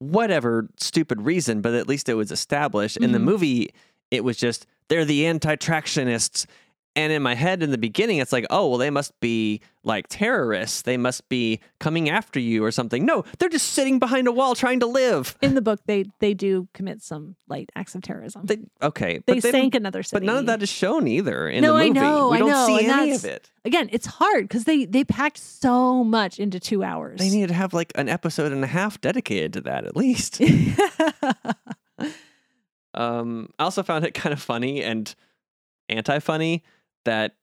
whatever 0.01 0.69
stupid 0.81 1.23
reason, 1.23 1.61
but 1.61 1.75
at 1.75 1.87
least 1.89 2.09
it 2.09 2.15
was 2.15 2.33
established. 2.33 2.97
In 2.97 3.13
the 3.13 3.19
Mhm. 3.19 3.23
movie, 3.25 3.71
it 4.11 4.25
was 4.25 4.37
just 4.37 4.67
they're 4.89 5.05
the 5.05 5.27
anti-tractionists. 5.27 6.47
And 6.95 7.11
in 7.11 7.23
my 7.23 7.35
head 7.35 7.63
in 7.63 7.71
the 7.71 7.79
beginning, 7.79 8.19
it's 8.19 8.33
like, 8.33 8.45
oh, 8.51 8.69
well, 8.69 8.77
they 8.79 8.91
must 8.91 9.19
be 9.21 9.63
like 9.83 10.09
terrorists. 10.09 10.83
They 10.83 10.99
must 10.99 11.27
be 11.31 11.59
coming 11.81 12.11
after 12.11 12.39
you 12.39 12.63
or 12.63 12.71
something. 12.71 13.07
No, 13.07 13.25
they're 13.39 13.49
just 13.49 13.69
sitting 13.73 13.99
behind 13.99 14.29
a 14.29 14.33
wall 14.33 14.55
trying 14.55 14.81
to 14.81 14.87
live. 14.87 15.35
in 15.41 15.55
the 15.55 15.63
book, 15.63 15.81
they 15.87 16.05
they 16.19 16.35
do 16.35 16.69
commit 16.75 17.01
some 17.03 17.37
light 17.49 17.71
acts 17.75 17.95
of 17.95 18.03
terrorism. 18.03 18.43
They, 18.45 18.59
okay, 18.83 19.23
but 19.25 19.41
they 19.41 19.51
sank 19.51 19.75
another 19.75 20.03
city. 20.03 20.21
But 20.21 20.27
none 20.27 20.37
of 20.37 20.47
that 20.47 20.63
is 20.63 20.69
shown 20.69 21.09
either 21.09 21.49
in 21.49 21.63
No, 21.63 21.73
the 21.73 21.79
I 21.79 21.89
movie. 21.89 22.01
know, 22.01 22.29
we 22.29 22.39
don't 22.39 22.51
know, 22.51 22.67
see 22.67 22.87
any 22.87 23.13
of 23.13 23.25
it. 23.25 23.51
Again, 23.65 23.89
it's 23.91 24.07
hard 24.07 24.45
because 24.49 24.65
they 24.65 24.85
they 24.85 25.03
packed 25.03 25.39
so 25.39 26.05
much 26.05 26.39
into 26.39 26.61
two 26.61 26.83
hours. 26.83 27.21
They 27.21 27.31
need 27.31 27.49
to 27.49 27.55
have 27.55 27.73
like 27.73 27.93
an 27.95 28.11
episode 28.11 28.53
and 28.53 28.63
a 28.63 28.67
half 28.69 29.01
dedicated 29.01 29.55
to 29.55 29.61
that 29.63 29.87
at 29.87 29.97
least. 29.97 30.43
Um, 32.95 33.49
I 33.59 33.65
also 33.65 33.83
found 33.83 34.05
it 34.05 34.13
kind 34.13 34.35
of 34.35 34.43
funny 34.43 34.83
and 34.83 35.15
anti-funny 35.89 36.63
that 37.05 37.37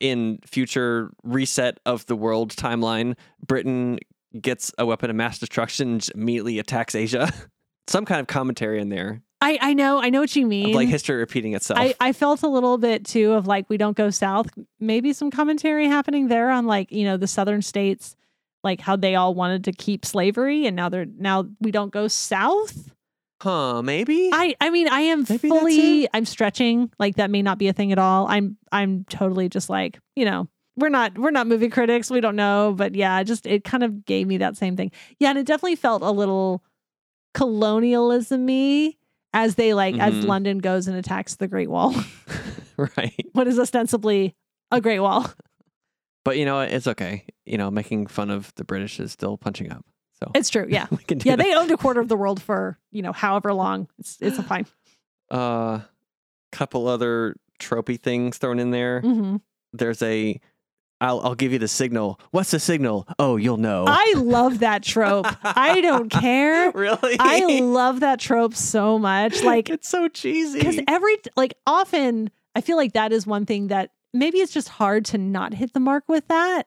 in 0.00 0.38
future 0.46 1.12
reset 1.22 1.80
of 1.86 2.06
the 2.06 2.16
world 2.16 2.54
timeline, 2.54 3.16
Britain 3.46 3.98
gets 4.40 4.72
a 4.78 4.84
weapon 4.84 5.08
of 5.10 5.16
mass 5.16 5.38
destruction 5.38 5.92
and 5.92 6.08
immediately 6.14 6.58
attacks 6.58 6.94
Asia. 6.94 7.32
Some 7.88 8.04
kind 8.04 8.20
of 8.20 8.26
commentary 8.26 8.80
in 8.80 8.88
there 8.88 9.22
I 9.40 9.58
I 9.60 9.74
know 9.74 10.00
I 10.00 10.10
know 10.10 10.20
what 10.20 10.34
you 10.34 10.44
of 10.44 10.48
mean. 10.48 10.74
like 10.74 10.88
history 10.88 11.16
repeating 11.16 11.54
itself. 11.54 11.78
I, 11.78 11.94
I 12.00 12.12
felt 12.12 12.42
a 12.42 12.48
little 12.48 12.78
bit 12.78 13.04
too 13.04 13.32
of 13.32 13.46
like 13.46 13.68
we 13.68 13.76
don't 13.76 13.96
go 13.96 14.10
south. 14.10 14.48
Maybe 14.80 15.12
some 15.12 15.30
commentary 15.30 15.86
happening 15.86 16.28
there 16.28 16.50
on 16.50 16.66
like 16.66 16.90
you 16.90 17.04
know 17.04 17.16
the 17.16 17.26
southern 17.26 17.62
states, 17.62 18.16
like 18.64 18.80
how 18.80 18.96
they 18.96 19.14
all 19.14 19.34
wanted 19.34 19.64
to 19.64 19.72
keep 19.72 20.06
slavery 20.06 20.66
and 20.66 20.74
now 20.74 20.88
they're 20.88 21.06
now 21.06 21.46
we 21.60 21.70
don't 21.70 21.92
go 21.92 22.08
south. 22.08 22.90
Huh? 23.46 23.82
Maybe. 23.82 24.30
I 24.32 24.54
I 24.60 24.70
mean 24.70 24.88
I 24.88 25.00
am 25.00 25.24
Maybe 25.28 25.48
fully 25.48 26.08
I'm 26.12 26.24
stretching 26.24 26.90
like 26.98 27.16
that 27.16 27.30
may 27.30 27.42
not 27.42 27.58
be 27.58 27.68
a 27.68 27.72
thing 27.72 27.92
at 27.92 27.98
all. 27.98 28.26
I'm 28.28 28.56
I'm 28.72 29.04
totally 29.08 29.48
just 29.48 29.70
like 29.70 29.98
you 30.16 30.24
know 30.24 30.48
we're 30.76 30.88
not 30.90 31.16
we're 31.16 31.30
not 31.30 31.46
movie 31.46 31.70
critics 31.70 32.10
we 32.10 32.20
don't 32.20 32.36
know 32.36 32.74
but 32.76 32.94
yeah 32.94 33.22
just 33.22 33.46
it 33.46 33.64
kind 33.64 33.82
of 33.82 34.04
gave 34.04 34.26
me 34.26 34.36
that 34.38 34.56
same 34.58 34.76
thing 34.76 34.90
yeah 35.18 35.30
and 35.30 35.38
it 35.38 35.46
definitely 35.46 35.76
felt 35.76 36.02
a 36.02 36.10
little 36.10 36.62
colonialism-y 37.34 38.94
as 39.32 39.54
they 39.54 39.72
like 39.74 39.98
as 39.98 40.14
Mhm. 40.14 40.26
London 40.26 40.58
goes 40.58 40.86
and 40.88 40.96
attacks 40.96 41.36
the 41.36 41.48
Great 41.48 41.70
Wall 41.70 41.94
right. 42.96 43.26
what 43.32 43.46
is 43.48 43.58
ostensibly 43.58 44.34
a 44.70 44.80
Great 44.80 45.00
Wall 45.00 45.26
But 46.24 46.36
you 46.38 46.44
know? 46.44 46.60
It's 46.60 46.86
okay. 46.88 47.24
You 47.44 47.56
know, 47.56 47.70
making 47.70 48.08
fun 48.08 48.30
of 48.30 48.52
the 48.56 48.64
British 48.64 48.98
is 48.98 49.12
still 49.12 49.38
punching 49.38 49.70
up. 49.70 49.84
So 50.22 50.30
it's 50.34 50.48
true 50.50 50.66
yeah 50.68 50.86
we 50.90 50.98
can 50.98 51.18
do 51.18 51.28
yeah 51.28 51.36
that. 51.36 51.42
they 51.44 51.54
owned 51.54 51.70
a 51.70 51.76
quarter 51.76 52.00
of 52.00 52.08
the 52.08 52.16
world 52.16 52.40
for 52.42 52.78
you 52.90 53.02
know 53.02 53.12
however 53.12 53.52
long 53.52 53.88
it's 53.98 54.16
it's 54.20 54.38
a 54.38 54.42
fine 54.52 54.66
uh 55.30 55.80
couple 56.52 56.88
other 56.88 57.36
tropey 57.60 58.00
things 58.00 58.38
thrown 58.38 58.58
in 58.58 58.70
there. 58.70 59.00
hmm 59.00 59.36
There's 59.72 60.00
a 60.02 60.40
I'll 61.00 61.20
I'll 61.20 61.34
give 61.34 61.52
you 61.52 61.58
the 61.58 61.68
signal. 61.68 62.18
What's 62.30 62.50
the 62.52 62.58
signal? 62.60 63.06
Oh, 63.18 63.36
you'll 63.36 63.58
know. 63.58 63.84
I 63.86 64.14
love 64.16 64.60
that 64.60 64.82
trope 64.82 65.26
I 65.44 65.82
don't 65.82 66.08
care 66.24 66.70
really? 66.72 67.16
I 67.20 67.60
love 67.60 68.00
that 68.00 68.18
trope 68.18 68.54
so 68.54 68.98
much. 68.98 69.42
Like, 69.42 69.68
it's 69.68 69.88
so 69.88 70.08
cheesy. 70.08 70.58
because 70.58 70.78
every, 70.88 71.16
like, 71.36 71.52
often 71.66 72.30
I 72.54 72.62
feel 72.62 72.78
like 72.78 72.94
that 72.94 73.12
is 73.12 73.26
one 73.26 73.44
thing 73.44 73.66
that 73.66 73.90
maybe 74.14 74.38
it's 74.38 74.54
just 74.54 74.70
hard 74.70 75.04
to 75.06 75.18
not 75.18 75.52
hit 75.52 75.74
the 75.74 75.80
mark 75.80 76.04
with 76.08 76.26
that. 76.28 76.62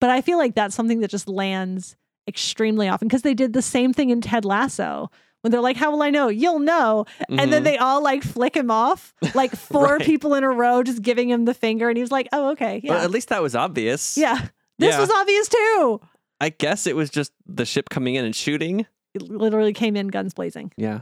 But 0.00 0.10
I 0.10 0.20
feel 0.20 0.38
like 0.38 0.54
that's 0.54 0.76
something 0.76 1.00
that 1.00 1.10
just 1.10 1.26
lands 1.28 1.96
extremely 2.32 2.88
often 2.88 3.08
because 3.08 3.22
they 3.22 3.34
did 3.34 3.52
the 3.52 3.60
same 3.62 3.92
thing 3.92 4.08
in 4.10 4.20
Ted 4.22 4.44
Lasso 4.46 5.10
when 5.42 5.50
they're 5.50 5.60
like, 5.60 5.76
How 5.76 5.90
will 5.90 6.02
I 6.02 6.08
know? 6.10 6.28
You'll 6.28 6.58
know. 6.60 7.04
And 7.28 7.52
then 7.52 7.60
Mhm. 7.62 7.64
they 7.64 7.76
all 7.76 8.02
like 8.02 8.22
flick 8.22 8.56
him 8.56 8.70
off, 8.70 9.12
like 9.34 9.54
four 9.56 9.96
Right. 9.96 10.02
people 10.06 10.34
in 10.34 10.44
a 10.44 10.48
row 10.50 10.82
just 10.82 11.02
giving 11.02 11.28
him 11.28 11.44
the 11.44 11.52
finger. 11.54 11.88
And 11.90 11.98
he's 11.98 12.10
like, 12.10 12.28
Oh, 12.32 12.50
okay. 12.52 12.80
Well, 12.84 13.02
at 13.04 13.10
least 13.10 13.28
that 13.28 13.42
was 13.42 13.54
obvious. 13.54 14.16
yeah. 14.16 14.48
This 14.78 14.94
Yeah. 14.94 15.00
was 15.00 15.10
obvious 15.10 15.48
too. 15.48 16.00
I 16.40 16.48
guess 16.48 16.86
it 16.86 16.96
was 16.96 17.10
just 17.10 17.32
the 17.46 17.66
ship 17.66 17.88
coming 17.90 18.14
in 18.14 18.24
and 18.24 18.34
shooting. 18.34 18.86
It 19.14 19.22
literally 19.22 19.74
came 19.74 19.94
in 19.94 20.08
guns 20.08 20.32
blazing. 20.32 20.72
Yeah. 20.76 21.00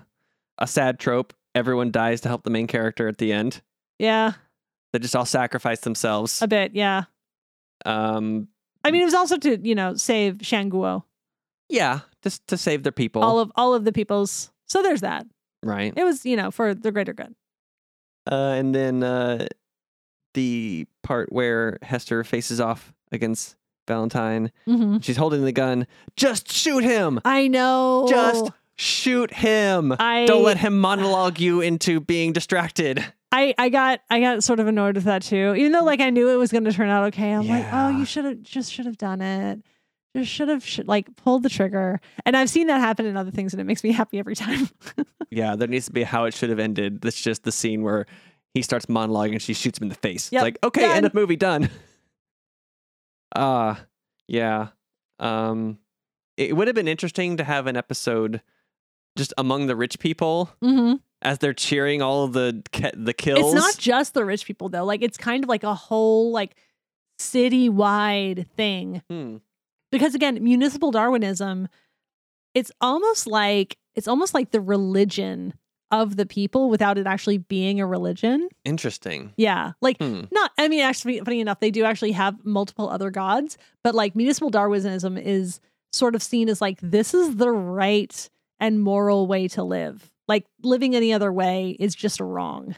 A 0.59 0.67
sad 0.67 0.99
trope. 0.99 1.33
Everyone 1.55 1.91
dies 1.91 2.21
to 2.23 2.29
help 2.29 2.43
the 2.43 2.51
main 2.51 2.67
character 2.67 3.07
at 3.09 3.19
the 3.19 3.33
end. 3.33 3.63
Yeah. 3.99 4.33
They 4.93 4.99
just 4.99 5.15
all 5.15 5.25
sacrifice 5.25 5.81
themselves. 5.81 6.43
A 6.43 6.49
bit. 6.49 6.73
Yeah. 6.75 7.05
Um 7.85 8.49
I 8.85 8.91
mean, 8.91 9.03
it 9.03 9.05
was 9.05 9.15
also 9.15 9.37
to, 9.37 9.59
you 9.63 9.75
know, 9.75 9.95
save 9.95 10.39
Shanguo. 10.39 11.05
Yeah, 11.71 12.01
just 12.23 12.47
to 12.49 12.57
save 12.57 12.83
their 12.83 12.93
people. 12.93 13.23
all 13.23 13.39
of 13.39 13.51
all 13.57 13.73
of 13.75 13.85
the 13.85 13.93
peoples. 13.93 14.51
So 14.67 14.83
there's 14.83 15.01
that. 15.01 15.27
right. 15.63 15.93
It 15.97 16.05
was, 16.05 16.25
you 16.27 16.37
know, 16.37 16.51
for 16.51 16.75
the 16.75 16.93
greater 16.93 17.13
good. 17.13 17.35
Uh, 18.31 18.55
and 18.57 18.75
then 18.75 19.03
uh, 19.03 19.47
the 20.35 20.87
part 21.03 21.33
where 21.33 21.79
Hester 21.83 22.23
faces 22.25 22.61
off 22.61 22.93
against 23.13 23.57
Valentine. 23.89 24.53
hmm 24.67 24.99
She's 24.99 25.17
holding 25.17 25.45
the 25.45 25.53
gun. 25.53 25.87
Just 26.17 26.53
shoot 26.53 26.85
him. 26.85 27.21
I 27.25 27.49
know. 27.49 28.07
Just 28.09 28.51
shoot 28.77 29.33
him. 29.33 29.95
I 29.99 30.27
Don't 30.27 30.45
let 30.45 30.59
him 30.59 30.79
monologue 30.79 31.41
you 31.41 31.61
into 31.61 31.99
being 32.01 32.33
distracted. 32.33 33.05
I 33.33 33.55
I 33.59 33.69
got 33.69 34.01
I 34.11 34.21
got 34.21 34.43
sort 34.45 34.61
of 34.61 34.67
annoyed 34.69 34.95
with 34.97 35.05
that 35.05 35.23
too. 35.23 35.55
Even 35.57 35.73
though 35.73 35.85
like 35.85 36.01
I 36.01 36.11
knew 36.11 36.29
it 36.31 36.37
was 36.37 36.53
going 36.53 36.65
to 36.65 36.73
turn 36.73 36.89
out 36.89 37.05
okay. 37.09 37.33
I'm 37.33 37.47
like, 37.49 37.67
oh, 37.73 37.89
you 37.89 38.05
should 38.05 38.25
have 38.25 38.43
just 38.43 38.73
should 38.73 38.87
have 38.87 38.99
done 38.99 39.21
it. 39.21 39.61
Just 40.17 40.31
should 40.31 40.49
have 40.49 40.65
sh- 40.67 40.81
like 40.87 41.15
pulled 41.17 41.43
the 41.45 41.49
trigger. 41.49 42.01
And 42.27 42.37
I've 42.37 42.51
seen 42.51 42.67
that 42.67 42.81
happen 42.81 43.07
in 43.07 43.17
other 43.17 43.31
things, 43.31 43.53
and 43.55 43.61
it 43.61 43.65
makes 43.65 43.85
me 43.85 43.93
happy 43.93 44.19
every 44.19 44.35
time. 44.37 44.69
Yeah, 45.33 45.55
there 45.55 45.69
needs 45.69 45.87
to 45.87 45.93
be 45.93 46.03
how 46.03 46.25
it 46.25 46.35
should 46.35 46.51
have 46.51 46.59
ended. 46.59 47.03
That's 47.03 47.21
just 47.21 47.45
the 47.45 47.53
scene 47.53 47.83
where 47.85 48.07
he 48.53 48.63
starts 48.63 48.87
monologuing 48.87 49.31
and 49.35 49.41
she 49.43 49.55
shoots 49.55 49.79
him 49.79 49.85
in 49.85 49.89
the 49.91 49.95
face. 49.95 50.25
It's 50.27 50.33
Yep, 50.33 50.43
like, 50.43 50.59
okay, 50.65 50.81
done. 50.81 50.97
end 50.97 51.07
of 51.07 51.15
movie, 51.15 51.37
done. 51.37 51.71
Uh 53.35 53.77
yeah. 54.27 54.69
Um 55.21 55.79
it 56.37 56.57
would 56.57 56.67
have 56.67 56.75
been 56.75 56.89
interesting 56.89 57.37
to 57.37 57.45
have 57.45 57.67
an 57.69 57.77
episode 57.77 58.43
just 59.17 59.33
among 59.39 59.67
the 59.69 59.77
rich 59.77 60.01
people 60.01 60.51
hmm 60.61 60.95
as 61.23 61.39
they're 61.39 61.53
cheering 61.55 62.03
all 62.03 62.25
of 62.25 62.33
the 62.33 62.61
the 62.97 63.13
kills. 63.15 63.55
It's 63.55 63.55
not 63.55 63.79
just 63.79 64.15
the 64.15 64.25
rich 64.25 64.47
people 64.47 64.69
though. 64.69 64.85
Like 64.85 65.03
it's 65.03 65.17
kind 65.17 65.45
of 65.45 65.49
like 65.49 65.63
a 65.63 65.75
whole 65.75 66.33
like 66.33 66.57
citywide 67.21 68.49
thing. 68.57 69.03
Hmm. 69.09 69.37
Because 69.91 70.15
again, 70.15 70.43
municipal 70.43 70.91
Darwinism, 70.91 71.69
it's 72.55 72.73
almost 72.81 73.27
like 73.27 73.77
it's 73.95 74.09
almost 74.09 74.35
like 74.35 74.51
the 74.51 74.61
religion 74.61 75.55
of 75.93 76.17
the 76.17 76.27
people 76.27 76.71
without 76.71 76.99
it 76.99 77.07
actually 77.07 77.39
being 77.39 77.81
a 77.81 77.87
religion. 77.87 78.49
Interesting. 78.65 79.33
Yeah. 79.37 79.73
Like 79.81 79.99
Hmm. 79.99 80.23
not 80.31 80.53
I 80.57 80.69
mean 80.69 80.81
actually 80.81 81.19
funny 81.21 81.41
enough, 81.41 81.61
they 81.61 81.71
do 81.73 81.85
actually 81.85 82.13
have 82.13 82.45
multiple 82.45 82.89
other 82.89 83.11
gods, 83.11 83.59
but 83.83 83.95
like 83.95 84.15
municipal 84.15 84.51
Darwinism 84.51 85.19
is 85.19 85.61
sort 85.93 86.15
of 86.15 86.23
seen 86.23 86.49
as 86.49 86.61
like 86.61 86.79
this 86.81 87.13
is 87.15 87.37
the 87.37 87.51
right 87.51 88.31
and 88.61 88.81
moral 88.81 89.27
way 89.27 89.49
to 89.49 89.65
live. 89.65 90.11
Like 90.29 90.47
living 90.63 90.95
any 90.95 91.13
other 91.13 91.33
way 91.33 91.77
is 91.81 91.97
just 91.97 92.21
wrong. 92.21 92.77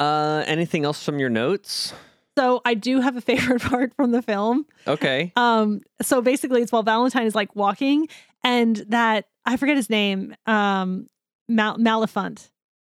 Uh, 0.00 0.42
anything 0.46 0.84
else 0.84 1.04
from 1.04 1.20
your 1.20 1.28
notes? 1.28 1.92
So 2.40 2.62
I 2.64 2.72
do 2.72 3.00
have 3.00 3.16
a 3.16 3.20
favorite 3.30 3.60
part 3.60 3.94
from 3.94 4.12
the 4.12 4.22
film. 4.22 4.64
Okay. 4.86 5.30
Um, 5.36 5.82
so 6.00 6.22
basically 6.22 6.62
it's 6.62 6.72
while 6.72 6.82
Valentine 6.82 7.26
is 7.26 7.34
like 7.34 7.54
walking 7.54 8.08
and 8.42 8.76
that 8.88 9.26
I 9.44 9.58
forget 9.58 9.76
his 9.76 9.90
name, 9.90 10.34
um, 10.46 11.08
Mal-. 11.48 11.76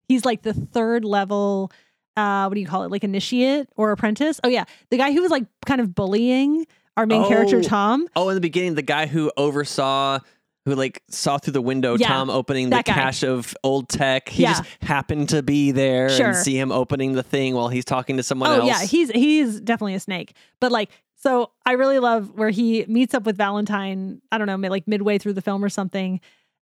He's 0.09 0.25
like 0.25 0.43
the 0.43 0.55
third 0.55 1.05
level, 1.05 1.73
uh, 2.17 2.47
what 2.47 2.55
do 2.55 2.61
you 2.61 2.67
call 2.69 2.85
it? 2.85 2.91
Like 2.93 3.03
initiate 3.03 3.67
or 3.77 3.91
apprentice? 3.91 4.41
Oh 4.45 4.49
yeah. 4.49 4.65
The 4.91 4.97
guy 4.97 5.13
who 5.13 5.23
was 5.23 5.33
like 5.33 5.47
kind 5.67 5.81
of 5.81 5.93
bullying 5.93 6.65
our 6.97 7.07
main 7.07 7.27
character 7.27 7.59
Oh. 7.59 7.63
Tom. 7.63 8.07
Oh, 8.15 8.29
in 8.29 8.37
the 8.37 8.41
beginning, 8.41 8.75
the 8.75 8.83
guy 8.83 9.07
who 9.07 9.33
oversaw, 9.37 10.21
who 10.69 10.75
like 10.77 11.03
saw 11.09 11.39
through 11.39 11.55
the 11.55 11.61
window, 11.63 11.97
Yeah, 11.99 12.09
Tom 12.09 12.31
opening 12.31 12.71
the 12.71 12.77
guy. 12.77 12.83
cache 12.83 13.23
of 13.23 13.55
old 13.65 13.89
tech. 13.89 14.29
He 14.29 14.43
Yeah. 14.43 14.51
just 14.55 14.65
happened 14.83 15.31
to 15.31 15.43
be 15.43 15.71
there 15.73 16.09
Sure. 16.11 16.29
and 16.29 16.37
see 16.37 16.57
him 16.59 16.71
opening 16.71 17.13
the 17.15 17.23
thing 17.23 17.55
while 17.55 17.69
he's 17.69 17.85
talking 17.85 18.17
to 18.19 18.23
someone 18.23 18.51
oh 18.51 18.55
else. 18.61 18.67
yeah, 18.67 18.83
he's 18.85 19.11
he's 19.11 19.61
definitely 19.61 19.95
a 19.95 20.01
snake. 20.01 20.35
But 20.61 20.71
like, 20.73 20.91
so 21.17 21.51
I 21.67 21.73
really 21.73 21.99
love 21.99 22.31
where 22.37 22.51
he 22.51 22.85
meets 22.87 23.15
up 23.15 23.25
with 23.25 23.37
Valentine. 23.37 24.21
I 24.31 24.39
don't 24.39 24.47
know, 24.47 24.57
like 24.69 24.87
midway 24.87 25.19
through 25.19 25.33
the 25.33 25.43
film 25.43 25.65
or 25.65 25.69
something, 25.69 26.21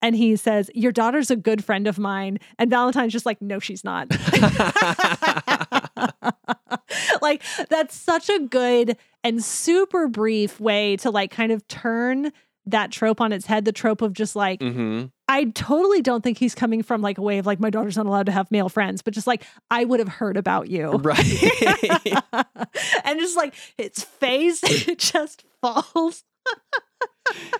and 0.01 0.15
he 0.15 0.35
says, 0.37 0.71
"Your 0.73 0.91
daughter's 0.91 1.29
a 1.29 1.35
good 1.35 1.63
friend 1.63 1.85
of 1.87 1.99
mine," 1.99 2.39
and 2.57 2.69
Valentine's 2.69 3.13
just 3.13 3.25
like, 3.27 3.41
"No, 3.41 3.59
she's 3.59 3.83
not." 3.83 4.07
like 7.21 7.43
that's 7.69 7.95
such 7.95 8.29
a 8.29 8.39
good 8.39 8.97
and 9.23 9.43
super 9.43 10.07
brief 10.07 10.59
way 10.59 10.95
to 10.97 11.11
like 11.11 11.31
kind 11.31 11.51
of 11.51 11.67
turn 11.67 12.31
that 12.71 12.91
trope 12.91 13.21
on 13.21 13.31
its 13.31 13.45
head. 13.45 13.65
The 13.65 13.71
trope 13.71 14.01
of 14.01 14.13
just 14.13 14.35
like 14.35 14.61
hmm 14.61 15.05
I 15.31 15.45
totally 15.45 16.01
don't 16.01 16.23
think 16.23 16.39
he's 16.39 16.55
coming 16.55 16.81
from 16.81 17.03
like 17.03 17.19
a 17.19 17.21
way 17.21 17.37
of 17.37 17.45
like 17.45 17.59
my 17.59 17.69
daughter's 17.69 17.95
not 17.95 18.07
allowed 18.07 18.25
to 18.25 18.31
have 18.31 18.49
male 18.49 18.67
friends, 18.67 19.03
but 19.03 19.13
just 19.13 19.27
like 19.27 19.43
I 19.69 19.85
would 19.85 19.99
have 19.99 20.09
heard 20.09 20.37
about 20.37 20.69
you. 20.69 20.89
Right. 20.89 21.19
and 23.03 23.19
just 23.19 23.37
like 23.37 23.53
its 23.77 24.03
face 24.03 24.61
just 24.97 25.43
falls. 25.61 26.23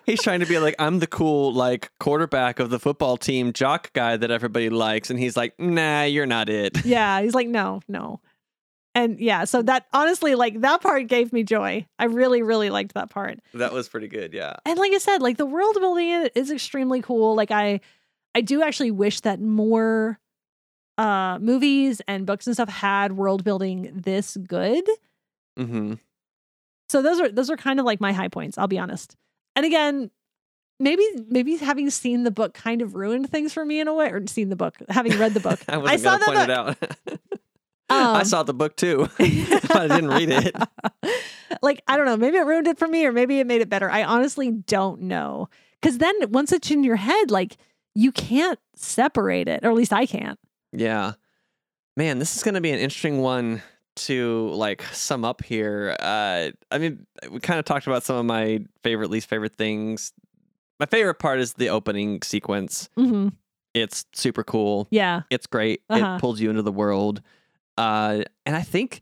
he's 0.05 0.21
trying 0.23 0.39
to 0.39 0.47
be 0.47 0.57
like, 0.57 0.73
I'm 0.79 0.97
the 0.97 1.05
cool 1.05 1.53
like 1.53 1.91
quarterback 1.99 2.59
of 2.59 2.71
the 2.71 2.79
football 2.79 3.17
team, 3.17 3.53
jock 3.53 3.93
guy 3.93 4.17
that 4.17 4.31
everybody 4.31 4.71
likes, 4.71 5.11
and 5.11 5.19
he's 5.19 5.37
like, 5.37 5.53
Nah, 5.59 6.03
you're 6.03 6.25
not 6.25 6.49
it. 6.49 6.83
Yeah, 6.85 7.21
he's 7.21 7.35
like 7.35 7.47
no, 7.47 7.81
no. 7.87 8.19
And 8.99 9.17
yeah, 9.17 9.45
so 9.45 9.61
that 9.61 9.85
honestly 9.93 10.35
like 10.35 10.59
that 10.59 10.81
part 10.81 11.07
gave 11.07 11.31
me 11.31 11.43
joy. 11.43 11.85
I 11.97 12.05
really 12.05 12.41
really 12.41 12.69
liked 12.69 12.95
that 12.95 13.09
part. 13.09 13.39
That 13.53 13.71
was 13.71 13.87
pretty 13.87 14.09
good. 14.09 14.33
Yeah. 14.33 14.57
And 14.65 14.77
like 14.77 14.91
I 14.91 14.97
said, 14.97 15.21
like 15.21 15.37
the 15.37 15.45
world 15.45 15.77
building 15.79 16.27
is 16.35 16.51
extremely 16.51 17.01
cool. 17.01 17.33
Like 17.33 17.49
I 17.49 17.79
I 18.35 18.41
do 18.41 18.61
actually 18.61 18.91
wish 18.91 19.21
that 19.21 19.39
more 19.39 20.19
uh 20.97 21.39
movies 21.39 22.01
and 22.09 22.25
books 22.25 22.45
and 22.45 22.55
stuff 22.57 22.67
had 22.67 23.13
world 23.13 23.45
building 23.45 23.89
this 23.93 24.35
good. 24.35 24.83
hmm 25.57 25.93
So 26.89 27.01
those 27.01 27.21
are 27.21 27.29
those 27.29 27.49
are 27.49 27.55
kind 27.57 27.79
of 27.79 27.85
like 27.85 28.01
my 28.01 28.11
high 28.11 28.27
points, 28.27 28.57
I'll 28.57 28.67
be 28.67 28.79
honest. 28.79 29.15
And 29.55 29.65
again, 29.65 30.11
maybe 30.77 31.05
maybe 31.29 31.55
having 31.55 31.89
seen 31.89 32.23
the 32.23 32.31
book 32.31 32.53
kind 32.53 32.81
of 32.81 32.95
ruined 32.95 33.29
things 33.29 33.53
for 33.53 33.63
me 33.63 33.79
in 33.79 33.87
a 33.87 33.93
way 33.93 34.11
or 34.11 34.27
seen 34.27 34.49
the 34.49 34.57
book, 34.57 34.75
having 34.89 35.17
read 35.17 35.33
the 35.33 35.39
book. 35.39 35.61
I 35.69 35.77
wasn't 35.77 36.01
saw 36.01 36.17
that 36.17 36.49
it 36.49 36.51
out. 36.51 36.77
Um, 37.89 38.15
I 38.15 38.23
saw 38.23 38.43
the 38.43 38.53
book 38.53 38.75
too. 38.75 39.07
But 39.17 39.75
I 39.75 39.87
didn't 39.87 40.09
read 40.09 40.29
it. 40.29 40.55
like 41.61 41.81
I 41.87 41.97
don't 41.97 42.05
know, 42.05 42.17
maybe 42.17 42.37
it 42.37 42.45
ruined 42.45 42.67
it 42.67 42.77
for 42.77 42.87
me 42.87 43.05
or 43.05 43.11
maybe 43.11 43.39
it 43.39 43.47
made 43.47 43.61
it 43.61 43.69
better. 43.69 43.89
I 43.89 44.03
honestly 44.03 44.51
don't 44.51 45.01
know. 45.01 45.49
Cuz 45.81 45.97
then 45.97 46.13
once 46.31 46.51
it's 46.51 46.69
in 46.71 46.83
your 46.83 46.97
head 46.97 47.31
like 47.31 47.57
you 47.95 48.11
can't 48.11 48.59
separate 48.75 49.47
it, 49.47 49.63
or 49.65 49.69
at 49.69 49.75
least 49.75 49.91
I 49.93 50.05
can't. 50.05 50.39
Yeah. 50.71 51.13
Man, 51.97 52.19
this 52.19 52.35
is 52.37 52.43
going 52.43 52.55
to 52.55 52.61
be 52.61 52.71
an 52.71 52.79
interesting 52.79 53.19
one 53.19 53.61
to 53.95 54.49
like 54.49 54.83
sum 54.93 55.25
up 55.25 55.43
here. 55.43 55.95
Uh 55.99 56.51
I 56.71 56.77
mean, 56.77 57.05
we 57.31 57.39
kind 57.39 57.59
of 57.59 57.65
talked 57.65 57.87
about 57.87 58.03
some 58.03 58.15
of 58.17 58.25
my 58.25 58.59
favorite 58.83 59.09
least 59.09 59.27
favorite 59.27 59.55
things. 59.55 60.13
My 60.79 60.85
favorite 60.85 61.15
part 61.19 61.39
is 61.39 61.53
the 61.53 61.69
opening 61.69 62.21
sequence. 62.21 62.87
hmm 62.95 63.29
It's 63.73 64.05
super 64.13 64.43
cool. 64.43 64.87
Yeah. 64.91 65.23
It's 65.29 65.47
great. 65.47 65.81
Uh-huh. 65.89 66.15
It 66.15 66.21
pulls 66.21 66.39
you 66.39 66.49
into 66.49 66.61
the 66.61 66.71
world. 66.71 67.21
Uh 67.79 68.23
and 68.45 68.55
I 68.55 68.61
think 68.61 69.01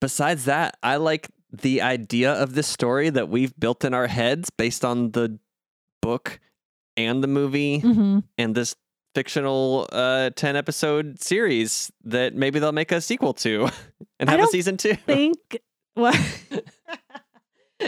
besides 0.00 0.44
that, 0.46 0.76
I 0.82 0.96
like 0.96 1.28
the 1.52 1.82
idea 1.82 2.32
of 2.32 2.54
this 2.54 2.66
story 2.66 3.10
that 3.10 3.28
we've 3.28 3.54
built 3.58 3.84
in 3.84 3.94
our 3.94 4.06
heads 4.06 4.50
based 4.50 4.84
on 4.84 5.10
the 5.12 5.38
book 6.02 6.38
and 6.96 7.22
the 7.22 7.28
movie 7.28 7.78
hmm 7.80 8.18
and 8.38 8.54
this 8.54 8.74
fictional 9.14 9.88
uh 9.92 10.28
10 10.36 10.56
episode 10.56 11.18
series 11.22 11.90
that 12.04 12.34
maybe 12.34 12.58
they'll 12.58 12.72
make 12.72 12.92
a 12.92 13.00
sequel 13.00 13.32
to 13.32 13.68
and 14.20 14.28
have 14.28 14.40
a 14.40 14.46
season 14.46 14.76
2. 14.76 14.94
Think 14.94 15.58
what 15.94 16.14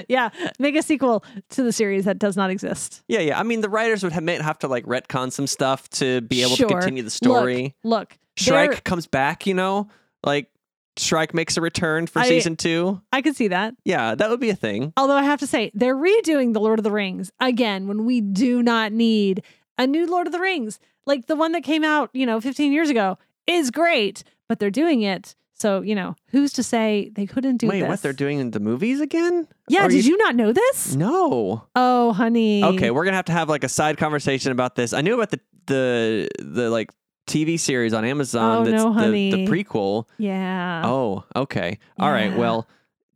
Yeah, 0.08 0.28
make 0.58 0.76
a 0.76 0.82
sequel 0.82 1.24
to 1.50 1.62
the 1.62 1.72
series 1.72 2.04
that 2.04 2.18
does 2.18 2.36
not 2.36 2.50
exist. 2.50 3.02
Yeah, 3.08 3.20
yeah. 3.20 3.38
I 3.40 3.42
mean 3.42 3.62
the 3.62 3.70
writers 3.70 4.02
would 4.02 4.12
have 4.12 4.22
may 4.22 4.36
have 4.36 4.58
to 4.60 4.68
like 4.68 4.84
retcon 4.84 5.32
some 5.32 5.46
stuff 5.46 5.88
to 5.90 6.20
be 6.20 6.42
able 6.42 6.56
Sure. 6.56 6.68
to 6.68 6.74
continue 6.74 7.02
the 7.02 7.10
story. 7.10 7.74
Look, 7.84 8.16
Shrike 8.36 8.70
there- 8.70 8.80
comes 8.84 9.06
back, 9.06 9.46
you 9.46 9.54
know? 9.54 9.88
Like 10.22 10.50
Shrike 10.96 11.32
makes 11.34 11.56
a 11.56 11.60
return 11.60 12.06
for 12.06 12.20
I- 12.20 12.28
season 12.28 12.56
2. 12.56 13.00
I 13.12 13.22
could 13.22 13.36
see 13.36 13.48
that. 13.48 13.74
Yeah, 13.84 14.14
that 14.14 14.30
would 14.30 14.40
be 14.40 14.50
a 14.50 14.56
thing. 14.56 14.92
Although 14.96 15.16
I 15.16 15.22
have 15.22 15.40
to 15.40 15.46
say, 15.46 15.70
they're 15.74 15.96
redoing 15.96 16.52
The 16.52 16.60
Lord 16.60 16.78
of 16.78 16.82
the 16.82 16.90
Rings 16.90 17.30
again 17.40 17.86
when 17.86 18.04
we 18.04 18.20
do 18.20 18.62
not 18.62 18.92
need 18.92 19.42
a 19.76 19.86
new 19.86 20.06
Lord 20.06 20.26
of 20.26 20.32
the 20.32 20.40
Rings. 20.40 20.78
Like 21.06 21.26
the 21.26 21.36
one 21.36 21.52
that 21.52 21.62
came 21.62 21.84
out, 21.84 22.10
you 22.12 22.26
know, 22.26 22.40
15 22.40 22.72
years 22.72 22.90
ago 22.90 23.16
is 23.46 23.70
great, 23.70 24.24
but 24.48 24.58
they're 24.58 24.70
doing 24.70 25.02
it. 25.02 25.34
So, 25.54 25.80
you 25.80 25.94
know, 25.96 26.14
who's 26.28 26.52
to 26.52 26.62
say 26.62 27.10
they 27.14 27.26
couldn't 27.26 27.56
do 27.56 27.66
Wait, 27.66 27.80
this? 27.80 27.88
what 27.88 28.02
they're 28.02 28.12
doing 28.12 28.38
in 28.38 28.52
the 28.52 28.60
movies 28.60 29.00
again? 29.00 29.48
Yeah, 29.68 29.88
did 29.88 30.04
you 30.06 30.16
not 30.16 30.36
know 30.36 30.52
this? 30.52 30.94
No. 30.94 31.64
Oh, 31.74 32.12
honey. 32.12 32.62
Okay, 32.62 32.92
we're 32.92 33.04
gonna 33.04 33.16
have 33.16 33.24
to 33.24 33.32
have 33.32 33.48
like 33.48 33.64
a 33.64 33.68
side 33.68 33.96
conversation 33.98 34.52
about 34.52 34.76
this. 34.76 34.92
I 34.92 35.00
knew 35.00 35.14
about 35.14 35.30
the 35.30 35.40
the 35.66 36.28
the 36.38 36.70
like 36.70 36.92
TV 37.28 37.60
series 37.60 37.94
on 37.94 38.04
Amazon. 38.04 38.58
Oh, 38.58 38.64
that's 38.64 38.82
no, 38.82 38.92
the, 38.92 39.00
honey. 39.00 39.30
the 39.30 39.46
prequel. 39.46 40.06
Yeah. 40.18 40.82
Oh, 40.84 41.24
okay. 41.36 41.78
All 41.98 42.10
right. 42.10 42.30
Yeah. 42.30 42.36
Well, 42.38 42.68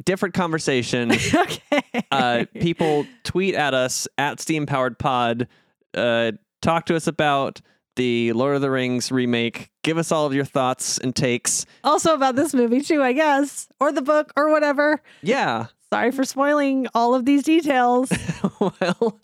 different 0.04 0.34
conversation. 0.34 1.12
okay. 1.34 1.82
uh, 2.10 2.44
people 2.54 3.06
tweet 3.24 3.54
at 3.54 3.74
us 3.74 4.06
at 4.18 4.40
Steam 4.40 4.66
Powered 4.66 4.98
Pod. 4.98 5.48
Uh, 5.94 6.32
talk 6.60 6.86
to 6.86 6.96
us 6.96 7.06
about 7.06 7.60
the 7.96 8.32
Lord 8.32 8.56
of 8.56 8.62
the 8.62 8.70
Rings 8.70 9.12
remake. 9.12 9.70
Give 9.82 9.98
us 9.98 10.12
all 10.12 10.26
of 10.26 10.34
your 10.34 10.44
thoughts 10.44 10.98
and 10.98 11.14
takes. 11.14 11.66
also 11.84 12.14
about 12.14 12.36
this 12.36 12.54
movie 12.54 12.80
too, 12.80 13.02
I 13.02 13.12
guess, 13.12 13.68
or 13.80 13.92
the 13.92 14.02
book 14.02 14.32
or 14.36 14.50
whatever. 14.50 15.02
Yeah. 15.22 15.66
Sorry 15.92 16.10
for 16.10 16.24
spoiling 16.24 16.86
all 16.94 17.14
of 17.14 17.26
these 17.26 17.42
details. 17.42 18.10
well, 18.60 19.20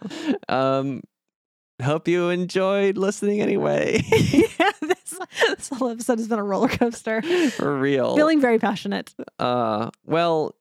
um, 0.50 1.02
hope 1.82 2.08
you 2.08 2.28
enjoyed 2.30 2.96
listening 2.98 3.40
anyway. 3.40 4.02
yeah, 4.12 4.70
this, 4.80 5.18
this 5.48 5.68
whole 5.70 5.88
episode 5.88 6.18
has 6.18 6.28
been 6.28 6.38
a 6.38 6.44
roller 6.44 6.68
coaster. 6.68 7.22
For 7.50 7.78
real. 7.78 8.16
Feeling 8.16 8.40
very 8.40 8.58
passionate. 8.58 9.14
Uh, 9.38 9.90
well, 10.04 10.54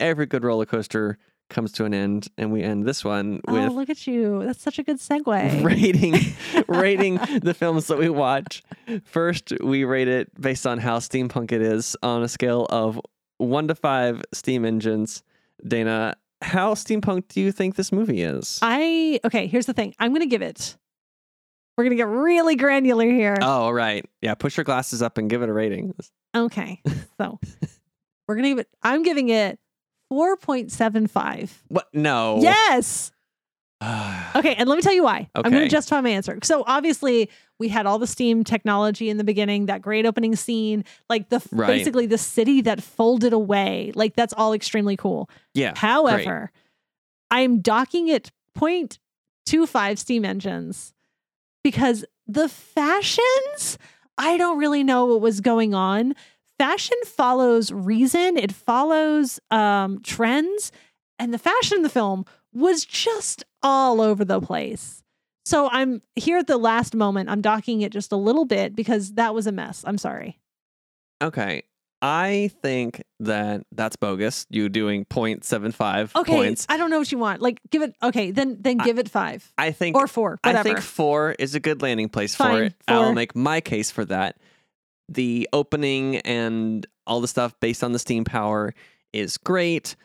every 0.00 0.26
good 0.26 0.44
roller 0.44 0.66
coaster 0.66 1.18
comes 1.48 1.70
to 1.72 1.84
an 1.84 1.94
end, 1.94 2.28
and 2.36 2.52
we 2.52 2.62
end 2.62 2.84
this 2.84 3.04
one 3.04 3.40
with 3.46 3.62
Oh, 3.62 3.68
look 3.72 3.88
at 3.88 4.06
you. 4.06 4.42
That's 4.44 4.60
such 4.60 4.78
a 4.78 4.82
good 4.82 4.98
segue. 4.98 5.62
rating 5.64 6.14
rating 6.68 7.16
the 7.40 7.54
films 7.54 7.86
that 7.86 7.98
we 7.98 8.08
watch. 8.08 8.62
First, 9.04 9.52
we 9.62 9.84
rate 9.84 10.08
it 10.08 10.28
based 10.40 10.66
on 10.66 10.78
how 10.78 10.98
steampunk 10.98 11.52
it 11.52 11.62
is 11.62 11.96
on 12.02 12.22
a 12.24 12.28
scale 12.28 12.66
of 12.70 13.00
one 13.38 13.68
to 13.68 13.74
five 13.76 14.22
steam 14.32 14.64
engines. 14.64 15.22
Dana, 15.66 16.16
how 16.42 16.74
steampunk 16.74 17.28
do 17.28 17.40
you 17.40 17.52
think 17.52 17.76
this 17.76 17.92
movie 17.92 18.22
is? 18.22 18.58
I 18.62 19.20
okay, 19.24 19.46
here's 19.46 19.66
the 19.66 19.72
thing. 19.72 19.94
I'm 19.98 20.12
gonna 20.12 20.26
give 20.26 20.42
it. 20.42 20.76
We're 21.76 21.84
gonna 21.84 21.96
get 21.96 22.08
really 22.08 22.56
granular 22.56 23.04
here. 23.06 23.36
oh, 23.42 23.70
right. 23.70 24.04
Yeah, 24.22 24.34
push 24.34 24.56
your 24.56 24.64
glasses 24.64 25.02
up 25.02 25.18
and 25.18 25.28
give 25.28 25.42
it 25.42 25.48
a 25.48 25.52
rating. 25.52 25.94
Okay. 26.34 26.80
So 27.18 27.38
we're 28.28 28.36
gonna 28.36 28.48
give 28.48 28.58
it 28.58 28.68
I'm 28.82 29.02
giving 29.02 29.30
it 29.30 29.58
4.75. 30.12 31.50
What? 31.68 31.88
No. 31.94 32.38
Yes. 32.42 33.10
Okay, 33.82 34.54
and 34.54 34.68
let 34.68 34.76
me 34.76 34.82
tell 34.82 34.92
you 34.94 35.02
why. 35.02 35.28
I'm 35.34 35.42
going 35.42 35.54
Okay. 35.54 35.64
to 35.64 35.70
justify 35.70 36.00
my 36.00 36.10
answer. 36.10 36.38
So 36.42 36.64
obviously, 36.66 37.30
we 37.58 37.68
had 37.68 37.86
all 37.86 37.98
the 37.98 38.06
steam 38.06 38.42
technology 38.44 39.08
in 39.10 39.16
the 39.16 39.24
beginning, 39.24 39.66
that 39.66 39.82
great 39.82 40.06
opening 40.06 40.34
scene, 40.36 40.84
like 41.08 41.28
the 41.28 41.42
Right. 41.52 41.66
basically 41.68 42.06
the 42.06 42.18
city 42.18 42.60
that 42.62 42.82
folded 42.82 43.32
away. 43.32 43.92
Like 43.94 44.14
that's 44.16 44.32
all 44.34 44.52
extremely 44.52 44.96
cool. 44.96 45.28
yeah. 45.54 45.72
However, 45.76 46.50
I'm 47.30 47.60
docking 47.60 48.08
it 48.08 48.30
0.25 48.56 49.98
steam 49.98 50.24
engines 50.24 50.94
because 51.62 52.04
the 52.26 52.48
fashions, 52.48 53.78
I 54.18 54.36
don't 54.36 54.58
really 54.58 54.84
know 54.84 55.06
what 55.06 55.20
was 55.20 55.40
going 55.40 55.74
on. 55.74 56.14
Fashion 56.58 56.96
follows 57.04 57.70
reason, 57.72 58.36
it 58.38 58.52
follows 58.52 59.38
um, 59.50 60.00
trends, 60.02 60.72
and 61.18 61.32
the 61.34 61.38
fashion 61.38 61.78
in 61.78 61.82
the 61.82 61.88
film 61.88 62.24
was 62.56 62.84
just 62.84 63.44
all 63.62 64.00
over 64.00 64.24
the 64.24 64.40
place. 64.40 65.02
So 65.44 65.68
I'm 65.70 66.02
here 66.16 66.38
at 66.38 66.46
the 66.48 66.56
last 66.56 66.94
moment. 66.94 67.28
I'm 67.28 67.40
docking 67.40 67.82
it 67.82 67.92
just 67.92 68.10
a 68.10 68.16
little 68.16 68.44
bit 68.44 68.74
because 68.74 69.12
that 69.12 69.34
was 69.34 69.46
a 69.46 69.52
mess. 69.52 69.84
I'm 69.86 69.98
sorry. 69.98 70.38
Okay. 71.22 71.62
I 72.02 72.50
think 72.62 73.02
that 73.20 73.62
that's 73.72 73.96
bogus. 73.96 74.46
You 74.50 74.68
doing 74.68 75.06
0.75 75.06 76.14
Okay, 76.14 76.32
points. 76.32 76.66
I 76.68 76.76
don't 76.76 76.90
know 76.90 76.98
what 76.98 77.10
you 77.10 77.18
want. 77.18 77.40
Like, 77.40 77.60
give 77.70 77.82
it. 77.82 77.94
Okay, 78.02 78.30
then 78.32 78.58
then 78.60 78.80
I- 78.80 78.84
give 78.84 78.98
it 78.98 79.08
five 79.08 79.50
I 79.56 79.70
think 79.72 79.96
or 79.96 80.06
four, 80.06 80.38
whatever. 80.44 80.58
I 80.58 80.62
think 80.62 80.80
four 80.80 81.34
is 81.38 81.54
a 81.54 81.60
good 81.60 81.80
landing 81.80 82.08
place 82.08 82.34
for 82.34 82.44
Fine, 82.44 82.62
it. 82.64 82.74
I'll 82.86 83.14
make 83.14 83.34
my 83.34 83.60
case 83.60 83.90
for 83.90 84.04
that. 84.06 84.36
The 85.08 85.48
opening 85.52 86.16
and 86.18 86.86
all 87.06 87.20
the 87.20 87.28
stuff 87.28 87.58
based 87.60 87.82
on 87.82 87.92
the 87.92 87.98
steam 87.98 88.24
power 88.24 88.74
is 89.12 89.38
great. 89.38 89.96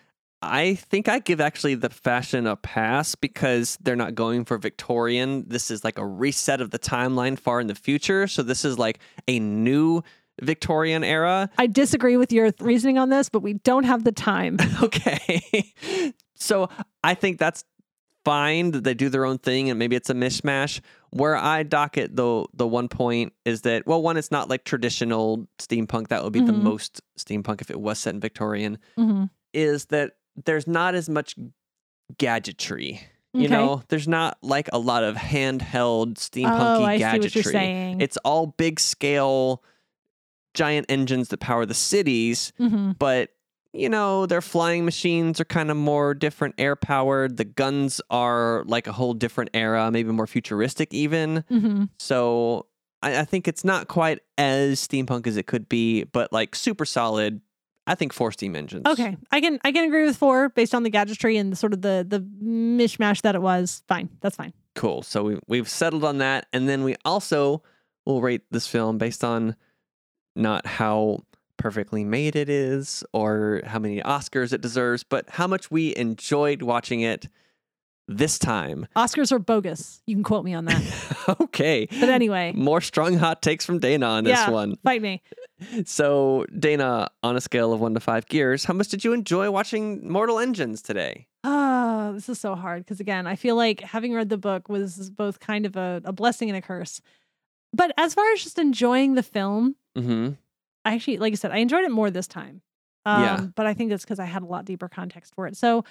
I 0.42 0.76
think 0.76 1.08
I 1.08 1.20
give 1.20 1.40
actually 1.40 1.76
the 1.76 1.90
fashion 1.90 2.48
a 2.48 2.56
pass 2.56 3.16
because 3.16 3.78
they're 3.82 3.96
not 3.96 4.16
going 4.16 4.44
for 4.46 4.58
Victorian. 4.58 5.46
This 5.48 5.70
is 5.70 5.84
like 5.84 5.98
a 6.00 6.06
reset 6.06 6.62
of 6.62 6.72
the 6.72 6.80
timeline 6.80 7.38
far 7.38 7.60
in 7.60 7.68
the 7.68 7.76
future. 7.76 8.28
So 8.28 8.42
this 8.42 8.66
is 8.66 8.80
like 8.80 9.00
a 9.28 9.40
new 9.40 10.02
Victorian 10.42 11.04
era. 11.04 11.50
I 11.60 11.68
disagree 11.68 12.18
with 12.18 12.32
your 12.32 12.52
reasoning 12.60 12.98
on 12.98 13.10
this, 13.10 13.30
but 13.30 13.42
we 13.44 13.54
don't 13.54 13.84
have 13.84 14.04
the 14.04 14.12
time. 14.12 14.58
Okay. 14.84 15.74
so 16.36 16.70
I 17.04 17.14
think 17.14 17.38
that's 17.38 17.64
fine 18.26 18.72
that 18.72 18.84
they 18.84 18.94
do 18.96 19.10
their 19.10 19.26
own 19.26 19.38
thing 19.38 19.70
and 19.70 19.78
maybe 19.78 19.96
it's 19.96 20.10
a 20.10 20.14
mishmash. 20.16 20.80
Where 21.12 21.36
I 21.36 21.64
dock 21.64 21.98
it 21.98 22.16
the 22.16 22.46
the 22.54 22.68
one 22.68 22.88
point 22.88 23.34
is 23.46 23.62
that 23.62 23.86
well 23.86 24.02
one 24.02 24.16
it's 24.18 24.32
not 24.32 24.48
like 24.50 24.64
traditional 24.64 25.48
steampunk 25.60 26.08
that 26.08 26.24
would 26.24 26.34
be 26.34 26.40
the 26.40 26.52
Mhm. 26.54 26.62
most 26.64 27.02
steampunk 27.20 27.62
if 27.62 27.70
it 27.70 27.80
was 27.82 28.00
set 28.00 28.14
in 28.16 28.20
Victorian 28.22 28.78
Mhm. 28.98 29.30
is 29.54 29.86
that 29.88 30.14
there's 30.46 30.68
not 30.68 30.96
as 30.96 31.10
much 31.10 31.36
gadgetry. 32.18 33.02
You 33.34 33.46
Okay. 33.46 33.54
know, 33.56 33.82
there's 33.88 34.08
not 34.08 34.38
like 34.42 34.68
a 34.74 34.78
lot 34.80 35.04
of 35.04 35.16
handheld 35.16 36.16
steampunky 36.16 36.96
Oh, 36.96 36.98
gadgetry. 36.98 37.20
what 37.20 37.36
you're 37.36 37.44
saying. 37.46 38.02
It's 38.02 38.18
all 38.18 38.48
big 38.48 38.80
scale 38.80 39.64
giant 40.54 40.86
engines 40.90 41.30
that 41.30 41.40
power 41.40 41.66
the 41.66 41.74
cities 41.74 42.52
Mhm. 42.60 43.00
but 43.00 43.30
you 43.72 43.88
know 43.88 44.26
their 44.26 44.42
flying 44.42 44.84
machines 44.84 45.40
are 45.40 45.46
kind 45.46 45.72
of 45.72 45.78
more 45.78 46.14
different 46.14 46.54
air 46.58 46.76
powered 46.76 47.38
the 47.38 47.46
guns 47.46 48.02
are 48.10 48.66
like 48.68 48.86
a 48.86 48.92
whole 48.92 49.14
different 49.14 49.50
era 49.54 49.90
maybe 49.92 50.12
more 50.12 50.28
futuristic 50.28 50.94
even 50.94 51.46
Mhm. 51.50 51.88
so 52.00 52.66
I, 53.02 53.20
I 53.20 53.24
think 53.24 53.48
it's 53.48 53.64
not 53.64 53.88
quite 53.88 54.20
as 54.38 54.86
steampunk 54.86 55.26
as 55.26 55.38
it 55.38 55.48
could 55.48 55.70
be 55.70 56.04
but 56.04 56.34
like 56.34 56.54
super 56.54 56.84
solid 56.84 57.40
i 57.92 57.96
think 57.96 58.14
four 58.14 58.32
steam 58.32 58.56
engines. 58.56 58.86
Okay, 58.86 59.18
I 59.32 59.42
can 59.42 59.60
I 59.64 59.72
can 59.72 59.84
agree 59.84 60.06
with 60.06 60.18
four 60.18 60.50
based 60.50 60.74
on 60.74 60.84
the 60.84 60.90
gadgetry 60.90 61.38
and 61.38 61.52
the 61.52 61.56
sort 61.56 61.74
of 61.74 61.82
the 61.82 62.06
the 62.08 62.22
mishmash 62.44 63.22
that 63.22 63.36
it 63.36 63.42
was. 63.42 63.84
Fine, 63.88 64.10
that's 64.22 64.36
fine. 64.36 64.54
cool. 64.76 65.02
So 65.04 65.24
we, 65.24 65.40
we've 65.48 65.70
settled 65.70 66.04
on 66.04 66.18
that. 66.20 66.48
And 66.54 66.68
then 66.68 66.84
we 66.84 66.96
also 67.04 67.62
will 68.06 68.22
rate 68.22 68.44
this 68.52 68.68
film 68.68 68.98
based 68.98 69.24
on 69.24 69.56
not 70.36 70.66
how 70.66 71.26
perfectly 71.58 72.04
made 72.04 72.36
it 72.36 72.50
is 72.50 73.04
or 73.14 73.62
how 73.66 73.78
many 73.80 74.02
oscars 74.02 74.52
it 74.52 74.62
deserves 74.62 75.04
but 75.04 75.30
how 75.30 75.46
much 75.46 75.70
we 75.70 75.96
enjoyed 75.96 76.64
watching 76.64 77.02
it 77.02 77.28
this 78.08 78.38
time 78.40 78.88
Oscars 78.96 79.32
are 79.32 79.40
bogus. 79.40 80.02
You 80.06 80.16
can 80.16 80.24
quote 80.24 80.44
me 80.44 80.54
on 80.54 80.66
that. 80.66 81.36
okay 81.42 81.88
But 82.00 82.10
anyway, 82.10 82.52
more 82.56 82.82
strong 82.82 83.18
hot 83.18 83.42
takes 83.42 83.66
from 83.66 83.80
dana 83.80 84.06
on 84.06 84.24
this 84.26 84.32
Yeah. 84.38 84.50
one 84.50 84.76
fight 84.84 85.02
me. 85.02 85.22
so 85.86 86.46
dana 86.58 87.10
on 87.24 87.36
a 87.38 87.42
scale 87.42 87.72
of 87.74 87.80
one 87.80 87.94
to 87.94 88.00
five 88.00 88.26
gears 88.28 88.66
how 88.66 88.74
much 88.74 88.88
did 88.90 89.04
you 89.04 89.14
enjoy 89.14 89.50
watching 89.52 90.08
mortal 90.10 90.40
engines 90.40 90.82
today 90.82 91.28
Oh, 91.44 92.14
this 92.14 92.30
is 92.30 92.40
so 92.40 92.54
hard 92.56 92.84
because 92.86 93.00
again, 93.00 93.26
I 93.26 93.36
feel 93.36 93.56
like 93.56 93.80
having 93.82 94.14
read 94.14 94.30
the 94.30 94.38
book 94.38 94.70
was 94.70 95.10
both 95.10 95.40
kind 95.40 95.66
of 95.66 95.76
a, 95.76 96.00
a 96.06 96.12
blessing 96.14 96.50
and 96.52 96.58
a 96.58 96.62
curse. 96.62 97.02
But 97.74 97.92
as 97.98 98.14
far 98.14 98.32
as 98.34 98.44
just 98.44 98.60
enjoying 98.60 99.16
the 99.16 99.24
film, 99.24 99.76
mm-hmm 99.98 100.34
I 100.86 100.94
actually, 100.96 101.18
like 101.18 101.34
I 101.34 101.36
said, 101.36 101.52
I 101.52 101.58
enjoyed 101.58 101.84
it 101.84 101.90
more 101.92 102.12
this 102.12 102.28
time. 102.28 102.62
Um, 103.08 103.24
Yeah. 103.24 103.46
But 103.56 103.66
I 103.66 103.74
think 103.74 103.90
that's 103.90 104.04
because 104.04 104.20
I 104.20 104.26
had 104.26 104.44
a 104.44 104.46
lot 104.46 104.66
deeper 104.66 104.88
context 104.90 105.34
for 105.34 105.48
it. 105.48 105.58
So 105.58 105.84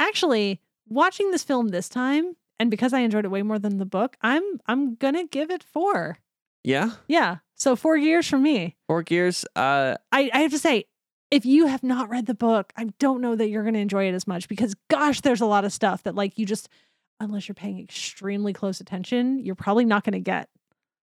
actually, 0.00 0.60
watching 0.88 1.30
this 1.30 1.42
film 1.44 1.68
this 1.68 1.88
time, 1.88 2.36
and 2.58 2.70
because 2.70 2.92
I 2.92 3.00
enjoyed 3.00 3.24
it 3.24 3.30
way 3.30 3.42
more 3.42 3.58
than 3.58 3.78
the 3.78 3.86
book, 3.86 4.16
I'm 4.22 4.42
I'm 4.66 4.94
gonna 4.94 5.24
give 5.24 5.50
it 5.50 5.62
four. 5.62 6.18
yeah 6.64 6.92
Yeah. 7.08 7.36
So 7.54 7.74
four 7.76 7.96
years 7.96 8.26
for 8.28 8.38
me. 8.38 8.76
four 8.86 9.02
gears 9.02 9.44
uh 9.56 9.96
I, 10.12 10.30
I 10.32 10.38
have 10.40 10.50
to 10.52 10.58
say, 10.58 10.84
if 11.30 11.44
you 11.46 11.66
have 11.66 11.82
not 11.82 12.08
read 12.10 12.26
the 12.26 12.34
book, 12.34 12.72
I 12.76 12.84
don't 12.98 13.20
know 13.20 13.34
that 13.34 13.48
you're 13.48 13.62
to 13.74 13.80
enjoy 13.80 14.08
it 14.08 14.14
as 14.14 14.26
much 14.26 14.48
because, 14.48 14.74
gosh, 14.88 15.20
there's 15.22 15.40
a 15.40 15.46
lot 15.46 15.64
of 15.64 15.72
stuff 15.72 16.02
that, 16.04 16.14
like, 16.14 16.38
you 16.38 16.46
just, 16.46 16.68
unless 17.18 17.48
you're 17.48 17.54
paying 17.54 17.80
extremely 17.80 18.52
close 18.52 18.80
attention, 18.80 19.38
you're 19.40 19.54
probably 19.56 19.84
not 19.84 20.04
to 20.12 20.20
get. 20.20 20.48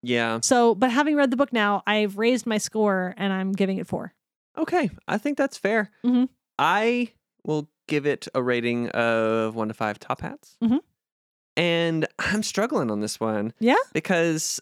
yeah 0.01 0.39
So, 0.41 0.75
but 0.75 0.91
having 0.91 1.15
read 1.15 1.29
the 1.31 1.37
book 1.37 1.51
now, 1.51 1.83
I've 1.85 2.17
raised 2.17 2.45
my 2.45 2.57
score 2.57 3.13
and 3.17 3.33
I'm 3.33 3.51
giving 3.51 3.77
it 3.79 3.87
four. 3.87 4.13
Okay, 4.57 4.89
I 5.07 5.17
think 5.17 5.37
that's 5.37 5.57
fair. 5.57 5.89
Mhm. 6.05 6.29
I 6.59 7.11
will 7.43 7.67
give 7.87 8.05
it 8.05 8.27
a 8.33 8.41
rating 8.41 8.89
of 8.89 9.55
one 9.55 9.67
to 9.67 9.73
five 9.73 9.99
top 9.99 10.21
hats. 10.21 10.57
Mhm. 10.63 10.79
And 11.55 12.07
I'm 12.19 12.43
struggling 12.43 12.89
on 12.89 13.01
this 13.01 13.19
one. 13.19 13.53
Yeah? 13.59 13.75
Because 13.93 14.59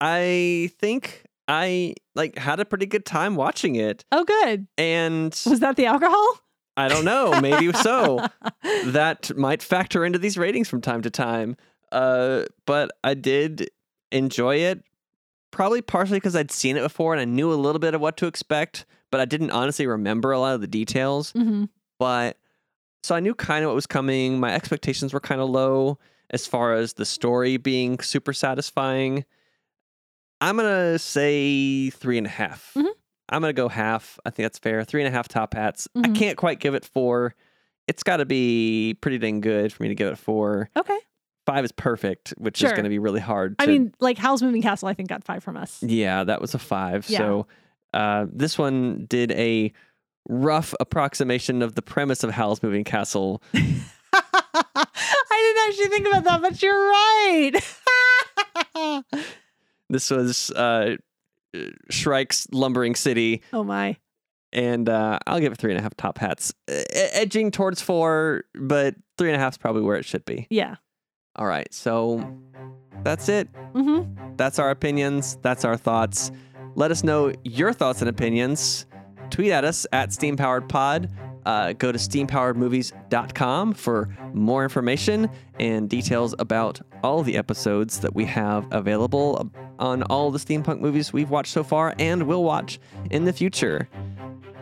I 0.00 0.70
think 0.78 1.24
I 1.48 1.94
like 2.14 2.38
had 2.38 2.60
a 2.60 2.64
pretty 2.64 2.86
good 2.86 3.04
time 3.04 3.34
watching 3.36 3.76
it. 3.76 4.04
Oh, 4.12 4.24
good. 4.24 4.66
And 4.76 5.38
Was 5.46 5.60
that 5.60 5.76
the 5.76 5.86
alcohol? 5.86 6.40
I 6.76 6.88
don't 6.88 7.04
know, 7.04 7.40
maybe 7.40 7.72
so. 7.72 8.24
That 8.86 9.36
might 9.36 9.62
factor 9.62 10.04
into 10.04 10.18
these 10.18 10.38
ratings 10.38 10.68
from 10.68 10.80
time 10.80 11.02
to 11.02 11.10
time. 11.10 11.56
Uh, 11.90 12.44
but 12.66 12.90
I 13.02 13.14
did 13.14 13.70
enjoy 14.12 14.56
it. 14.56 14.82
Probably 15.50 15.82
partially 15.82 16.18
because 16.18 16.36
I'd 16.36 16.50
seen 16.52 16.76
it 16.76 16.82
before 16.82 17.12
and 17.14 17.20
I 17.20 17.24
knew 17.24 17.52
a 17.52 17.54
little 17.56 17.78
bit 17.80 17.94
of 17.94 18.00
what 18.00 18.16
to 18.18 18.26
expect, 18.26 18.84
but 19.10 19.20
I 19.20 19.24
didn't 19.24 19.50
honestly 19.50 19.86
remember 19.86 20.30
a 20.32 20.38
lot 20.38 20.54
of 20.54 20.60
the 20.60 20.66
details. 20.66 21.32
hmm 21.32 21.64
But 21.98 22.36
so 23.02 23.14
I 23.14 23.20
knew 23.20 23.34
kind 23.34 23.64
of 23.64 23.68
what 23.68 23.74
was 23.74 23.86
coming. 23.86 24.38
My 24.40 24.54
expectations 24.54 25.12
were 25.12 25.20
kind 25.20 25.40
of 25.40 25.48
low 25.50 25.98
as 26.30 26.46
far 26.46 26.74
as 26.74 26.94
the 26.94 27.04
story 27.04 27.56
being 27.56 27.98
super 28.00 28.32
satisfying. 28.32 29.24
I'm 30.40 30.56
gonna 30.56 30.98
say 30.98 31.90
three 31.90 32.18
and 32.18 32.26
a 32.26 32.30
half. 32.30 32.72
Mhm. 32.76 32.86
I'm 33.30 33.40
gonna 33.42 33.52
go 33.52 33.68
half. 33.68 34.18
I 34.24 34.30
think 34.30 34.44
that's 34.44 34.58
fair. 34.58 34.84
Three 34.84 35.02
and 35.02 35.08
a 35.12 35.16
half 35.16 35.28
top 35.28 35.54
hats. 35.54 35.88
I 35.96 36.00
Mhm. 36.08 36.16
can't 36.16 36.36
quite 36.36 36.60
give 36.60 36.74
it 36.74 36.84
four. 36.84 37.34
It's 37.86 38.02
got 38.02 38.18
to 38.18 38.26
be 38.26 38.96
pretty 39.00 39.16
dang 39.18 39.40
good 39.40 39.72
for 39.72 39.82
me 39.82 39.88
to 39.88 39.94
give 39.94 40.08
it 40.08 40.18
four. 40.18 40.68
Okay. 40.76 40.98
Five 41.46 41.64
is 41.64 41.72
perfect, 41.72 42.34
which 42.36 42.62
is 42.62 42.70
going 42.72 42.84
to 42.84 42.90
be 42.90 42.98
really 42.98 43.20
hard. 43.20 43.56
To, 43.58 43.64
I 43.64 43.66
mean, 43.66 43.94
like, 43.98 44.18
Howl's 44.18 44.42
Moving 44.42 44.60
Castle, 44.60 44.88
I 44.88 44.92
think, 44.92 45.08
got 45.08 45.24
five 45.24 45.42
from 45.42 45.56
us. 45.56 45.82
yeah, 45.82 46.22
that 46.24 46.42
was 46.42 46.52
a 46.52 46.58
five. 46.58 47.08
Yeah. 47.08 47.18
So 47.18 47.46
uh, 47.94 48.26
this 48.30 48.58
one 48.58 49.06
did 49.08 49.32
a 49.32 49.72
rough 50.28 50.74
approximation 50.80 51.62
of 51.62 51.74
the 51.74 51.82
premise 51.82 52.22
of 52.22 52.30
Howl's 52.30 52.62
Moving 52.62 52.84
Castle. 52.84 53.42
I 53.54 53.64
didn't 55.30 55.68
actually 55.68 55.88
think 55.88 56.06
about 56.06 56.24
that, 56.24 56.42
but 56.42 56.62
you're 56.62 56.88
right. 56.88 57.52
This 59.90 60.10
was 60.10 60.50
uh, 60.50 60.96
Shrike's 61.90 62.46
lumbering 62.52 62.94
city, 62.94 63.42
oh, 63.54 63.64
my. 63.64 63.96
and 64.52 64.86
uh, 64.86 65.18
I'll 65.26 65.40
give 65.40 65.50
it 65.52 65.58
three 65.58 65.70
and 65.72 65.78
a 65.78 65.82
half 65.82 65.96
top 65.96 66.18
hats, 66.18 66.52
E- 66.70 66.84
edging 66.92 67.50
towards 67.50 67.80
four, 67.80 68.44
but 68.54 68.96
three 69.16 69.30
and 69.30 69.36
a 69.36 69.38
half 69.38 69.54
is 69.54 69.58
probably 69.58 69.80
where 69.80 69.96
it 69.96 70.04
should 70.04 70.26
be. 70.26 70.46
Yeah. 70.50 70.76
All 71.36 71.46
right, 71.46 71.72
so 71.72 72.28
that's 73.02 73.30
it. 73.30 73.48
hmm 73.74 74.00
That's 74.36 74.58
our 74.58 74.68
opinions. 74.70 75.38
That's 75.42 75.64
our 75.64 75.78
thoughts. 75.78 76.30
Let 76.74 76.90
us 76.90 77.02
know 77.02 77.32
your 77.42 77.72
thoughts 77.72 78.02
and 78.02 78.10
opinions. 78.10 78.84
Tweet 79.30 79.50
at 79.50 79.64
us 79.64 79.86
at 79.92 80.10
SteamPoweredPod. 80.10 81.10
Uh, 81.46 81.72
go 81.72 81.90
to 81.90 81.98
steampoweredmovies.com 81.98 83.72
for 83.72 84.08
more 84.34 84.62
information 84.64 85.30
and 85.58 85.88
details 85.88 86.34
about 86.38 86.80
all 87.02 87.22
the 87.22 87.36
episodes 87.36 88.00
that 88.00 88.14
we 88.14 88.24
have 88.26 88.66
available 88.70 89.50
on 89.78 90.02
all 90.04 90.30
the 90.30 90.38
steampunk 90.38 90.80
movies 90.80 91.12
we've 91.12 91.30
watched 91.30 91.52
so 91.52 91.64
far 91.64 91.94
and 91.98 92.24
will 92.24 92.44
watch 92.44 92.78
in 93.10 93.24
the 93.24 93.32
future. 93.32 93.88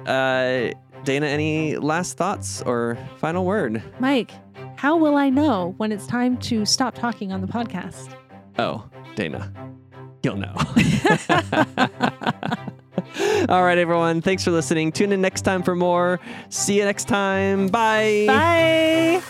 Uh, 0.06 0.68
Dana, 1.04 1.26
any 1.26 1.76
last 1.76 2.16
thoughts 2.16 2.62
or 2.62 2.98
final 3.18 3.44
word? 3.44 3.82
Mike, 3.98 4.30
how 4.76 4.96
will 4.96 5.16
I 5.16 5.30
know 5.30 5.74
when 5.78 5.90
it's 5.90 6.06
time 6.06 6.36
to 6.38 6.64
stop 6.64 6.94
talking 6.94 7.32
on 7.32 7.40
the 7.40 7.48
podcast? 7.48 8.14
Oh, 8.58 8.88
Dana, 9.14 9.52
you'll 10.22 10.36
know. 10.36 10.54
All 13.48 13.62
right, 13.62 13.78
everyone. 13.78 14.22
Thanks 14.22 14.44
for 14.44 14.50
listening. 14.50 14.92
Tune 14.92 15.12
in 15.12 15.20
next 15.20 15.42
time 15.42 15.62
for 15.62 15.74
more. 15.74 16.20
See 16.48 16.78
you 16.78 16.84
next 16.84 17.09
time. 17.09 17.68
Bye. 17.68 18.24
Bye. 18.26 19.22